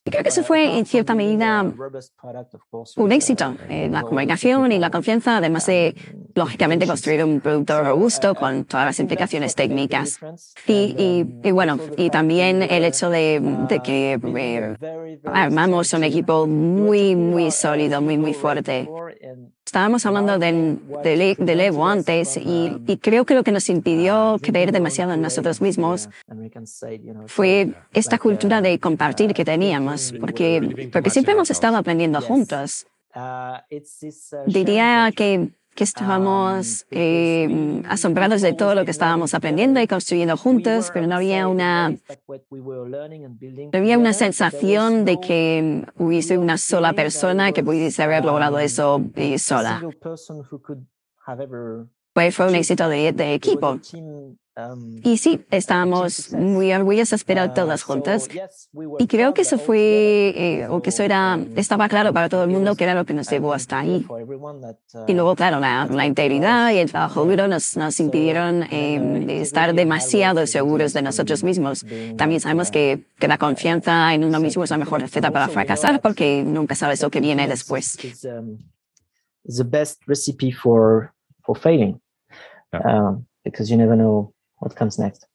Y 0.04 0.10
creo 0.10 0.22
que 0.22 0.28
eso 0.28 0.44
fue, 0.44 0.78
en 0.78 0.84
cierta 0.84 1.14
medida, 1.14 1.64
un 2.96 3.12
éxito. 3.12 3.56
Eh, 3.70 3.88
la 3.90 4.02
comunicación 4.02 4.70
y 4.70 4.78
la 4.78 4.90
confianza, 4.90 5.38
además 5.38 5.64
de, 5.64 5.94
lógicamente, 6.34 6.86
construir 6.86 7.24
un 7.24 7.40
producto 7.40 7.82
robusto 7.82 8.34
con 8.34 8.66
todas 8.66 8.84
las 8.84 9.00
implicaciones 9.00 9.54
técnicas. 9.54 10.18
Y, 10.66 10.94
y, 10.98 11.48
y 11.48 11.50
bueno, 11.52 11.78
y 11.96 12.10
también 12.10 12.62
el 12.62 12.84
hecho 12.84 13.08
de, 13.08 13.40
de 13.66 13.80
que 13.80 14.76
armamos 15.24 15.92
un 15.94 16.04
equipo 16.04 16.49
muy, 16.50 17.16
muy 17.16 17.50
sólido, 17.50 18.00
muy, 18.00 18.18
muy 18.18 18.34
fuerte. 18.34 18.88
Estábamos 19.64 20.04
hablando 20.04 20.38
de, 20.38 20.76
de, 21.04 21.36
de 21.38 21.66
Evo 21.66 21.86
antes 21.86 22.36
y, 22.36 22.72
y, 22.86 22.96
creo 22.96 23.24
que 23.24 23.34
lo 23.34 23.44
que 23.44 23.52
nos 23.52 23.68
impidió 23.68 24.36
creer 24.42 24.72
demasiado 24.72 25.12
en 25.12 25.22
nosotros 25.22 25.60
mismos 25.60 26.08
fue 27.26 27.72
esta 27.92 28.18
cultura 28.18 28.60
de 28.60 28.78
compartir 28.80 29.32
que 29.32 29.44
teníamos, 29.44 30.12
porque, 30.18 30.90
porque 30.92 31.10
siempre 31.10 31.34
hemos 31.34 31.50
estado 31.50 31.76
aprendiendo 31.76 32.20
juntos. 32.20 32.86
Diría 34.46 35.12
que 35.14 35.50
que 35.80 35.84
estábamos 35.84 36.84
eh, 36.90 37.82
asombrados 37.88 38.42
de 38.42 38.52
todo 38.52 38.74
lo 38.74 38.84
que 38.84 38.90
estábamos 38.90 39.32
aprendiendo 39.32 39.80
y 39.80 39.86
construyendo 39.86 40.36
juntos, 40.36 40.90
pero 40.92 41.06
no 41.06 41.14
había 41.14 41.48
una, 41.48 41.88
no 41.88 41.96
había 43.72 43.96
una 43.96 44.12
sensación 44.12 45.06
de 45.06 45.18
que 45.20 45.86
hubiese 45.96 46.36
una 46.36 46.58
sola 46.58 46.92
persona 46.92 47.52
que 47.52 47.64
pudiese 47.64 48.02
haber 48.02 48.26
logrado 48.26 48.58
eso 48.58 49.02
sola. 49.38 49.82
Pues 52.12 52.36
fue 52.36 52.46
un 52.46 52.54
éxito 52.56 52.86
de, 52.90 53.12
de 53.14 53.32
equipo. 53.32 53.80
Y 55.02 55.18
sí, 55.18 55.44
estábamos 55.50 56.32
muy 56.32 56.72
orgullosos, 56.72 57.24
pero 57.24 57.52
todas 57.52 57.82
juntas. 57.82 58.28
Y 58.98 59.06
creo 59.06 59.32
que 59.32 59.42
eso 59.42 59.58
fue, 59.58 60.32
eh, 60.36 60.66
o 60.68 60.82
que 60.82 60.90
eso 60.90 61.02
era, 61.02 61.38
estaba 61.56 61.88
claro 61.88 62.12
para 62.12 62.28
todo 62.28 62.44
el 62.44 62.50
mundo 62.50 62.74
que 62.74 62.84
era 62.84 62.94
lo 62.94 63.04
que 63.04 63.14
nos 63.14 63.30
llevó 63.30 63.54
hasta 63.54 63.78
ahí. 63.78 64.06
Y 65.06 65.14
luego, 65.14 65.36
claro, 65.36 65.60
la, 65.60 65.86
la 65.86 66.04
integridad 66.04 66.72
y 66.72 66.78
el 66.78 66.90
trabajo 66.90 67.24
duro 67.24 67.48
nos, 67.48 67.76
nos 67.76 68.00
impidieron 68.00 68.64
eh, 68.64 69.40
estar 69.40 69.74
demasiado 69.74 70.46
seguros 70.46 70.92
de 70.92 71.02
nosotros 71.02 71.42
mismos. 71.44 71.86
También 72.16 72.40
sabemos 72.40 72.70
que, 72.70 73.04
que 73.18 73.28
la 73.28 73.38
confianza 73.38 74.12
en 74.14 74.24
uno 74.24 74.40
mismo 74.40 74.64
es 74.64 74.70
la 74.70 74.78
mejor 74.78 75.00
receta 75.00 75.30
para 75.30 75.48
fracasar 75.48 76.00
porque 76.00 76.42
nunca 76.44 76.74
sabes 76.74 77.00
lo 77.02 77.10
que 77.10 77.20
viene 77.20 77.46
después. 77.48 77.96
It's 79.42 79.56
the 79.56 79.64
best 79.64 80.02
recipe 80.06 80.52
for, 80.52 81.14
for 81.42 81.56
failing. 81.56 82.00
Um, 82.72 83.26
because 83.42 83.70
you 83.70 83.76
never 83.78 83.96
know 83.96 84.34
what 84.60 84.76
comes 84.76 84.98
next. 84.98 85.26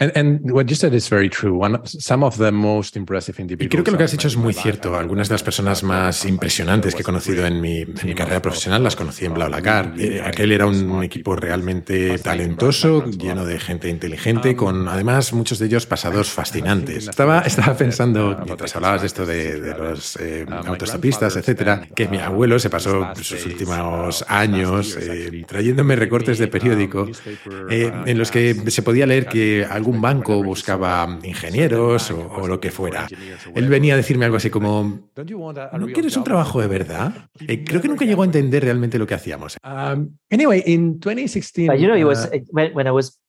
And, 0.00 0.16
and, 0.16 0.50
what 0.50 0.66
you 0.66 0.74
said 0.74 0.94
is 0.94 1.08
very 1.08 1.28
true. 1.28 1.54
One, 1.54 1.78
some 1.84 2.24
of 2.24 2.38
the 2.38 2.50
most 2.50 2.96
impressive 2.96 3.38
individuals. 3.38 3.66
Y 3.66 3.68
creo 3.68 3.84
que 3.84 3.90
lo 3.90 3.98
que 3.98 4.04
has 4.04 4.12
dicho 4.12 4.28
es 4.28 4.36
muy 4.36 4.54
cierto. 4.54 4.96
Algunas 4.96 5.28
de 5.28 5.34
las 5.34 5.42
personas 5.42 5.82
más 5.82 6.24
impresionantes 6.24 6.94
que 6.94 7.02
he 7.02 7.04
conocido 7.04 7.46
en 7.46 7.60
mi, 7.60 7.82
en 7.82 7.94
mi 8.04 8.14
carrera 8.14 8.40
profesional 8.40 8.82
las 8.82 8.96
conocí 8.96 9.26
en 9.26 9.34
BlaBlaCar. 9.34 9.94
Eh, 9.98 10.22
aquel 10.24 10.52
era 10.52 10.66
un 10.66 11.04
equipo 11.04 11.36
realmente 11.36 12.18
talentoso, 12.18 13.04
lleno 13.10 13.44
de 13.44 13.60
gente 13.60 13.88
inteligente, 13.88 14.56
con 14.56 14.88
además 14.88 15.32
muchos 15.32 15.58
de 15.58 15.66
ellos 15.66 15.86
pasados 15.86 16.30
fascinantes. 16.30 17.08
Estaba, 17.08 17.40
estaba 17.40 17.76
pensando, 17.76 18.40
mientras 18.44 18.74
hablabas 18.74 19.02
de 19.02 19.06
esto 19.06 19.26
de, 19.26 19.60
de 19.60 19.78
los 19.78 20.16
eh, 20.16 20.46
autostopistas, 20.48 21.36
etcétera, 21.36 21.86
que 21.94 22.08
mi 22.08 22.18
abuelo 22.18 22.58
se 22.58 22.70
pasó 22.70 23.06
sus 23.20 23.44
últimos 23.44 24.24
años 24.28 24.96
eh, 25.00 25.44
trayéndome 25.46 25.96
recortes 25.96 26.38
de 26.38 26.48
periódico 26.48 27.08
eh, 27.70 27.92
en 28.06 28.18
los 28.18 28.30
que 28.30 28.54
se 28.70 28.82
podía 28.82 29.06
leer 29.06 29.26
que 29.26 29.66
algún 29.68 29.89
un 29.90 30.00
banco 30.00 30.42
buscaba 30.42 31.18
ingenieros 31.22 32.10
o, 32.10 32.28
o, 32.28 32.46
lo 32.46 32.60
que 32.60 32.70
fuera. 32.70 33.06
Él 33.54 33.68
venía 33.68 33.94
a 33.94 33.96
decirme 33.96 34.24
algo 34.24 34.36
así 34.36 34.50
como, 34.50 35.10
¿no 35.16 35.86
quieres 35.92 36.16
un 36.16 36.24
trabajo 36.24 36.60
de 36.60 36.68
verdad? 36.68 37.28
Eh, 37.46 37.64
creo 37.64 37.80
que 37.80 37.88
nunca 37.88 38.04
llegó 38.04 38.22
a 38.22 38.26
entender 38.26 38.64
realmente 38.64 38.98
lo 38.98 39.06
que 39.06 39.14
hacíamos. 39.14 39.56
Um, 39.64 40.16
anyway, 40.30 40.62
in 40.66 40.98
2016... 41.00 41.68
But 41.68 41.78
you 41.78 41.86
know, 41.86 41.96
it 41.96 42.04
was, 42.04 42.26
uh, 42.26 42.38
when 42.72 42.86
I 42.86 42.90
was 42.90 42.90
beginning, 42.90 42.90
I 42.90 42.90
remember 42.90 42.90
when 42.90 42.90
I 42.90 42.90
was 42.90 43.20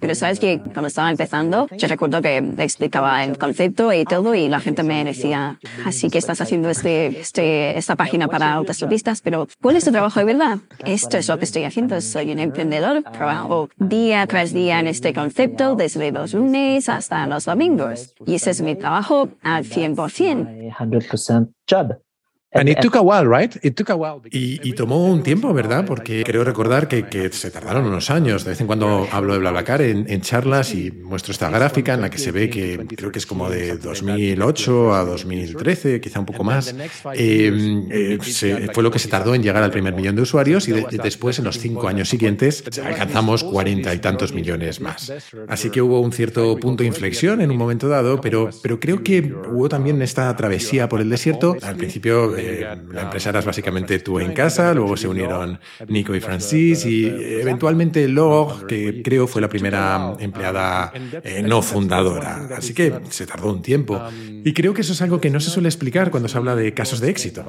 Pero 0.00 0.14
sabes 0.14 0.40
que 0.40 0.60
cuando 0.60 0.86
estaba 0.88 1.10
empezando, 1.10 1.68
yo 1.76 1.88
recuerdo 1.88 2.22
que 2.22 2.38
explicaba 2.58 3.24
el 3.24 3.38
concepto 3.38 3.92
y 3.92 4.04
todo 4.04 4.34
y 4.34 4.48
la 4.48 4.60
gente 4.60 4.82
me 4.82 5.04
decía, 5.04 5.58
así 5.84 6.10
que 6.10 6.18
estás 6.18 6.40
haciendo 6.40 6.70
este, 6.70 7.20
este, 7.20 7.78
esta 7.78 7.96
página 7.96 8.28
para 8.28 8.52
autostopistas, 8.54 9.20
pero 9.20 9.48
¿cuál 9.60 9.76
es 9.76 9.84
tu 9.84 9.92
trabajo 9.92 10.20
de 10.20 10.26
verdad? 10.26 10.58
Esto 10.84 11.18
es 11.18 11.28
lo 11.28 11.38
que 11.38 11.44
estoy 11.44 11.64
haciendo, 11.64 12.00
soy 12.00 12.32
un 12.32 12.38
emprendedor, 12.38 13.02
trabajo 13.02 13.68
día 13.76 14.26
tras 14.26 14.52
día 14.52 14.80
en 14.80 14.86
este 14.86 15.12
concepto 15.12 15.76
desde 15.76 16.12
los 16.12 16.34
lunes 16.34 16.88
hasta 16.88 17.26
los 17.26 17.44
domingos 17.44 18.14
y 18.26 18.34
ese 18.34 18.50
es 18.50 18.62
mi 18.62 18.74
trabajo 18.74 19.28
al 19.42 19.64
100%. 19.64 20.74
100% 20.76 21.52
job. 21.68 22.07
And 22.50 22.66
it 22.66 22.80
took 22.80 22.96
a 22.96 23.02
while, 23.02 23.26
right? 23.26 23.54
It 23.62 23.76
took 23.76 23.90
a 23.90 23.94
while. 23.94 24.22
Y, 24.30 24.66
y 24.66 24.72
tomó 24.72 25.04
un 25.04 25.22
tiempo, 25.22 25.52
¿verdad? 25.52 25.84
Porque 25.84 26.24
creo 26.24 26.44
recordar 26.44 26.88
que, 26.88 27.06
que, 27.06 27.30
se 27.30 27.50
tardaron 27.50 27.84
unos 27.84 28.08
años. 28.08 28.44
De 28.44 28.50
vez 28.50 28.60
en 28.62 28.66
cuando 28.66 29.06
hablo 29.12 29.34
de 29.34 29.40
BlaBlaCar 29.40 29.82
en, 29.82 30.10
en, 30.10 30.22
charlas 30.22 30.72
y 30.72 30.90
muestro 30.90 31.32
esta 31.32 31.50
gráfica 31.50 31.92
en 31.92 32.00
la 32.00 32.08
que 32.08 32.16
se 32.16 32.32
ve 32.32 32.48
que 32.48 32.86
creo 32.96 33.12
que 33.12 33.18
es 33.18 33.26
como 33.26 33.50
de 33.50 33.76
2008 33.76 34.94
a 34.94 35.04
2013, 35.04 36.00
quizá 36.00 36.20
un 36.20 36.26
poco 36.26 36.42
más. 36.42 36.74
Eh, 37.14 37.86
eh, 37.90 38.18
se, 38.22 38.68
fue 38.72 38.82
lo 38.82 38.90
que 38.90 38.98
se 38.98 39.08
tardó 39.08 39.34
en 39.34 39.42
llegar 39.42 39.62
al 39.62 39.70
primer 39.70 39.94
millón 39.94 40.16
de 40.16 40.22
usuarios 40.22 40.68
y 40.68 40.72
de, 40.72 40.86
después, 41.02 41.38
en 41.38 41.44
los 41.44 41.58
cinco 41.58 41.86
años 41.86 42.08
siguientes, 42.08 42.64
alcanzamos 42.82 43.44
cuarenta 43.44 43.94
y 43.94 43.98
tantos 43.98 44.32
millones 44.32 44.80
más. 44.80 45.12
Así 45.48 45.68
que 45.68 45.82
hubo 45.82 46.00
un 46.00 46.12
cierto 46.12 46.56
punto 46.56 46.82
de 46.82 46.88
inflexión 46.88 47.42
en 47.42 47.50
un 47.50 47.58
momento 47.58 47.88
dado, 47.88 48.22
pero, 48.22 48.48
pero 48.62 48.80
creo 48.80 49.02
que 49.02 49.20
hubo 49.20 49.68
también 49.68 50.00
esta 50.00 50.34
travesía 50.34 50.88
por 50.88 51.02
el 51.02 51.10
desierto. 51.10 51.54
Al 51.60 51.76
principio 51.76 52.37
eh, 52.38 52.78
la 52.92 53.02
empresa 53.02 53.30
era 53.30 53.40
básicamente 53.40 53.98
tú 54.00 54.18
en 54.20 54.32
casa, 54.32 54.74
luego 54.74 54.96
se 54.96 55.08
unieron 55.08 55.58
Nico 55.88 56.14
y 56.14 56.20
Francis 56.20 56.84
y 56.86 57.06
eventualmente 57.06 58.06
Log, 58.08 58.66
que 58.66 59.02
creo 59.02 59.26
fue 59.26 59.40
la 59.40 59.48
primera 59.48 60.14
empleada 60.18 60.92
eh, 61.22 61.42
no 61.42 61.62
fundadora. 61.62 62.48
Así 62.56 62.74
que 62.74 63.00
se 63.10 63.26
tardó 63.26 63.52
un 63.52 63.62
tiempo. 63.62 64.00
Y 64.44 64.52
creo 64.52 64.74
que 64.74 64.82
eso 64.82 64.92
es 64.92 65.02
algo 65.02 65.20
que 65.20 65.30
no 65.30 65.40
se 65.40 65.50
suele 65.50 65.68
explicar 65.68 66.10
cuando 66.10 66.28
se 66.28 66.38
habla 66.38 66.54
de 66.54 66.72
casos 66.74 67.00
de 67.00 67.10
éxito. 67.10 67.44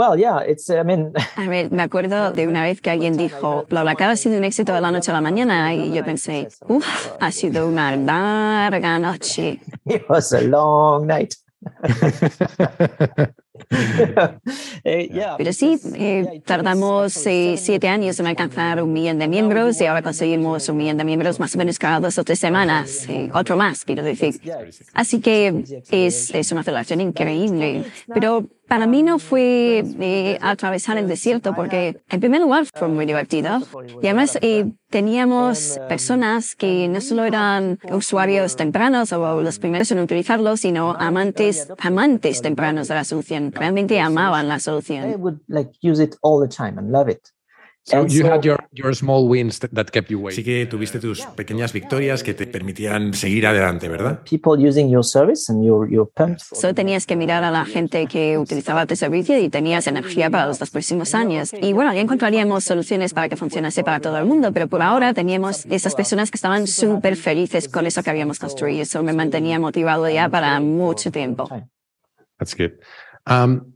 Well, 0.00 0.16
yeah, 0.16 0.38
it's, 0.38 0.70
I 0.70 0.82
mean... 0.82 1.12
A 1.36 1.46
ver, 1.46 1.70
me 1.70 1.82
acuerdo 1.82 2.32
de 2.32 2.48
una 2.48 2.62
vez 2.62 2.80
que 2.80 2.88
alguien 2.88 3.18
dijo, 3.18 3.66
BlaBlaCar 3.68 4.08
ha 4.08 4.16
sido 4.16 4.38
un 4.38 4.44
éxito 4.44 4.72
de 4.72 4.80
la 4.80 4.90
noche 4.90 5.10
a 5.10 5.14
la 5.14 5.20
mañana 5.20 5.74
y 5.74 5.92
yo 5.92 6.02
pensé, 6.02 6.48
uff, 6.68 7.10
ha 7.20 7.30
sido 7.30 7.68
una 7.68 7.94
larga 7.96 8.98
noche. 8.98 9.60
It 9.84 10.08
was 10.08 10.32
a 10.32 10.40
long 10.40 11.06
night. 11.06 11.34
Eh, 14.82 15.10
Pero 15.36 15.52
sí, 15.52 15.78
eh, 15.94 16.42
tardamos 16.44 17.24
eh, 17.26 17.56
siete 17.56 17.88
años 17.88 18.18
en 18.18 18.26
alcanzar 18.26 18.82
un 18.82 18.92
millón 18.92 19.18
de 19.18 19.28
miembros 19.28 19.80
y 19.80 19.86
ahora 19.86 20.02
conseguimos 20.02 20.68
un 20.68 20.78
millón 20.78 20.96
de 20.96 21.04
miembros 21.04 21.38
más 21.38 21.54
o 21.54 21.58
menos 21.58 21.78
cada 21.78 22.00
dos 22.00 22.18
o 22.18 22.24
tres 22.24 22.38
semanas, 22.38 23.06
otro 23.32 23.56
más, 23.56 23.84
quiero 23.84 24.02
decir. 24.02 24.40
Así 24.94 25.20
que 25.20 25.82
es, 25.90 26.34
es 26.34 26.52
una 26.52 26.62
aceleración 26.62 27.00
increíble. 27.00 27.84
Pero 28.12 28.48
para 28.70 28.86
mí 28.86 29.02
no 29.02 29.18
fue 29.18 29.82
eh, 29.98 30.38
atravesar 30.40 30.96
el 30.96 31.08
desierto 31.08 31.56
porque 31.56 32.00
en 32.08 32.20
primer 32.20 32.40
lugar 32.40 32.66
fue 32.72 32.86
muy 32.86 33.04
divertido 33.04 33.58
y 34.00 34.06
además 34.06 34.38
eh, 34.42 34.70
teníamos 34.90 35.80
personas 35.88 36.54
que 36.54 36.86
no 36.86 37.00
solo 37.00 37.24
eran 37.24 37.80
usuarios 37.90 38.54
tempranos 38.54 39.12
o 39.12 39.42
los 39.42 39.58
primeros 39.58 39.90
en 39.90 39.98
utilizarlo, 39.98 40.56
sino 40.56 40.92
amantes, 40.92 41.66
amantes 41.78 42.42
tempranos 42.42 42.86
de 42.86 42.94
la 42.94 43.02
solución. 43.02 43.50
Realmente 43.50 43.98
amaban 43.98 44.46
la 44.46 44.60
solución. 44.60 45.20
So 47.84 48.06
you 48.06 48.26
had 48.26 48.44
your, 48.44 48.58
your 48.72 48.94
small 48.94 49.26
wins 49.26 49.58
that, 49.60 49.70
that 49.72 49.90
kept 49.90 50.10
you 50.10 50.18
waiting. 50.18 50.36
Sí 50.36 50.44
que 50.44 50.66
tuviste 50.66 51.00
tus 51.00 51.24
pequeñas 51.34 51.72
victorias 51.72 52.22
que 52.22 52.34
te 52.34 52.46
permitían 52.46 53.14
seguir 53.14 53.46
adelante, 53.46 53.88
¿verdad? 53.88 54.20
People 54.28 54.52
using 54.62 54.90
your 54.90 55.04
service 55.04 55.50
and 55.50 55.64
your, 55.64 55.90
your 55.90 56.08
Solo 56.38 56.74
tenías 56.74 57.06
que 57.06 57.16
mirar 57.16 57.42
a 57.42 57.50
la 57.50 57.64
gente 57.64 58.06
que 58.06 58.36
utilizaba 58.38 58.86
tu 58.86 58.96
servicio 58.96 59.38
y 59.38 59.48
tenías 59.48 59.86
energía 59.86 60.28
para 60.28 60.46
los 60.46 60.58
dos 60.58 60.70
próximos 60.70 61.14
años. 61.14 61.52
Y 61.54 61.72
bueno, 61.72 61.92
ya 61.94 62.00
encontraríamos 62.00 62.64
soluciones 62.64 63.14
para 63.14 63.28
que 63.28 63.36
funcionase 63.36 63.82
para 63.82 64.00
todo 64.00 64.18
el 64.18 64.26
mundo, 64.26 64.52
pero 64.52 64.68
por 64.68 64.82
ahora 64.82 65.14
teníamos 65.14 65.64
esas 65.66 65.94
personas 65.94 66.30
que 66.30 66.36
estaban 66.36 66.66
súper 66.66 67.16
felices 67.16 67.68
con 67.68 67.86
eso 67.86 68.02
que 68.02 68.10
habíamos 68.10 68.38
construido. 68.38 68.82
Eso 68.82 69.02
me 69.02 69.14
mantenía 69.14 69.58
motivado 69.58 70.08
ya 70.08 70.28
para 70.28 70.60
mucho 70.60 71.10
tiempo. 71.10 71.48
That's 72.38 72.54
good. 72.54 72.72
Um, 73.26 73.74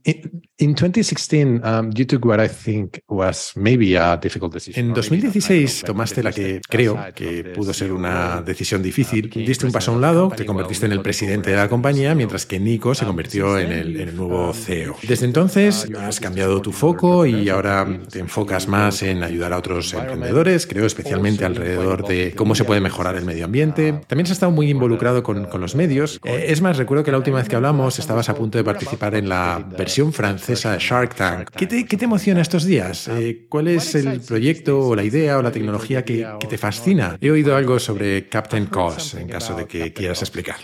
in, 0.58 0.70
in 0.70 0.74
2016, 0.74 1.62
um, 1.64 1.90
you 1.94 2.04
took 2.04 2.24
what 2.24 2.40
I 2.40 2.48
think 2.48 3.00
was 3.08 3.52
maybe 3.56 3.96
a 3.96 4.16
difficult 4.16 4.52
decision. 4.52 4.86
En 4.86 4.94
2016 4.94 5.82
tomaste 5.84 6.22
la 6.22 6.32
que 6.32 6.60
creo 6.68 6.98
que 7.14 7.44
pudo 7.54 7.72
ser 7.72 7.92
una 7.92 8.42
decisión 8.42 8.82
difícil. 8.82 9.30
Diste 9.30 9.66
un 9.66 9.72
paso 9.72 9.90
a 9.92 9.94
un 9.94 10.00
lado, 10.00 10.30
te 10.34 10.44
convertiste 10.46 10.86
en 10.86 10.92
el 10.92 11.00
presidente 11.00 11.50
de 11.50 11.56
la 11.56 11.68
compañía, 11.68 12.14
mientras 12.14 12.46
que 12.46 12.60
Nico 12.60 12.94
se 12.94 13.04
convirtió 13.04 13.58
en 13.58 13.72
el, 13.72 14.00
en 14.00 14.08
el 14.08 14.16
nuevo 14.16 14.52
CEO. 14.52 14.96
Desde 15.02 15.26
entonces 15.26 15.88
has 15.98 16.20
cambiado 16.20 16.60
tu 16.60 16.72
foco 16.72 17.26
y 17.26 17.48
ahora 17.48 17.86
te 18.10 18.18
enfocas 18.18 18.68
más 18.68 19.02
en 19.02 19.22
ayudar 19.22 19.52
a 19.52 19.58
otros 19.58 19.92
emprendedores, 19.94 20.66
creo 20.66 20.86
especialmente 20.86 21.44
alrededor 21.44 22.06
de 22.06 22.34
cómo 22.34 22.54
se 22.54 22.64
puede 22.64 22.80
mejorar 22.80 23.16
el 23.16 23.24
medio 23.24 23.44
ambiente. 23.44 24.00
También 24.06 24.26
has 24.26 24.32
estado 24.32 24.52
muy 24.52 24.70
involucrado 24.70 25.22
con, 25.22 25.46
con 25.46 25.60
los 25.60 25.74
medios. 25.74 26.20
Eh, 26.24 26.46
es 26.48 26.60
más, 26.60 26.76
recuerdo 26.76 27.04
que 27.04 27.10
la 27.10 27.18
última 27.18 27.38
vez 27.38 27.48
que 27.48 27.56
hablamos 27.56 27.98
estabas 27.98 28.28
a 28.28 28.34
punto 28.34 28.58
de 28.58 28.64
participar 28.64 29.14
en 29.14 29.28
la 29.28 29.64
versión 29.76 30.12
francesa 30.12 30.43
de 30.46 30.78
Shark 30.78 31.14
Tank. 31.14 31.50
¿Qué 31.50 31.66
te, 31.66 31.86
qué 31.86 31.96
te 31.96 32.04
emociona 32.04 32.40
estos 32.40 32.64
días? 32.64 33.08
Eh, 33.08 33.46
¿Cuál 33.48 33.68
es 33.68 33.94
el 33.94 34.20
proyecto 34.20 34.88
o 34.88 34.94
la 34.94 35.02
idea 35.02 35.38
o 35.38 35.42
la 35.42 35.50
tecnología 35.50 36.04
que, 36.04 36.26
que, 36.40 36.46
te 36.46 36.58
fascina? 36.58 37.16
He 37.20 37.30
oído 37.30 37.56
algo 37.56 37.78
sobre 37.78 38.28
Captain 38.28 38.66
Cos, 38.70 39.14
en 39.14 39.28
caso 39.28 39.54
de 39.54 39.66
que 39.66 39.92
quieras 39.92 40.20
explicar. 40.22 40.56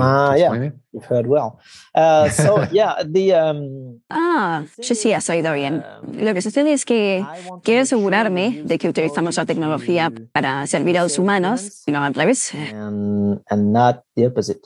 Ah, 0.00 0.34
yeah, 0.36 0.72
you've 0.92 1.06
heard 1.08 1.26
well. 1.26 1.58
Uh, 1.94 2.28
so, 2.30 2.64
yeah, 2.72 2.96
the, 3.04 3.34
um, 3.34 4.00
ah, 4.10 4.64
sí, 4.80 4.94
sí, 4.94 5.12
has 5.12 5.28
oído 5.30 5.52
bien. 5.52 5.84
Lo 6.12 6.34
que 6.34 6.42
sucede 6.42 6.72
es 6.72 6.84
que 6.84 7.24
quiero 7.62 7.82
asegurarme 7.82 8.62
de 8.64 8.78
que 8.78 8.88
utilizamos 8.88 9.36
la 9.36 9.46
tecnología 9.46 10.12
para 10.32 10.66
servir 10.66 10.98
a 10.98 11.02
los 11.02 11.18
humanos 11.18 11.82
y 11.86 11.92
no 11.92 12.02
al 12.02 12.14
revés. 12.14 12.52
And, 12.54 13.40
and 13.48 13.72
not 13.72 14.02
the 14.14 14.26
opposite. 14.26 14.62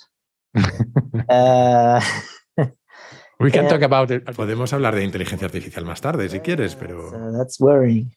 uh, 1.28 2.00
We 3.38 3.50
can 3.50 3.68
talk 3.68 3.82
about 3.82 4.10
it. 4.10 4.24
Podemos 4.36 4.72
hablar 4.72 4.94
de 4.94 5.04
inteligencia 5.04 5.46
artificial 5.46 5.84
más 5.84 6.00
tarde 6.00 6.28
si 6.28 6.40
quieres, 6.40 6.74
pero. 6.76 7.10
that's 7.36 7.60
worrying. 7.60 8.10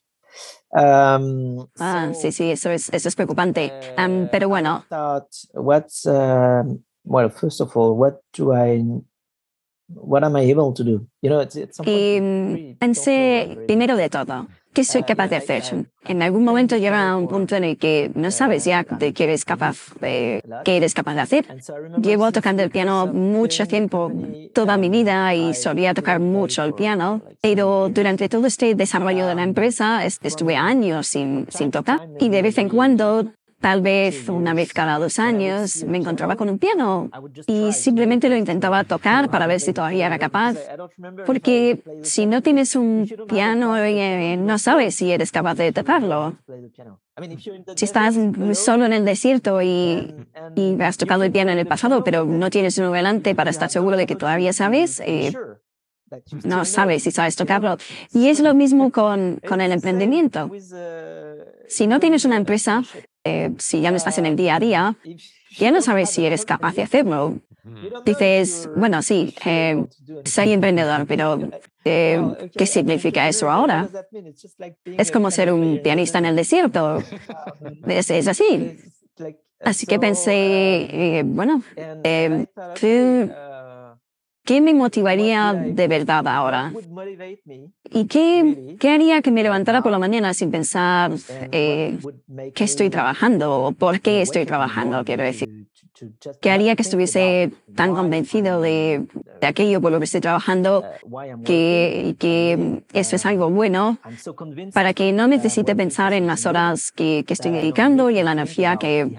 Um, 0.72 1.68
ah, 1.80 2.11
sí, 2.13 2.32
sí, 2.32 2.51
eso 2.51 2.70
es, 2.70 2.89
eso 2.93 3.07
es 3.07 3.16
preocupante. 3.16 3.72
Um, 3.97 4.28
pero 4.32 4.49
bueno. 4.49 4.84
What's, 5.53 6.05
uh, 6.05 6.63
well, 7.03 7.30
first 7.30 7.61
of 7.61 7.76
all, 7.76 7.97
what 7.97 8.20
do 8.34 8.53
I 8.53 8.84
what 9.88 10.24
am 10.24 10.36
I 10.36 10.41
able 10.51 10.74
to 10.74 10.84
do? 10.84 11.07
You 11.22 11.30
know, 11.30 11.39
it's, 11.39 11.55
it's 11.55 11.80
y 11.86 12.76
pensé 12.80 13.57
primero 13.68 13.95
de 13.95 14.09
todo, 14.09 14.47
¿qué 14.76 14.84
soy 14.84 15.03
capaz 15.03 15.30
de 15.30 15.38
hacer? 15.38 15.63
En 16.03 16.21
algún 16.21 16.43
momento 16.43 16.76
llega 16.76 17.15
un 17.15 17.28
punto 17.28 17.55
en 17.55 17.63
el 17.63 17.78
que 17.78 18.11
no 18.13 18.30
sabes 18.30 18.65
ya 18.65 18.84
de 18.84 19.13
qué 19.13 19.23
eres 19.23 19.45
capaz, 19.45 19.78
de, 20.01 20.43
qué 20.65 20.78
eres 20.78 20.93
capaz 20.93 21.15
de 21.15 21.21
hacer. 21.21 21.45
Llevo 21.99 22.32
tocando 22.32 22.61
el 22.61 22.69
piano 22.69 23.07
mucho 23.07 23.65
tiempo, 23.65 24.11
toda 24.53 24.78
mi 24.78 24.89
vida, 24.89 25.34
y 25.34 25.53
solía 25.53 25.93
tocar 25.93 26.19
mucho 26.19 26.63
el 26.63 26.73
piano, 26.73 27.21
pero 27.41 27.89
durante 27.89 28.28
todo 28.28 28.45
este 28.45 28.76
desarrollo 28.76 29.26
de 29.26 29.36
la 29.36 29.43
empresa 29.43 30.05
estuve 30.05 30.57
años 30.57 31.07
sin, 31.07 31.47
sin 31.49 31.71
tocar 31.71 32.07
y 32.19 32.28
de 32.30 32.41
vez 32.41 32.57
en 32.57 32.67
cuando 32.69 33.32
Tal 33.61 33.81
vez 33.81 34.29
una 34.29 34.53
vez 34.53 34.73
cada 34.73 34.99
dos 34.99 35.17
años 35.17 35.83
me 35.85 35.97
encontraba 35.97 36.35
con 36.35 36.49
un 36.49 36.59
piano 36.59 37.09
y 37.47 37.71
simplemente 37.73 38.29
lo 38.29 38.35
intentaba 38.35 38.83
tocar 38.83 39.31
para 39.31 39.47
ver 39.47 39.59
si 39.59 39.73
todavía 39.73 40.05
era 40.05 40.19
capaz. 40.19 40.55
Porque 41.25 41.81
si 42.03 42.25
no 42.25 42.41
tienes 42.41 42.75
un 42.75 43.09
piano, 43.27 43.77
eh, 43.77 44.37
no 44.37 44.59
sabes 44.59 44.95
si 44.95 45.11
eres 45.11 45.31
capaz 45.31 45.55
de 45.55 45.71
tocarlo. 45.71 46.37
Si 47.75 47.85
estás 47.85 48.15
solo 48.53 48.85
en 48.85 48.93
el 48.93 49.05
desierto 49.05 49.61
y, 49.61 50.13
y 50.55 50.81
has 50.81 50.97
tocado 50.97 51.23
el 51.23 51.31
piano 51.31 51.51
en 51.51 51.59
el 51.59 51.65
pasado, 51.65 52.03
pero 52.03 52.25
no 52.25 52.49
tienes 52.49 52.77
uno 52.77 52.91
delante 52.91 53.35
para 53.35 53.49
estar 53.49 53.69
seguro 53.69 53.95
de 53.95 54.05
que 54.05 54.15
todavía 54.15 54.51
sabes, 54.51 55.01
eh, 55.05 55.33
no 56.43 56.65
sabes 56.65 57.03
si 57.03 57.11
sabes 57.11 57.35
tocarlo. 57.35 57.77
Y 58.13 58.27
es 58.27 58.41
lo 58.41 58.53
mismo 58.53 58.91
con, 58.91 59.39
con 59.47 59.61
el 59.61 59.71
emprendimiento. 59.71 60.51
Si 61.67 61.87
no 61.87 61.99
tienes 61.99 62.25
una 62.25 62.37
empresa, 62.37 62.83
eh, 63.26 63.51
si 63.57 63.82
ya 63.82 63.89
no 63.91 63.97
estás 63.97 64.17
en 64.19 64.28
el 64.28 64.36
día 64.36 64.55
a 64.55 64.59
día, 64.59 64.97
ya 65.57 65.71
no 65.71 65.82
sabes 65.82 66.11
si 66.11 66.26
eres 66.26 66.45
capaz 66.45 66.76
de 66.76 66.84
hacerlo. 66.84 67.39
Dices, 68.05 68.69
bueno, 68.76 69.01
sí, 69.01 69.34
eh, 69.43 69.84
soy 70.23 70.53
emprendedor, 70.53 71.07
pero 71.07 71.39
eh, 71.84 72.51
¿qué 72.55 72.67
significa 72.67 73.28
eso 73.28 73.49
ahora? 73.49 73.89
Es 74.86 75.11
como 75.11 75.32
ser 75.32 75.51
un 75.51 75.82
pianista 75.82 76.19
en 76.19 76.26
el 76.26 76.36
desierto. 76.36 76.99
Es, 77.88 78.11
es 78.11 78.28
así. 78.28 78.78
Así 79.59 79.88
que 79.88 79.97
pensé, 79.97 81.23
bueno, 81.26 81.63
¿Qué 84.45 84.61
me 84.61 84.73
motivaría 84.73 85.53
de 85.53 85.87
verdad 85.87 86.27
ahora? 86.27 86.71
¿Y 87.91 88.05
qué, 88.05 88.75
qué 88.79 88.89
haría 88.89 89.21
que 89.23 89.31
me 89.31 89.41
levantara 89.41 89.81
por 89.81 89.91
la 89.91 89.97
mañana 89.99 90.33
sin 90.35 90.51
pensar 90.51 91.11
eh, 91.51 91.97
qué 92.53 92.63
estoy 92.63 92.89
trabajando 92.91 93.59
o 93.65 93.71
por 93.71 93.99
qué 94.01 94.21
estoy 94.21 94.45
trabajando, 94.45 95.03
quiero 95.03 95.23
decir? 95.23 95.49
¿Qué 96.41 96.51
haría 96.51 96.75
que 96.75 96.81
estuviese 96.83 97.51
tan 97.73 97.95
convencido 97.95 98.61
de, 98.61 99.05
de 99.41 99.47
aquello 99.47 99.81
por 99.81 99.91
lo 99.91 99.99
que 99.99 100.05
estoy 100.05 100.21
trabajando 100.21 100.83
que, 101.45 102.15
que 102.19 102.83
eso 102.93 103.15
es 103.15 103.25
algo 103.25 103.49
bueno 103.49 103.97
para 104.73 104.93
que 104.93 105.11
no 105.13 105.27
necesite 105.27 105.75
pensar 105.75 106.13
en 106.13 106.27
las 106.27 106.45
horas 106.45 106.91
que, 106.91 107.23
que 107.25 107.33
estoy 107.33 107.51
dedicando 107.51 108.09
y 108.09 108.19
en 108.19 108.25
la 108.25 108.33
energía 108.33 108.77
que, 108.77 109.09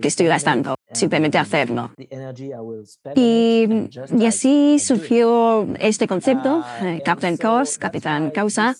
que 0.00 0.08
estoy 0.08 0.26
gastando? 0.26 0.77
Simplemente 0.92 1.38
hacerlo. 1.38 1.90
Y, 3.14 3.68
y 4.18 4.26
así 4.26 4.78
surgió 4.78 5.66
este 5.78 6.06
concepto, 6.06 6.64
eh, 6.82 7.02
Captain 7.04 7.36
Cause, 7.36 7.78
Capitán 7.78 8.30
Causa, 8.30 8.76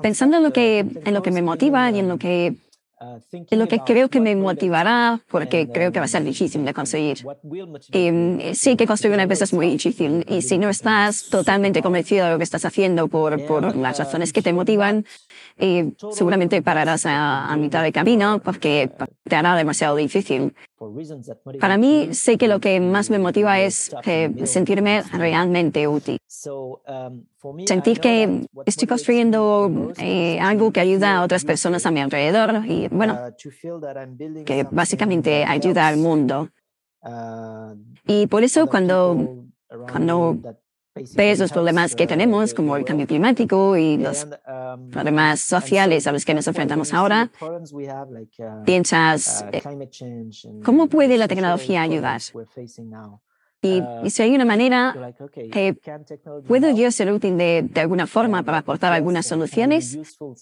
pensando 0.00 0.38
en 0.38 0.42
lo, 0.42 0.52
que, 0.52 0.80
en 0.80 1.14
lo 1.14 1.22
que 1.22 1.30
me 1.30 1.42
motiva 1.42 1.90
y 1.90 1.98
en 1.98 2.08
lo 2.08 2.18
que 2.18 2.54
en 3.32 3.58
lo 3.58 3.66
que 3.66 3.80
creo 3.80 4.08
que 4.08 4.20
me 4.20 4.36
motivará, 4.36 5.20
porque 5.28 5.68
creo 5.68 5.92
que 5.92 5.98
va 5.98 6.04
a 6.04 6.08
ser 6.08 6.22
difícil 6.22 6.64
de 6.64 6.72
conseguir. 6.72 7.18
Y 7.92 8.54
sí 8.54 8.76
que 8.76 8.86
construir 8.86 9.14
una 9.14 9.24
empresa 9.24 9.44
es 9.44 9.52
muy 9.52 9.68
difícil 9.68 10.24
y 10.28 10.42
si 10.42 10.58
no 10.58 10.68
estás 10.68 11.28
totalmente 11.28 11.82
convencido 11.82 12.26
de 12.26 12.32
lo 12.32 12.38
que 12.38 12.44
estás 12.44 12.64
haciendo 12.64 13.08
por, 13.08 13.44
por 13.46 13.74
las 13.74 13.98
razones 13.98 14.32
que 14.32 14.42
te 14.42 14.52
motivan, 14.52 15.04
y 15.58 15.94
seguramente 16.10 16.62
pararás 16.62 17.04
a, 17.06 17.54
mitad 17.56 17.82
de 17.82 17.92
camino 17.92 18.40
porque 18.42 18.90
te 19.24 19.36
hará 19.36 19.56
demasiado 19.56 19.96
difícil. 19.96 20.54
Para 21.60 21.76
mí, 21.76 22.08
sé 22.12 22.38
que 22.38 22.48
lo 22.48 22.60
que 22.60 22.80
más 22.80 23.10
me 23.10 23.18
motiva 23.18 23.60
es 23.60 23.94
eh, 24.04 24.32
sentirme 24.44 25.02
realmente 25.12 25.86
útil. 25.86 26.18
Sentir 27.66 28.00
que 28.00 28.46
estoy 28.66 28.88
construyendo 28.88 29.92
eh, 29.98 30.40
algo 30.40 30.72
que 30.72 30.80
ayuda 30.80 31.16
a 31.16 31.22
otras 31.22 31.44
personas 31.44 31.86
a 31.86 31.90
mi 31.90 32.00
alrededor 32.00 32.64
y, 32.66 32.88
bueno, 32.88 33.18
que 34.44 34.66
básicamente 34.70 35.44
ayuda 35.44 35.86
al 35.86 35.98
mundo. 35.98 36.48
Y 38.06 38.26
por 38.26 38.42
eso 38.42 38.66
cuando, 38.66 39.44
cuando 39.68 40.38
ves 40.94 41.38
los 41.38 41.52
problemas 41.52 41.94
que 41.94 42.06
tenemos, 42.06 42.54
como 42.54 42.76
el 42.76 42.84
cambio 42.84 43.06
climático 43.06 43.76
y 43.76 43.96
los 43.96 44.26
problemas 44.90 45.40
sociales 45.40 46.06
a 46.06 46.12
los 46.12 46.24
que 46.24 46.34
nos 46.34 46.46
enfrentamos 46.46 46.92
ahora, 46.92 47.30
piensas, 48.64 49.44
eh, 49.52 49.62
¿cómo 50.64 50.88
puede 50.88 51.16
la 51.16 51.28
tecnología 51.28 51.82
ayudar? 51.82 52.20
Y, 53.64 54.10
si 54.10 54.22
hay 54.22 54.34
una 54.34 54.44
manera 54.44 55.14
que 55.52 55.76
puedo 56.48 56.74
yo 56.74 56.90
ser 56.90 57.12
útil 57.12 57.38
de, 57.38 57.62
de, 57.62 57.80
alguna 57.80 58.08
forma 58.08 58.42
para 58.42 58.58
aportar 58.58 58.92
algunas 58.92 59.24
soluciones, 59.24 59.96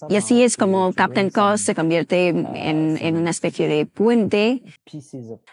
y 0.09 0.15
así 0.15 0.41
es 0.41 0.57
como 0.57 0.91
Captain 0.93 1.29
Cost 1.29 1.65
se 1.65 1.75
convierte 1.75 2.29
en, 2.29 2.97
en 2.99 3.17
una 3.17 3.29
especie 3.29 3.67
de 3.67 3.85
puente 3.85 4.63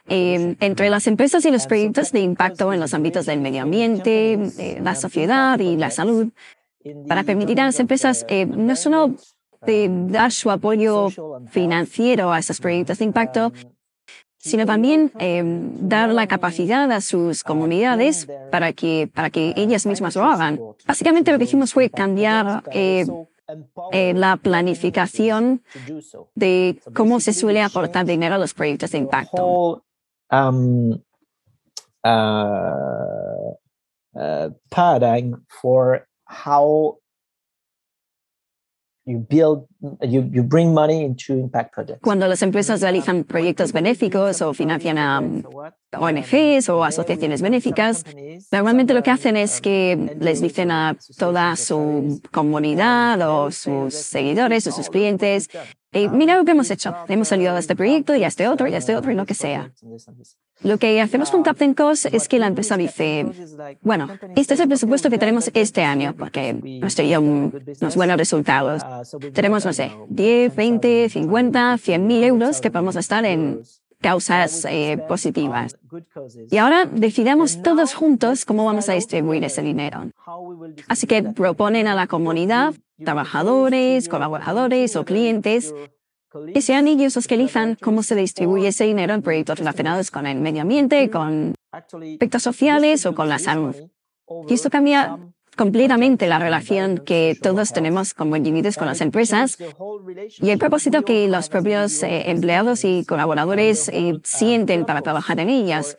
eh, 0.08 0.56
entre 0.60 0.88
las 0.88 1.06
empresas 1.06 1.44
y 1.44 1.50
los 1.50 1.66
proyectos 1.66 2.10
de 2.10 2.20
impacto 2.20 2.72
en 2.72 2.80
los 2.80 2.94
ámbitos 2.94 3.26
del 3.26 3.42
medio 3.42 3.62
ambiente, 3.62 4.38
la 4.80 4.94
sociedad 4.94 5.58
y 5.58 5.76
la 5.76 5.90
salud, 5.90 6.28
para 7.06 7.22
permitir 7.24 7.60
a 7.60 7.66
las 7.66 7.78
empresas 7.80 8.24
eh, 8.30 8.46
no 8.46 8.76
solo 8.76 9.14
de 9.66 9.90
dar 10.08 10.32
su 10.32 10.50
apoyo 10.50 11.08
financiero 11.50 12.32
a 12.32 12.38
esos 12.38 12.60
proyectos 12.60 12.98
de 12.98 13.04
impacto, 13.04 13.52
sino 14.38 14.64
también 14.66 15.12
eh, 15.18 15.42
dar 15.44 16.10
la 16.10 16.26
capacidad 16.26 16.90
a 16.90 17.00
sus 17.00 17.42
comunidades 17.42 18.28
para 18.50 18.72
que, 18.72 19.10
para 19.12 19.30
que 19.30 19.52
ellas 19.56 19.84
mismas 19.84 20.14
lo 20.16 20.24
hagan. 20.24 20.60
Básicamente 20.86 21.32
lo 21.32 21.38
que 21.38 21.44
hicimos 21.44 21.72
fue 21.72 21.90
cambiar 21.90 22.62
eh, 22.72 23.04
eh, 23.92 24.14
la 24.14 24.36
planificación 24.36 25.62
de 26.34 26.80
cómo 26.94 27.20
se 27.20 27.32
suele 27.32 27.62
aportar 27.62 28.06
dinero 28.06 28.36
a 28.36 28.38
los 28.38 28.54
proyectos 28.54 28.92
de 28.92 28.98
impacto. 28.98 29.84
Um, 39.10 39.24
cuando 42.02 42.28
las 42.28 42.42
empresas 42.42 42.82
realizan 42.82 43.24
proyectos 43.24 43.72
benéficos 43.72 44.42
o 44.42 44.52
financian 44.52 44.98
a 44.98 45.22
ONGs 45.98 46.68
o 46.68 46.84
asociaciones 46.84 47.40
benéficas, 47.40 48.04
normalmente 48.52 48.92
lo 48.92 49.02
que 49.02 49.10
hacen 49.10 49.38
es 49.38 49.62
que 49.62 50.16
les 50.20 50.42
dicen 50.42 50.70
a 50.70 50.94
toda 51.16 51.56
su 51.56 52.20
comunidad 52.30 53.18
o 53.22 53.50
sus 53.50 53.94
seguidores 53.94 54.66
o 54.66 54.72
sus 54.72 54.90
clientes, 54.90 55.48
mira 55.92 56.36
lo 56.36 56.44
que 56.44 56.52
hemos 56.52 56.70
hecho, 56.70 56.94
hemos 57.08 57.28
salido 57.28 57.54
de 57.54 57.60
este 57.60 57.76
proyecto 57.76 58.14
y 58.14 58.24
a 58.24 58.28
este 58.28 58.48
otro 58.48 58.68
y 58.68 58.74
a 58.74 58.78
este 58.78 58.96
otro 58.96 59.10
y 59.10 59.14
lo 59.14 59.26
que 59.26 59.34
sea. 59.34 59.70
Lo 60.62 60.78
que 60.78 61.00
hacemos 61.00 61.30
con 61.30 61.42
Captain 61.42 61.72
Cost 61.72 62.06
es 62.06 62.28
que 62.28 62.38
la 62.38 62.48
empresa 62.48 62.76
dice, 62.76 63.26
bueno, 63.80 64.08
este 64.34 64.54
es 64.54 64.60
el 64.60 64.68
presupuesto 64.68 65.08
que 65.08 65.18
tenemos 65.18 65.50
este 65.54 65.82
año, 65.82 66.14
porque 66.18 66.52
nos 66.52 66.94
tenido 66.94 67.20
unos 67.20 67.96
buenos 67.96 68.16
resultados. 68.16 68.82
Tenemos, 69.32 69.64
no 69.64 69.72
sé, 69.72 69.92
10, 70.08 70.56
20, 70.56 71.08
50, 71.10 71.78
100 71.78 72.06
mil 72.06 72.24
euros 72.24 72.60
que 72.60 72.70
podemos 72.70 72.96
estar 72.96 73.24
en 73.24 73.62
causas 74.00 74.64
eh, 74.68 74.98
positivas. 75.08 75.76
Y 76.50 76.56
ahora 76.56 76.86
decidamos 76.86 77.62
todos 77.62 77.94
juntos 77.94 78.44
cómo 78.44 78.64
vamos 78.64 78.88
a 78.88 78.94
distribuir 78.94 79.44
ese 79.44 79.62
dinero. 79.62 80.10
Así 80.88 81.06
que 81.06 81.22
proponen 81.22 81.86
a 81.86 81.94
la 81.94 82.06
comunidad, 82.06 82.74
trabajadores, 83.04 84.08
colaboradores 84.08 84.96
o 84.96 85.04
clientes, 85.04 85.74
que 86.52 86.60
sean 86.60 86.88
ellos 86.88 87.16
los 87.16 87.26
que 87.26 87.34
elijan 87.34 87.76
cómo 87.80 88.02
se 88.02 88.14
distribuye 88.14 88.68
ese 88.68 88.84
dinero 88.84 89.14
en 89.14 89.22
proyectos 89.22 89.58
relacionados 89.58 90.10
con 90.10 90.26
el 90.26 90.40
medio 90.40 90.62
ambiente, 90.62 91.08
con 91.10 91.54
aspectos 91.72 92.42
sociales 92.42 93.06
o 93.06 93.14
con 93.14 93.28
la 93.28 93.38
salud. 93.38 93.74
Y 94.48 94.54
esto 94.54 94.68
cambia 94.68 95.18
completamente 95.56 96.28
la 96.28 96.38
relación 96.38 96.98
que 96.98 97.36
todos 97.42 97.72
tenemos 97.72 98.14
como 98.14 98.36
individuos 98.36 98.76
con 98.76 98.86
las 98.86 99.00
empresas 99.00 99.58
y 100.40 100.50
el 100.50 100.58
propósito 100.58 101.02
que 101.02 101.28
los 101.28 101.48
propios 101.48 102.02
eh, 102.02 102.30
empleados 102.30 102.84
y 102.84 103.04
colaboradores 103.04 103.88
eh, 103.88 104.20
sienten 104.22 104.84
para 104.84 105.02
trabajar 105.02 105.40
en 105.40 105.50
ellas. 105.50 105.98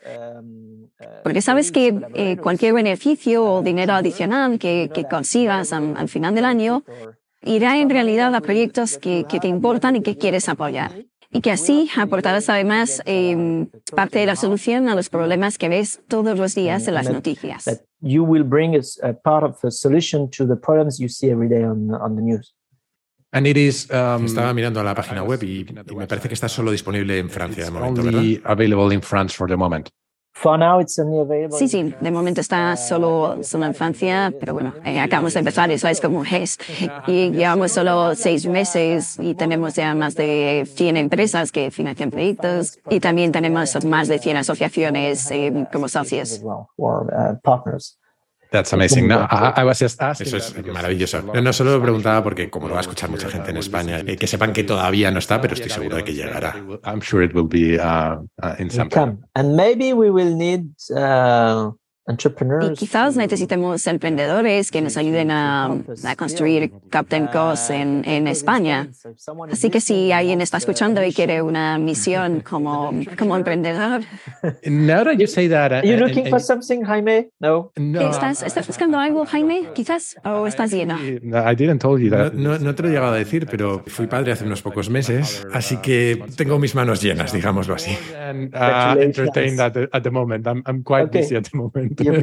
Porque 1.22 1.42
sabes 1.42 1.72
que 1.72 1.98
eh, 2.14 2.36
cualquier 2.36 2.74
beneficio 2.74 3.44
o 3.44 3.62
dinero 3.62 3.94
adicional 3.94 4.58
que, 4.58 4.90
consigas 5.10 5.72
al, 5.72 6.08
final 6.08 6.34
del 6.34 6.44
año 6.44 6.84
irá 7.42 7.78
en 7.78 7.88
realidad 7.88 8.34
a 8.34 8.40
proyectos 8.40 8.98
que, 8.98 9.24
que 9.28 9.40
te 9.40 9.48
importan 9.48 9.96
y 9.96 10.02
que 10.02 10.16
quieres 10.16 10.48
apoyar 10.48 10.92
y 11.32 11.40
que 11.40 11.50
así 11.50 11.88
aportarás 11.96 12.48
además 12.48 13.02
eh, 13.06 13.66
parte 13.94 14.18
de 14.18 14.26
la 14.26 14.36
solución 14.36 14.88
a 14.88 14.94
los 14.94 15.08
problemas 15.08 15.58
que 15.58 15.68
ves 15.68 16.00
todos 16.08 16.36
los 16.36 16.54
días 16.54 16.88
en 16.88 16.94
las 16.94 17.08
noticias. 17.08 17.64
You 18.00 18.24
will 18.24 18.44
bring 18.44 18.74
a 19.02 19.12
part 19.12 19.44
of 19.44 19.60
the 19.60 19.70
solution 19.70 20.28
to 20.30 20.46
the 20.46 20.56
problems 20.56 20.98
you 20.98 21.08
see 21.08 21.30
every 21.30 21.48
day 21.48 21.64
on, 21.64 21.90
on 21.94 22.16
the 22.16 22.22
news. 22.22 22.54
And 23.32 23.46
it 23.46 23.56
is, 23.56 23.88
um, 23.90 24.24
Estaba 24.24 24.52
mirando 24.52 24.82
la 24.82 24.94
página 24.94 25.22
web 25.22 25.40
y, 25.44 25.60
y, 25.60 25.94
me 25.94 26.06
parece 26.08 26.26
que 26.26 26.34
está 26.34 26.48
solo 26.48 26.72
disponible 26.72 27.16
en 27.18 27.30
Francia 27.30 27.64
de 27.64 27.70
momento, 27.70 28.02
¿verdad? 28.02 28.24
Sí, 31.56 31.68
sí, 31.68 31.94
de 32.00 32.10
momento 32.10 32.40
está 32.40 32.76
solo, 32.76 33.42
solo 33.42 33.66
en 33.66 33.74
Francia, 33.74 34.32
pero 34.38 34.54
bueno, 34.54 34.74
eh, 34.84 34.98
acabamos 34.98 35.34
de 35.34 35.40
empezar, 35.40 35.70
eso 35.70 35.88
es 35.88 36.00
como 36.00 36.24
es. 36.24 36.58
Y 37.06 37.30
llevamos 37.30 37.72
solo 37.72 38.14
seis 38.14 38.46
meses 38.46 39.18
y 39.18 39.34
tenemos 39.34 39.74
ya 39.74 39.94
más 39.94 40.14
de 40.14 40.68
100 40.74 40.96
empresas 40.96 41.52
que 41.52 41.70
financian 41.70 42.10
proyectos 42.10 42.78
y 42.88 43.00
también 43.00 43.32
tenemos 43.32 43.84
más 43.84 44.08
de 44.08 44.18
100 44.18 44.38
asociaciones 44.38 45.30
eh, 45.30 45.66
como 45.72 45.88
socios. 45.88 46.42
That's 48.50 48.72
amazing. 48.72 49.06
No, 49.06 49.26
I, 49.30 49.62
was 49.64 49.78
just 49.78 50.02
asking 50.02 50.26
Eso 50.26 50.36
es 50.36 50.66
maravilloso. 50.66 51.22
No, 51.22 51.40
no, 51.40 51.52
solo 51.52 51.72
lo 51.76 51.82
preguntaba 51.82 52.22
porque 52.22 52.50
como 52.50 52.66
lo 52.66 52.74
va 52.74 52.80
a 52.80 52.82
escuchar 52.82 53.08
mucha 53.08 53.28
gente 53.28 53.50
en 53.50 53.56
España, 53.56 54.00
eh, 54.00 54.16
que 54.16 54.26
sepan 54.26 54.52
que 54.52 54.64
todavía 54.64 55.10
no 55.10 55.20
está, 55.20 55.40
pero 55.40 55.54
estoy 55.54 55.70
seguro 55.70 55.96
de 55.96 56.04
que 56.04 56.14
llegará. 56.14 56.56
I'm 56.84 57.00
sure 57.00 57.24
it 57.24 57.32
will 57.32 57.46
be 57.46 57.78
uh, 57.78 58.16
uh, 58.42 58.54
in 58.58 58.70
some. 58.70 58.90
And 59.34 59.56
maybe 59.56 59.92
we 59.92 60.10
will 60.10 60.34
need 60.36 60.70
uh, 60.90 61.70
y 62.08 62.74
quizás 62.74 63.16
necesitemos 63.16 63.86
emprendedores 63.86 64.70
que 64.70 64.80
nos 64.80 64.96
ayuden 64.96 65.30
a, 65.30 65.66
a 66.04 66.16
construir 66.16 66.72
Captain 66.88 67.26
Cos 67.28 67.70
en, 67.70 68.02
en, 68.04 68.26
España. 68.26 68.88
Así 69.52 69.70
que 69.70 69.80
si 69.80 70.10
alguien 70.10 70.40
está 70.40 70.56
escuchando 70.56 71.04
y 71.04 71.12
quiere 71.12 71.42
una 71.42 71.78
misión 71.78 72.40
como, 72.40 72.92
como 73.18 73.36
emprendedor. 73.36 74.02
Now 74.64 75.04
that 75.04 75.18
you 75.18 75.26
say 75.26 75.48
that, 75.48 75.72
Are 75.72 75.86
you 75.86 75.94
uh, 75.94 76.08
looking 76.08 76.26
for 76.28 76.40
something, 76.40 76.82
Jaime? 76.82 77.30
No. 77.38 77.70
¿Estás, 77.76 78.42
¿Estás 78.42 78.66
buscando 78.66 78.98
algo, 78.98 79.24
Jaime? 79.26 79.68
Quizás. 79.74 80.16
¿O 80.24 80.46
estás 80.46 80.72
lleno? 80.72 80.98
I 80.98 81.54
didn't 81.54 81.80
tell 81.80 81.98
you 81.98 82.10
that. 82.10 82.32
No, 82.32 82.58
no, 82.58 82.74
te 82.74 82.82
lo 82.82 82.88
he 82.88 82.92
llegado 82.92 83.12
a 83.12 83.18
decir, 83.18 83.46
pero 83.46 83.84
fui 83.86 84.06
padre 84.06 84.32
hace 84.32 84.44
unos 84.44 84.62
pocos 84.62 84.90
meses, 84.90 85.46
así 85.52 85.76
que 85.76 86.22
tengo 86.36 86.58
mis 86.58 86.74
manos 86.74 87.02
llenas, 87.02 87.32
digámoslo 87.32 87.74
así. 87.74 87.96
Uh, 88.52 89.00
entertained 89.00 89.60
at 89.60 89.72
the, 89.72 89.88
at 89.92 90.02
the 90.02 90.10
moment. 90.10 90.46
I'm, 90.46 90.62
I'm 90.66 90.82
quite 90.82 91.10
busy 91.12 91.36
at 91.36 91.44
the 91.44 91.56
moment. 91.56 91.89
You're 91.98 92.20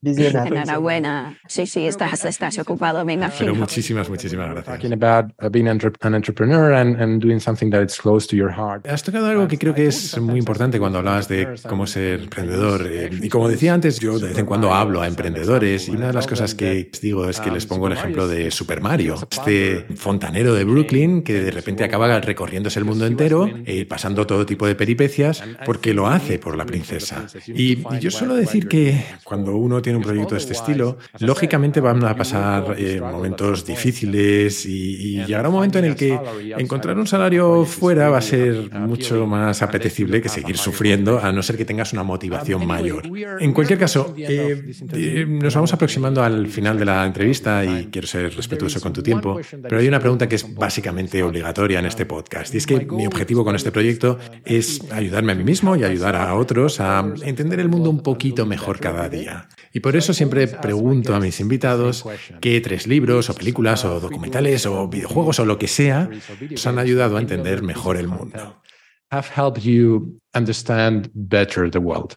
busy, 0.00 0.26
enough. 0.26 0.46
Enhorabuena. 0.46 1.38
Sí, 1.46 1.66
sí, 1.66 1.86
estás, 1.86 2.24
estás 2.24 2.58
ocupado, 2.58 3.04
me 3.04 3.14
Pero 3.14 3.26
imagino. 3.26 3.54
muchísimas, 3.54 4.08
muchísimas 4.08 4.50
gracias. 4.50 4.74
Talking 4.74 4.92
about 4.92 5.32
uh, 5.42 5.48
being 5.50 5.68
an 5.68 5.80
entrepreneur 6.14 6.72
and, 6.72 7.00
and 7.00 7.20
doing 7.22 7.38
something 7.38 7.70
that 7.70 7.82
is 7.82 7.98
close 7.98 8.26
to 8.28 8.36
your 8.36 8.50
heart. 8.50 8.86
Has 8.88 9.02
tocado 9.02 9.26
algo 9.26 9.46
que 9.48 9.58
creo 9.58 9.74
que 9.74 9.86
es 9.86 10.18
muy 10.20 10.38
importante 10.38 10.78
cuando 10.78 10.98
hablabas 10.98 11.28
de 11.28 11.46
cómo 11.68 11.86
ser 11.86 12.20
emprendedor. 12.20 12.86
eh, 12.90 13.10
y 13.22 13.28
como 13.28 13.48
decía 13.48 13.74
antes, 13.74 14.00
yo 14.00 14.18
de 14.18 14.28
vez 14.28 14.38
en 14.38 14.46
cuando 14.46 14.72
hablo 14.72 15.02
a 15.02 15.06
emprendedores 15.06 15.88
y 15.88 15.92
una 15.92 16.08
de 16.08 16.12
las 16.14 16.26
cosas 16.26 16.54
que 16.54 16.88
les 16.90 17.00
digo 17.00 17.28
es 17.28 17.40
que 17.40 17.50
les 17.50 17.66
pongo 17.66 17.86
el 17.88 17.92
ejemplo 17.92 18.26
de 18.28 18.50
Super 18.50 18.80
Mario, 18.80 19.16
este 19.30 19.86
fontanero 19.96 20.54
de 20.54 20.64
Brooklyn 20.64 21.22
que 21.22 21.34
de 21.42 21.50
repente 21.50 21.84
acaba 21.84 22.18
recorriéndose 22.20 22.78
el 22.78 22.84
mundo 22.84 23.06
entero, 23.06 23.48
eh, 23.66 23.84
pasando 23.86 24.26
todo 24.26 24.46
tipo 24.46 24.66
de 24.66 24.74
peripecias, 24.74 25.42
porque 25.66 25.92
lo 25.94 26.06
hace 26.08 26.38
por 26.38 26.56
la 26.56 26.64
princesa. 26.64 27.26
Y, 27.46 27.78
y 27.94 27.98
yo 28.00 28.10
suelo 28.10 28.34
decir 28.34 28.68
que 28.68 29.01
cuando 29.24 29.56
uno 29.56 29.80
tiene 29.82 29.98
un 29.98 30.04
proyecto 30.04 30.34
de 30.34 30.40
este 30.40 30.52
estilo, 30.52 30.98
lógicamente 31.18 31.80
van 31.80 32.04
a 32.04 32.14
pasar 32.16 32.74
eh, 32.78 33.00
momentos 33.00 33.64
difíciles 33.64 34.66
y, 34.66 35.18
y 35.20 35.24
llegará 35.24 35.48
un 35.48 35.54
momento 35.54 35.78
en 35.78 35.86
el 35.86 35.96
que 35.96 36.18
encontrar 36.58 36.98
un 36.98 37.06
salario 37.06 37.64
fuera 37.64 38.10
va 38.10 38.18
a 38.18 38.22
ser 38.22 38.70
mucho 38.72 39.26
más 39.26 39.62
apetecible 39.62 40.20
que 40.20 40.28
seguir 40.28 40.56
sufriendo, 40.56 41.18
a 41.18 41.32
no 41.32 41.42
ser 41.42 41.56
que 41.56 41.64
tengas 41.64 41.92
una 41.92 42.02
motivación 42.02 42.66
mayor. 42.66 43.04
En 43.40 43.52
cualquier 43.52 43.78
caso, 43.78 44.14
eh, 44.16 44.72
eh, 44.92 45.26
nos 45.28 45.54
vamos 45.54 45.72
aproximando 45.72 46.22
al 46.22 46.46
final 46.48 46.78
de 46.78 46.84
la 46.84 47.04
entrevista 47.06 47.64
y 47.64 47.86
quiero 47.86 48.06
ser 48.06 48.34
respetuoso 48.34 48.80
con 48.80 48.92
tu 48.92 49.02
tiempo, 49.02 49.40
pero 49.62 49.80
hay 49.80 49.88
una 49.88 50.00
pregunta 50.00 50.28
que 50.28 50.36
es 50.36 50.54
básicamente 50.54 51.22
obligatoria 51.22 51.78
en 51.78 51.86
este 51.86 52.06
podcast. 52.06 52.54
Y 52.54 52.58
es 52.58 52.66
que 52.66 52.86
mi 52.86 53.06
objetivo 53.06 53.44
con 53.44 53.56
este 53.56 53.72
proyecto 53.72 54.18
es 54.44 54.80
ayudarme 54.92 55.32
a 55.32 55.34
mí 55.34 55.44
mismo 55.44 55.76
y 55.76 55.84
ayudar 55.84 56.16
a 56.16 56.34
otros 56.34 56.80
a 56.80 57.04
entender 57.22 57.60
el 57.60 57.68
mundo 57.68 57.90
un 57.90 58.02
poquito 58.02 58.46
mejor 58.46 58.78
cada 58.78 58.91
día. 59.08 59.48
Y 59.72 59.80
por 59.80 59.96
eso 59.96 60.12
siempre 60.12 60.46
pregunto 60.46 61.14
a 61.14 61.20
mis 61.20 61.40
invitados 61.40 62.04
qué 62.40 62.60
tres 62.60 62.86
libros 62.86 63.30
o 63.30 63.34
películas 63.34 63.84
o 63.84 64.00
documentales 64.00 64.66
o 64.66 64.88
videojuegos 64.88 65.38
o 65.40 65.44
lo 65.44 65.58
que 65.58 65.68
sea 65.68 66.08
os 66.54 66.66
han 66.66 66.78
ayudado 66.78 67.16
a 67.16 67.20
entender 67.20 67.62
mejor 67.62 67.96
el 67.96 68.08
mundo. 68.08 68.62
Have 69.10 69.28
helped 69.34 69.62
you 69.62 70.18
understand 70.34 71.10
better 71.14 71.70
the 71.70 71.78
world. 71.78 72.14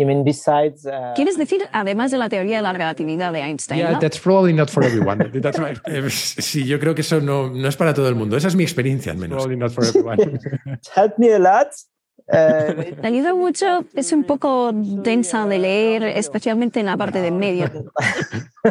You 0.00 0.06
mean 0.06 0.24
besides? 0.24 0.88
¿Quieres 1.14 1.36
decir, 1.36 1.68
además 1.72 2.10
de 2.10 2.16
la 2.16 2.30
teoría 2.30 2.56
de 2.56 2.62
la 2.62 2.72
relatividad 2.72 3.34
de 3.34 3.40
Einstein? 3.40 3.80
Yeah, 3.80 3.92
¿no? 3.92 3.98
that's 3.98 4.18
probably 4.18 4.54
not 4.54 4.70
for 4.70 4.82
everyone. 4.82 5.18
That's 5.42 5.58
right. 5.58 5.76
Eh, 5.84 6.08
Sí, 6.08 6.64
yo 6.64 6.80
creo 6.80 6.94
que 6.94 7.02
eso 7.02 7.20
no, 7.20 7.50
no 7.50 7.68
es 7.68 7.76
para 7.76 7.92
todo 7.92 8.08
el 8.08 8.14
mundo. 8.14 8.38
Esa 8.38 8.48
es 8.48 8.56
mi 8.56 8.62
experiencia, 8.62 9.12
al 9.12 9.18
menos. 9.18 9.36
Probably 9.36 9.58
not 9.58 9.72
for 9.72 9.84
everyone. 9.84 10.22
it 10.64 10.88
helped 10.94 11.18
me 11.18 11.30
a 11.34 11.38
lot. 11.38 11.68
Uh, 12.32 12.72
Te 13.00 13.06
ayuda 13.06 13.34
mucho, 13.34 13.84
es 13.94 14.12
un 14.12 14.24
poco 14.24 14.70
densa 14.72 15.46
de 15.46 15.58
leer, 15.58 16.04
especialmente 16.04 16.80
en 16.80 16.86
la 16.86 16.96
parte 16.96 17.20
de 17.20 17.30
medio. 17.30 17.66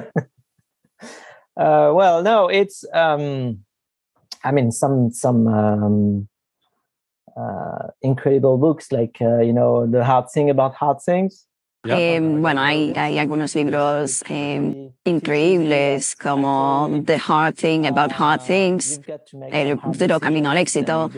uh, 1.55 1.91
well, 1.93 2.24
no, 2.24 2.49
it's. 2.49 2.86
Um, 2.93 3.66
I 4.43 4.51
mean, 4.51 4.72
some 4.72 5.12
some 5.12 5.47
um, 5.47 6.28
uh, 7.36 7.88
incredible 8.01 8.57
books 8.57 8.91
like 8.91 9.18
uh, 9.22 9.41
you 9.41 9.51
know 9.51 9.86
the 9.86 10.05
hard 10.05 10.30
thing 10.32 10.49
about 10.49 10.76
hard 10.76 11.01
things. 11.01 11.48
Eh, 11.86 12.19
bueno, 12.21 12.61
hay, 12.61 12.93
hay 12.95 13.17
algunos 13.19 13.55
libros 13.55 14.21
eh, 14.30 14.91
increíbles 15.05 16.13
como 16.15 16.89
The 17.05 17.17
Hard 17.25 17.55
Thing 17.55 17.86
About 17.86 18.11
Hard 18.17 18.41
Things, 18.41 18.99
El 19.49 19.80
duro 19.97 20.19
camino 20.19 20.51
al 20.51 20.57
éxito, 20.57 21.09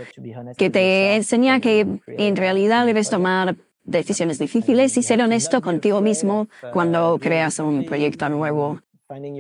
que 0.57 0.69
te 0.69 1.15
enseña 1.15 1.59
que 1.59 1.87
en 2.07 2.35
realidad 2.35 2.85
debes 2.85 3.09
tomar 3.09 3.55
decisiones 3.83 4.37
difíciles 4.37 4.95
y 4.97 5.03
ser 5.03 5.21
honesto 5.21 5.61
contigo 5.61 5.99
mismo 5.99 6.47
cuando 6.73 7.17
creas 7.19 7.57
un 7.57 7.83
proyecto 7.85 8.29
nuevo. 8.29 8.79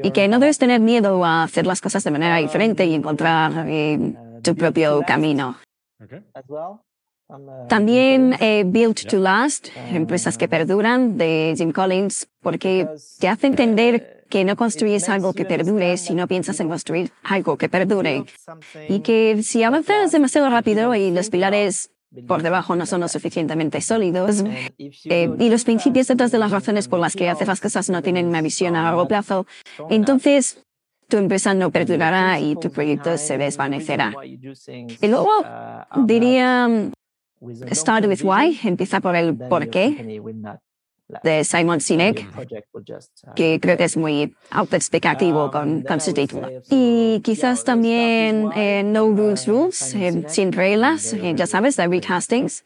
Y 0.03 0.11
que 0.11 0.27
no 0.27 0.39
debes 0.39 0.57
tener 0.57 0.81
miedo 0.81 1.23
a 1.23 1.43
hacer 1.43 1.67
las 1.67 1.81
cosas 1.81 2.03
de 2.03 2.11
manera 2.11 2.37
diferente 2.37 2.85
y 2.85 2.95
encontrar 2.95 3.67
eh, 3.69 4.15
tu 4.41 4.55
propio 4.55 5.01
camino. 5.05 5.55
Uh, 7.31 7.67
También 7.67 8.35
eh, 8.39 8.63
Built 8.65 9.07
to 9.07 9.17
Last, 9.17 9.69
Empresas 9.91 10.37
que 10.37 10.47
Perduran, 10.47 11.17
de 11.17 11.53
Jim 11.57 11.71
Collins, 11.71 12.27
porque 12.41 12.87
te 13.19 13.27
hace 13.27 13.47
entender 13.47 14.25
que 14.29 14.43
no 14.45 14.55
construyes 14.55 15.09
algo 15.09 15.33
que 15.33 15.45
perdure 15.45 15.97
si 15.97 16.15
no 16.15 16.27
piensas 16.27 16.59
en 16.59 16.69
construir 16.69 17.11
algo 17.23 17.57
que 17.57 17.69
perdure. 17.69 18.23
Y 18.89 19.01
que 19.01 19.43
si 19.43 19.63
avanzas 19.63 20.11
demasiado 20.11 20.49
rápido 20.49 20.95
y 20.95 21.11
los 21.11 21.29
pilares 21.29 21.91
por 22.27 22.41
debajo 22.41 22.75
no 22.75 22.85
son 22.85 23.01
lo 23.01 23.07
suficientemente 23.07 23.79
sólidos, 23.81 24.43
eh, 24.77 25.29
y 25.37 25.49
los 25.49 25.63
principios 25.63 26.07
detrás 26.07 26.31
de 26.31 26.39
las 26.39 26.51
razones 26.51 26.87
por 26.87 26.99
las 26.99 27.15
que 27.15 27.29
haces 27.29 27.47
las 27.47 27.61
cosas 27.61 27.89
no 27.89 28.01
tienen 28.01 28.27
una 28.27 28.41
visión 28.41 28.75
a 28.75 28.83
largo 28.83 29.07
plazo, 29.07 29.45
entonces 29.89 30.61
tu 31.07 31.17
empresa 31.17 31.53
no 31.53 31.71
perdurará 31.71 32.39
y 32.39 32.55
tu 32.55 32.71
proyecto 32.71 33.17
se 33.17 33.37
desvanecerá. 33.37 34.13
Y 34.23 35.07
luego 35.07 35.29
diría 36.05 36.69
Start 37.71 38.05
with 38.05 38.21
Why, 38.23 38.59
empieza 38.63 38.99
por 38.99 39.15
el 39.15 39.35
por 39.35 39.69
qué 39.69 40.21
de 41.23 41.43
Simon 41.43 41.81
Sinek, 41.81 42.25
que 43.35 43.59
creo 43.59 43.77
que 43.77 43.83
es 43.83 43.97
muy 43.97 44.33
autoexplicativo 44.49 45.51
con, 45.51 45.81
con 45.81 45.99
su 45.99 46.13
título. 46.13 46.47
Y 46.69 47.19
quizás 47.23 47.63
también 47.63 48.49
eh, 48.55 48.83
No 48.83 49.07
Rules 49.07 49.47
Rules, 49.47 49.93
eh, 49.95 50.23
sin 50.27 50.51
reglas, 50.51 51.13
eh, 51.13 51.33
ya 51.35 51.47
sabes, 51.47 51.75
de 51.75 51.87
Reed 51.87 52.05
Hastings, 52.07 52.63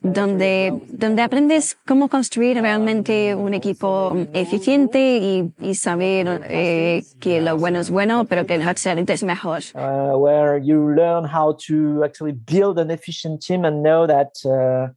donde, 0.00 0.72
donde 0.88 1.22
aprendes 1.22 1.76
cómo 1.86 2.08
construir 2.08 2.60
realmente 2.60 3.34
un 3.34 3.54
equipo 3.54 4.16
eficiente 4.32 5.18
y, 5.18 5.52
y 5.60 5.74
saber 5.74 6.42
eh, 6.48 7.04
que 7.20 7.40
lo 7.40 7.56
bueno 7.56 7.80
es 7.80 7.90
bueno, 7.90 8.24
pero 8.26 8.46
que 8.46 8.54
el 8.54 8.62
excelente 8.62 9.12
es 9.12 9.22
mejor. 9.22 9.62
uh, 9.74 10.16
where 10.16 10.58
you 10.58 10.90
learn 10.90 11.24
how 11.24 11.52
to 11.52 12.02
actually 12.04 12.32
build 12.32 12.78
an 12.78 12.90
efficient 12.90 13.40
team 13.40 13.64
and 13.64 13.82
know 13.82 14.06
that 14.06 14.32
uh, 14.44 14.92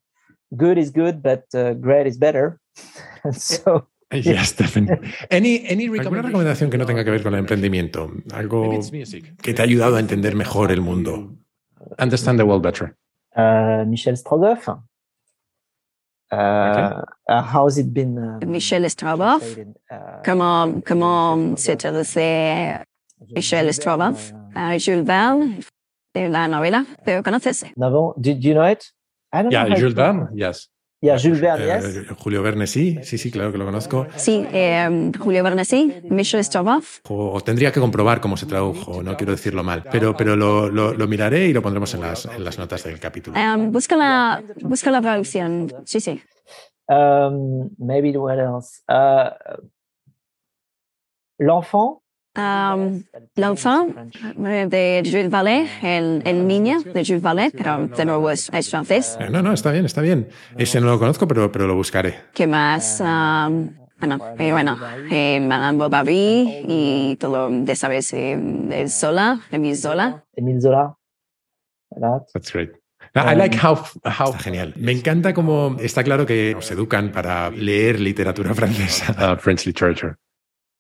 good 0.56 0.78
is 0.78 0.92
good, 0.92 1.22
but 1.22 1.44
uh, 1.54 1.74
great 1.76 2.08
is 2.08 2.18
better. 2.18 2.60
so, 3.32 3.88
yes, 4.12 4.56
definitely. 4.56 5.12
Any, 5.30 5.66
any 5.68 5.88
¿Alguna 6.00 6.22
recomendación 6.22 6.70
que 6.70 6.78
no 6.78 6.86
tenga 6.86 7.04
que 7.04 7.12
ver 7.12 7.24
con 7.24 7.34
el 7.34 7.40
emprendimiento? 7.40 8.12
Algo 8.34 8.80
que 9.42 9.54
te 9.54 9.62
ha 9.62 9.66
ayudado 9.66 9.98
a 9.98 10.00
entender 10.00 10.36
mejor 10.36 10.72
el 10.72 10.82
mundo. 10.82 11.36
Understand 11.98 12.40
the 12.40 12.44
world 12.44 12.64
better. 12.64 12.96
Uh, 13.40 13.86
Michel 13.86 14.16
Strogoff. 14.18 14.68
Uh, 16.32 16.36
uh, 17.28 17.42
how's 17.42 17.78
it 17.78 17.92
been? 17.94 18.18
Uh, 18.18 18.46
Michel 18.46 18.84
Strogoff, 18.90 19.40
translated, 19.42 19.76
Comment, 20.24 20.82
comment 20.86 21.58
se 21.58 21.76
traduce 21.76 22.86
Michel 23.36 23.74
Strogoff 23.74 24.32
a 24.56 24.78
Jules 24.78 25.06
Verne 25.06 25.64
de 26.14 26.30
la 26.30 26.48
novela? 26.48 26.86
¿Pero 27.04 27.24
conoces? 27.24 27.66
Novel. 27.76 28.14
Did 28.22 28.44
you 28.44 28.54
know 28.54 28.64
it? 28.66 28.92
I 29.34 29.42
don't 29.42 29.52
Yeah, 29.52 29.64
know. 29.64 29.70
how 29.72 29.76
Jules 29.80 29.94
it- 29.94 29.96
Verne. 29.96 30.28
Yes. 30.36 30.68
Jules 31.02 31.40
Verne. 31.40 31.66
Eh. 32.02 32.06
Julio 32.18 32.42
Verne, 32.44 32.68
sí, 32.68 33.00
sí, 33.04 33.18
sí, 33.18 33.32
claro 33.32 33.52
que 33.54 33.58
lo 33.58 33.66
conozco. 33.66 34.08
Sí, 34.18 34.46
eh, 34.52 35.12
Julio 35.18 35.44
Verne 35.44 35.64
sí, 35.64 35.94
Michel 36.10 36.44
Strogoff. 36.44 37.00
O, 37.10 37.32
o 37.34 37.42
tendría 37.42 37.72
que 37.72 37.80
comprobar 37.80 38.20
cómo 38.20 38.36
se 38.36 38.46
tradujo, 38.46 39.02
no 39.02 39.16
quiero 39.16 39.32
decirlo 39.32 39.64
mal, 39.64 39.84
pero, 39.92 40.16
pero 40.18 40.36
lo, 40.36 40.70
lo- 40.70 40.94
lo 40.94 41.08
miraré 41.08 41.48
y 41.48 41.54
lo 41.54 41.62
pondremos 41.62 41.94
en 41.94 42.02
las, 42.02 42.26
en 42.26 42.44
las 42.44 42.58
notas 42.60 42.84
del 42.84 43.00
capítulo. 43.00 43.38
Eh, 43.40 43.56
busca, 43.70 43.96
la, 43.96 44.44
busca 44.62 44.92
la 44.92 45.02
traducción. 45.02 45.72
Sí, 45.86 46.02
sí. 46.02 46.22
Um, 46.90 47.70
maybe 47.78 48.18
what 48.18 48.38
else? 48.40 48.82
Uh, 48.90 49.30
L'enfant. 51.38 52.00
Um, 52.40 53.04
L'enfant 53.36 53.90
eh, 54.46 54.66
de 54.70 55.02
Jules 55.04 55.30
Vallée, 55.30 55.68
el, 55.84 56.22
el 56.26 56.48
niño 56.48 56.80
de 56.82 57.04
Jules 57.04 57.22
Vallée, 57.22 57.52
pero 57.52 57.88
de 57.88 58.06
nuevo 58.06 58.30
es, 58.32 58.50
es 58.54 58.70
francés. 58.70 59.18
Eh, 59.20 59.30
No, 59.30 59.42
no, 59.42 59.52
está 59.52 59.72
bien, 59.72 59.86
está 59.86 60.02
bien. 60.02 60.30
Ese 60.58 60.80
no 60.80 60.88
lo 60.88 61.00
conozco, 61.00 61.28
pero, 61.28 61.52
pero 61.52 61.68
lo 61.68 61.76
buscaré. 61.76 62.16
¿Qué 62.34 62.48
más? 62.48 63.02
Um, 63.02 63.72
bueno, 64.00 64.18
eh, 64.38 64.52
bueno 64.54 64.78
eh, 65.12 65.42
Madame 65.42 65.78
Bovary 65.78 66.64
y 66.68 67.18
todo, 67.20 67.50
de 67.50 67.76
sabes, 67.76 68.14
eh, 68.14 68.38
de 68.40 68.88
Zola, 68.88 69.42
Emile 69.52 69.76
Zola. 69.76 70.24
Émile 70.38 70.62
Zola. 70.62 70.96
That's 72.34 72.52
great. 72.54 72.70
I 73.16 73.36
like 73.36 73.58
how 73.58 73.76
how 74.06 74.30
Está 74.30 74.40
genial. 74.44 74.74
Me 74.78 74.92
encanta 74.92 75.34
cómo 75.34 75.76
está 75.80 76.04
claro 76.04 76.26
que 76.26 76.54
nos 76.54 76.70
educan 76.72 77.12
para 77.12 77.50
leer 77.50 78.00
literatura 78.00 78.54
francesa. 78.54 79.34
uh, 79.34 79.38
French 79.38 79.66
literature. 79.66 80.16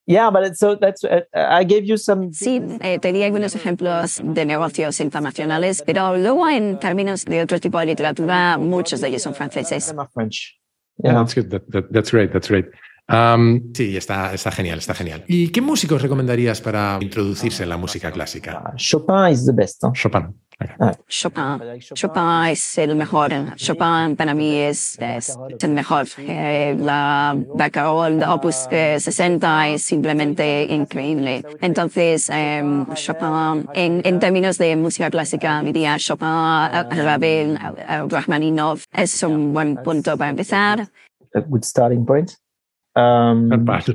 Yeah, 0.09 0.31
but 0.31 0.43
it's, 0.43 0.57
so 0.59 0.75
that's 0.75 1.03
uh, 1.03 1.21
I 1.35 1.63
gave 1.63 1.85
you 1.85 1.95
some. 1.95 2.33
Sí, 2.33 2.59
eh, 2.81 2.97
te 2.97 3.13
di 3.13 3.21
algunos 3.21 3.53
ejemplos 3.53 4.19
de 4.23 4.43
negocios 4.43 4.99
internacionales, 5.01 5.83
pero 5.85 6.17
luego 6.17 6.49
en 6.49 6.79
términos 6.79 7.25
de 7.25 7.43
otro 7.43 7.59
tipo 7.59 7.77
de 7.79 7.85
literatura, 7.85 8.57
muchos 8.57 9.01
de 9.01 9.09
ellos 9.09 9.21
son 9.21 9.35
franceses. 9.35 9.93
French. 10.11 10.59
Yeah, 10.97 11.13
that's 11.13 11.35
good. 11.35 11.49
That, 11.51 11.61
that, 11.69 11.91
that's 11.91 12.11
great. 12.11 12.31
That's 12.33 12.49
great. 12.49 12.65
Um, 13.07 13.71
Sí, 13.73 13.95
está, 13.95 14.33
está 14.33 14.49
genial, 14.51 14.79
está 14.79 14.95
genial. 14.95 15.23
¿Y 15.27 15.49
qué 15.49 15.61
músicos 15.61 16.01
recomendarías 16.01 16.59
para 16.59 16.97
introducirse 17.01 17.61
en 17.61 17.69
la 17.69 17.77
música 17.77 18.11
clásica? 18.11 18.73
Chopin 18.77 19.31
is 19.31 19.45
the 19.45 19.53
best. 19.53 19.83
huh? 19.83 19.91
Chopin. 19.93 20.33
Chopin. 21.07 21.79
Chopin 21.93 22.45
es 22.49 22.77
el 22.77 22.95
mejor. 22.95 23.31
Chopin 23.55 24.15
para 24.15 24.33
mí 24.33 24.57
es, 24.57 24.97
es, 24.99 25.37
el 25.61 25.71
mejor. 25.71 26.07
Eh, 26.17 26.75
la 26.79 27.35
Baccarat 27.55 28.11
de 28.11 28.25
Opus 28.25 28.67
60 28.69 29.69
es 29.69 29.83
simplemente 29.83 30.63
increíble. 30.69 31.43
Entonces, 31.61 32.29
eh, 32.31 32.61
Chopin, 32.93 33.69
en, 33.73 34.01
en, 34.03 34.19
términos 34.19 34.57
de 34.57 34.75
música 34.75 35.09
clásica, 35.09 35.61
diría 35.63 35.97
Chopin, 35.97 36.27
Ravel, 36.27 37.57
Rachmaninoff 38.09 38.85
es 38.91 39.23
un 39.23 39.53
buen 39.53 39.77
punto 39.77 40.17
para 40.17 40.31
empezar. 40.31 40.89
A 41.35 41.39
good 41.41 41.63
starting 41.63 42.05
point. 42.05 42.31
Um, 42.99 43.49
not 43.49 43.65
bad. 43.65 43.85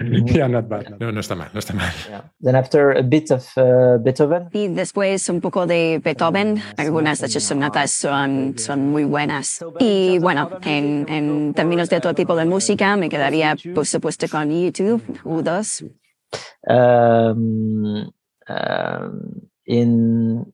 yeah, 0.34 0.48
not 0.48 0.68
bad. 0.68 0.98
No, 0.98 1.12
no 1.12 1.20
está 1.20 1.34
mal, 1.34 1.50
no 1.52 1.58
está 1.58 1.74
mal. 1.74 1.92
Yeah. 2.08 2.22
Then 2.40 2.56
after 2.56 2.92
a 2.92 3.02
bit 3.02 3.30
of 3.30 3.46
uh, 3.56 3.98
Beethoven. 4.02 4.48
Y 4.52 4.68
después 4.68 5.28
un 5.28 5.40
poco 5.40 5.66
de 5.66 6.00
Beethoven. 6.02 6.62
Algunas 6.76 7.20
de 7.20 7.28
sus 7.28 7.44
sonatas 7.44 7.90
son, 7.90 8.54
son 8.58 8.90
muy 8.90 9.04
buenas. 9.04 9.64
Y 9.78 10.18
bueno, 10.18 10.50
en, 10.64 11.06
en 11.08 11.54
términos 11.54 11.88
de 11.90 11.96
otro 11.98 12.14
tipo 12.14 12.34
de 12.36 12.44
música, 12.44 12.96
me 12.96 13.08
quedaría, 13.08 13.56
por 13.74 13.86
supuesto, 13.86 14.26
con 14.28 14.50
YouTube, 14.50 15.02
U2. 15.24 15.90
Um, 16.66 18.10
um, 18.48 19.50
in 19.66 20.52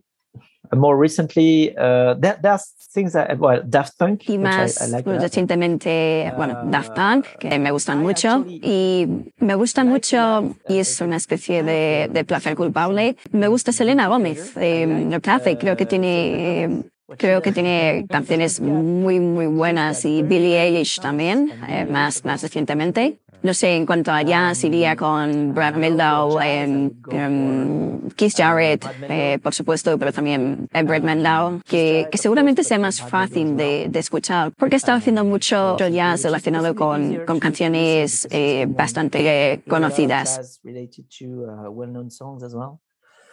more 0.74 0.96
recently, 0.96 1.74
uh, 1.76 2.14
there, 2.20 2.38
there's 2.42 2.74
things 2.92 3.12
that, 3.12 3.38
well, 3.38 3.62
Daft 3.64 3.98
Punk. 3.98 4.28
Y 4.28 4.38
más 4.38 4.80
I, 4.80 4.84
I 4.84 4.90
like 4.90 5.10
recientemente, 5.10 6.32
bueno, 6.36 6.62
Daft 6.70 6.94
Punk, 6.94 7.26
que 7.38 7.58
me 7.58 7.70
gustan 7.70 8.02
mucho. 8.02 8.44
Y 8.48 9.06
me 9.38 9.54
gustan 9.54 9.88
mucho, 9.88 10.54
y 10.68 10.78
es 10.78 11.00
una 11.00 11.16
especie 11.16 11.62
de, 11.62 12.08
de 12.12 12.24
placer 12.24 12.56
culpable. 12.56 13.16
Me 13.32 13.48
gusta 13.48 13.72
Selena 13.72 14.08
Gómez. 14.08 14.56
Me 14.56 15.20
place, 15.20 15.56
creo 15.58 15.76
que 15.76 15.86
tiene. 15.86 16.64
Eh, 16.64 16.82
Creo 17.16 17.40
que 17.40 17.52
tiene 17.52 18.04
canciones 18.06 18.60
muy, 18.60 19.18
muy 19.18 19.46
buenas 19.46 20.04
y 20.04 20.22
Billie 20.22 20.60
Eilish 20.60 21.00
también, 21.00 21.50
eh, 21.66 21.86
más, 21.90 22.22
más 22.26 22.42
recientemente. 22.42 23.18
No 23.43 23.55
sé, 23.55 23.76
en 23.76 23.86
cuanto 23.86 24.11
a 24.11 24.22
jazz, 24.22 24.64
iría 24.64 24.97
con 24.97 25.55
Brad 25.55 25.74
Mehldau, 25.74 26.41
eh, 26.41 26.91
um, 27.12 28.09
Keith 28.16 28.34
Jarrett, 28.36 28.84
eh, 29.09 29.39
por 29.41 29.55
supuesto, 29.55 29.97
pero 29.97 30.12
también 30.12 30.68
eh, 30.72 30.82
Brad 30.82 31.03
Mehldau, 31.03 31.61
que, 31.64 32.09
que 32.11 32.18
seguramente 32.18 32.64
sea 32.64 32.78
más 32.78 33.01
fácil 33.01 33.57
de, 33.57 33.89
de 33.89 33.99
escuchar, 33.99 34.53
porque 34.57 34.76
estaba 34.76 34.99
haciendo 34.99 35.24
mucho 35.24 35.76
jazz 35.78 36.24
relacionado 36.24 36.74
con, 36.74 37.24
con 37.26 37.39
canciones 37.39 38.26
eh, 38.30 38.66
bastante 38.68 39.62
conocidas. 39.68 40.61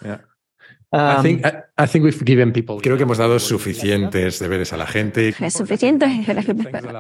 Yeah. 0.02 0.35
I 0.96 1.22
think, 1.22 1.46
I, 1.46 1.64
I 1.78 1.88
think 1.88 2.06
we've 2.06 2.24
given 2.26 2.54
people... 2.54 2.78
Creo 2.82 2.96
que 2.98 3.04
hemos 3.04 3.18
dado 3.18 3.38
suficientes 3.40 4.40
deberes 4.40 4.72
a 4.72 4.78
la 4.78 4.88
gente. 4.88 5.34
¿Es 5.40 5.54
suficiente? 5.54 6.08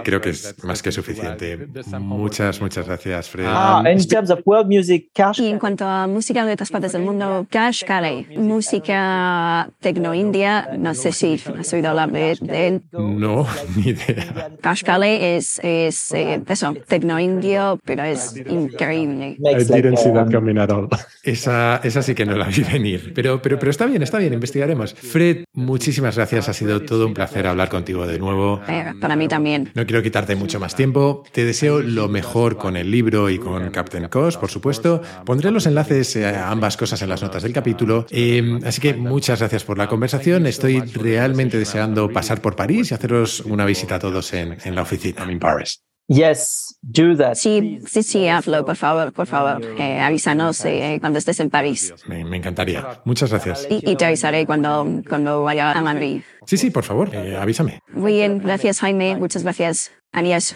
Creo 0.04 0.22
que 0.22 0.30
es 0.32 0.56
más 0.64 0.82
que 0.82 0.91
suficiente. 0.91 1.68
Muchas, 2.00 2.60
muchas 2.62 2.86
gracias, 2.86 3.30
Fred. 3.30 3.46
Ah, 3.48 3.84
in 3.89 4.06
terms 4.06 4.30
of 4.30 4.39
world 4.46 4.68
music, 4.68 5.10
Cash. 5.14 5.39
Y 5.39 5.48
en 5.48 5.60
cuanto 5.60 5.86
a 5.86 6.08
música 6.08 6.46
de 6.46 6.54
otras 6.54 6.70
partes 6.70 6.91
del 6.91 7.04
mundo, 7.04 7.48
Cash 7.50 7.84
Kale, 7.86 8.28
música 8.38 9.70
tecno-india, 9.80 10.70
no 10.78 10.93
sé 10.93 11.12
si 11.12 11.41
has 11.58 11.74
oído 11.74 11.89
hablar 11.89 12.12
de, 12.12 12.38
de 12.41 12.68
él. 12.68 12.82
No, 12.91 13.48
ni 13.78 13.91
idea. 13.91 14.52
Cash 14.62 14.84
Kale 14.84 15.38
es, 15.38 15.60
es 15.64 16.12
eh, 16.12 16.41
eso, 16.48 16.76
tecno-indio, 16.88 17.80
pero 17.86 18.04
es 18.04 18.36
increíble. 18.36 19.38
I 19.39 19.64
didn't 19.64 19.98
see 19.98 20.12
that 20.12 20.28
um, 20.28 20.32
coming 20.32 20.58
at 20.58 20.72
all. 20.72 20.89
Esa, 21.24 21.78
esa 21.84 22.02
sí 22.02 22.14
que 22.14 22.26
no 22.26 22.36
la 22.36 22.48
vi 22.48 22.64
venir. 22.64 23.14
Pero, 23.14 23.41
pero, 23.41 23.58
pero 23.58 23.72
está 23.72 23.84
bien, 23.86 24.01
está 24.01 24.17
bien, 24.17 24.33
investigaremos. 24.33 24.93
Fred, 24.93 25.45
muchísimas 25.53 26.15
gracias. 26.15 26.49
Ha 26.49 26.53
sido 26.53 26.81
todo 26.81 27.07
un 27.07 27.13
placer 27.13 27.47
hablar 27.47 27.69
contigo 27.69 28.05
de 28.05 28.19
nuevo. 28.19 28.61
Eh, 28.67 28.93
para 28.99 29.15
mí 29.15 29.27
también. 29.27 29.71
No 29.73 29.86
quiero 29.86 30.01
quitarte 30.03 30.36
mucho 30.36 30.59
más 30.59 30.75
tiempo. 30.75 31.23
Te 31.31 31.45
deseo 31.45 31.81
lo 31.81 32.07
mejor 32.07 32.57
con 32.57 32.77
el 32.77 32.91
libro 32.91 33.29
y 33.29 33.39
con 33.39 33.69
Captain 33.71 34.07
Cos, 34.09 34.38
por 34.38 34.49
supuesto. 34.49 35.01
Pondré 35.25 35.51
los 35.51 35.65
enlaces 35.65 36.15
a 36.17 36.49
ambas 36.49 36.77
cosas 36.77 37.01
en 37.01 37.09
las 37.09 37.21
notas 37.21 37.43
del 37.43 37.53
capítulo. 37.53 38.05
Eh, 38.09 38.59
así 38.65 38.81
que 38.81 38.93
muchas 38.93 39.39
gracias 39.39 39.63
por 39.63 39.77
la 39.77 39.88
conversación. 39.88 40.45
Estoy 40.45 40.79
realmente 40.81 41.57
deseando 41.57 42.09
pasar 42.09 42.41
por 42.41 42.55
París 42.55 42.91
y 42.91 42.93
haceros 42.93 43.41
una 43.41 43.65
visita 43.65 43.95
a 43.95 43.99
todos 43.99 44.33
en, 44.33 44.57
en 44.63 44.75
la 44.75 44.81
oficina. 44.81 45.21
I'm 45.21 45.31
in 45.31 45.39
Paris. 45.39 45.81
Yes, 46.08 46.78
do 46.84 47.16
that. 47.18 47.34
Sí, 47.34 47.80
sí, 47.88 48.03
sí, 48.03 48.28
hazlo, 48.28 48.64
por 48.64 48.76
favor, 48.76 49.12
por 49.12 49.26
favor. 49.26 49.60
Eh, 49.80 49.99
avísanos 49.99 50.64
eh, 50.66 50.97
cuando 50.99 51.18
estés 51.18 51.39
en 51.39 51.49
París. 51.49 51.95
Me, 52.08 52.24
me 52.24 52.38
encantaría. 52.38 53.01
Muchas 53.06 53.32
gracias. 53.32 53.68
Y, 53.72 53.89
y 53.89 53.95
te 53.95 54.06
avisaré 54.06 54.45
cuando, 54.45 55.01
cuando 55.10 55.41
vaya 55.41 55.72
a 55.72 55.82
Madrid. 55.82 56.22
Sí, 56.45 56.58
sí, 56.58 56.70
por 56.70 56.84
favor, 56.84 57.10
eh, 57.16 57.36
avísame. 57.36 57.80
Muy 57.91 58.14
bien, 58.14 58.38
gracias 58.38 58.82
Jaime, 58.82 59.16
muchas 59.16 59.41
gracias. 59.41 59.91
Adiós. 60.12 60.56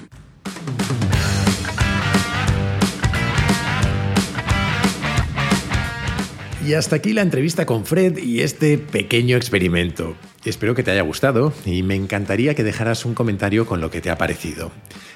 Y 6.65 6.73
hasta 6.75 6.97
aquí 6.97 7.13
la 7.13 7.21
entrevista 7.21 7.65
con 7.65 7.85
Fred 7.85 8.19
y 8.19 8.41
este 8.41 8.77
pequeño 8.77 9.35
experimento. 9.35 10.15
Espero 10.45 10.73
que 10.73 10.83
te 10.83 10.91
haya 10.91 11.01
gustado 11.01 11.53
y 11.65 11.83
me 11.83 11.95
encantaría 11.95 12.55
que 12.55 12.63
dejaras 12.63 13.03
un 13.03 13.13
comentario 13.13 13.65
con 13.65 13.81
lo 13.81 13.91
que 13.91 13.99
te 13.99 14.09
ha 14.09 14.17
parecido. 14.17 14.71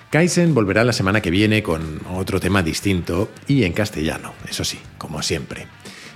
Kaizen 0.10 0.54
volverá 0.54 0.84
la 0.84 0.94
semana 0.94 1.22
que 1.22 1.32
viene 1.32 1.64
con 1.64 2.02
otro 2.14 2.40
tema 2.40 2.62
distinto 2.62 3.32
y 3.48 3.64
en 3.64 3.74
castellano, 3.74 4.34
eso 4.50 4.64
sí, 4.64 4.80
como 4.98 5.24
siempre. 5.24 5.68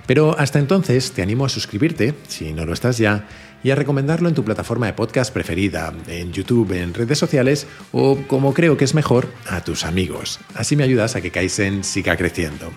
Pero 0.06 0.38
hasta 0.38 0.58
entonces 0.58 1.12
te 1.12 1.22
animo 1.22 1.44
a 1.44 1.48
suscribirte, 1.48 2.14
si 2.28 2.52
no 2.52 2.64
lo 2.64 2.72
estás 2.72 2.98
ya, 2.98 3.26
y 3.62 3.70
a 3.70 3.74
recomendarlo 3.74 4.28
en 4.28 4.34
tu 4.34 4.44
plataforma 4.44 4.86
de 4.86 4.92
podcast 4.92 5.32
preferida, 5.32 5.92
en 6.06 6.32
YouTube, 6.32 6.72
en 6.72 6.94
redes 6.94 7.18
sociales 7.18 7.66
o, 7.92 8.16
como 8.26 8.54
creo 8.54 8.76
que 8.76 8.84
es 8.84 8.94
mejor, 8.94 9.28
a 9.48 9.62
tus 9.62 9.84
amigos. 9.84 10.38
Así 10.54 10.76
me 10.76 10.84
ayudas 10.84 11.16
a 11.16 11.20
que 11.20 11.30
Kaizen 11.30 11.82
siga 11.82 12.16
creciendo. 12.16 12.70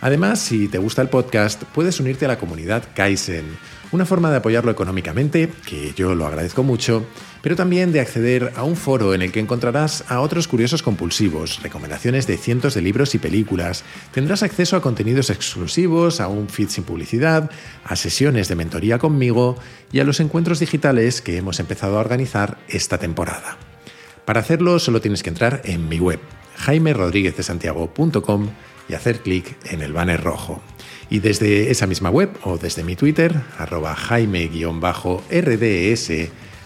Además, 0.00 0.40
si 0.40 0.68
te 0.68 0.78
gusta 0.78 1.02
el 1.02 1.08
podcast, 1.08 1.62
puedes 1.74 2.00
unirte 2.00 2.24
a 2.24 2.28
la 2.28 2.38
comunidad 2.38 2.84
Kaizen, 2.94 3.46
una 3.92 4.04
forma 4.04 4.30
de 4.30 4.36
apoyarlo 4.36 4.70
económicamente, 4.70 5.50
que 5.66 5.92
yo 5.96 6.14
lo 6.14 6.26
agradezco 6.26 6.62
mucho, 6.62 7.04
pero 7.42 7.56
también 7.56 7.92
de 7.92 8.00
acceder 8.00 8.52
a 8.56 8.64
un 8.64 8.76
foro 8.76 9.14
en 9.14 9.22
el 9.22 9.32
que 9.32 9.40
encontrarás 9.40 10.04
a 10.08 10.20
otros 10.20 10.48
curiosos 10.48 10.82
compulsivos, 10.82 11.62
recomendaciones 11.62 12.26
de 12.26 12.36
cientos 12.36 12.74
de 12.74 12.82
libros 12.82 13.14
y 13.14 13.18
películas, 13.18 13.84
tendrás 14.12 14.42
acceso 14.42 14.76
a 14.76 14.82
contenidos 14.82 15.30
exclusivos, 15.30 16.20
a 16.20 16.28
un 16.28 16.48
feed 16.48 16.68
sin 16.68 16.84
publicidad, 16.84 17.50
a 17.84 17.96
sesiones 17.96 18.48
de 18.48 18.56
mentoría 18.56 18.98
conmigo 18.98 19.56
y 19.92 20.00
a 20.00 20.04
los 20.04 20.20
encuentros 20.20 20.60
digitales 20.60 21.22
que 21.22 21.36
hemos 21.36 21.60
empezado 21.60 21.96
a 21.96 22.00
organizar 22.00 22.58
esta 22.68 22.98
temporada. 22.98 23.56
Para 24.24 24.40
hacerlo 24.40 24.78
solo 24.78 25.00
tienes 25.00 25.22
que 25.22 25.30
entrar 25.30 25.62
en 25.64 25.88
mi 25.88 25.98
web, 25.98 26.20
jaimerodríguezdesantiago.com 26.56 28.48
y 28.88 28.94
hacer 28.94 29.20
clic 29.20 29.56
en 29.70 29.80
el 29.80 29.92
banner 29.92 30.22
rojo. 30.22 30.60
Y 31.10 31.20
desde 31.20 31.70
esa 31.70 31.86
misma 31.86 32.10
web 32.10 32.30
o 32.42 32.58
desde 32.58 32.84
mi 32.84 32.94
Twitter, 32.96 33.34
arroba 33.56 33.94
jaime-rds, 33.94 36.10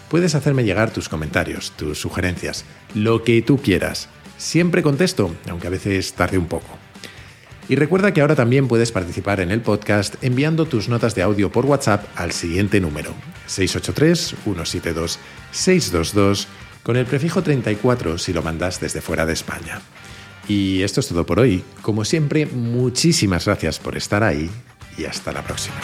puedes 0.08 0.34
hacerme 0.34 0.64
llegar 0.64 0.92
tus 0.92 1.08
comentarios, 1.08 1.70
tus 1.72 2.00
sugerencias, 2.00 2.64
lo 2.94 3.22
que 3.22 3.40
tú 3.42 3.58
quieras. 3.58 4.08
Siempre 4.36 4.82
contesto, 4.82 5.32
aunque 5.48 5.68
a 5.68 5.70
veces 5.70 6.14
tarde 6.14 6.38
un 6.38 6.46
poco. 6.46 6.76
Y 7.68 7.76
recuerda 7.76 8.12
que 8.12 8.20
ahora 8.20 8.34
también 8.34 8.66
puedes 8.66 8.90
participar 8.90 9.38
en 9.40 9.52
el 9.52 9.60
podcast 9.60 10.16
enviando 10.22 10.66
tus 10.66 10.88
notas 10.88 11.14
de 11.14 11.22
audio 11.22 11.52
por 11.52 11.64
WhatsApp 11.64 12.04
al 12.16 12.32
siguiente 12.32 12.80
número, 12.80 13.14
683-172-622, 13.48 16.48
con 16.82 16.96
el 16.96 17.06
prefijo 17.06 17.42
34 17.42 18.18
si 18.18 18.32
lo 18.32 18.42
mandas 18.42 18.80
desde 18.80 19.00
fuera 19.00 19.24
de 19.24 19.34
España. 19.34 19.80
Y 20.52 20.82
esto 20.82 21.00
es 21.00 21.08
todo 21.08 21.24
por 21.24 21.40
hoy. 21.40 21.64
Como 21.80 22.04
siempre, 22.04 22.44
muchísimas 22.44 23.46
gracias 23.46 23.78
por 23.78 23.96
estar 23.96 24.22
ahí 24.22 24.50
y 24.98 25.06
hasta 25.06 25.32
la 25.32 25.42
próxima. 25.42 25.76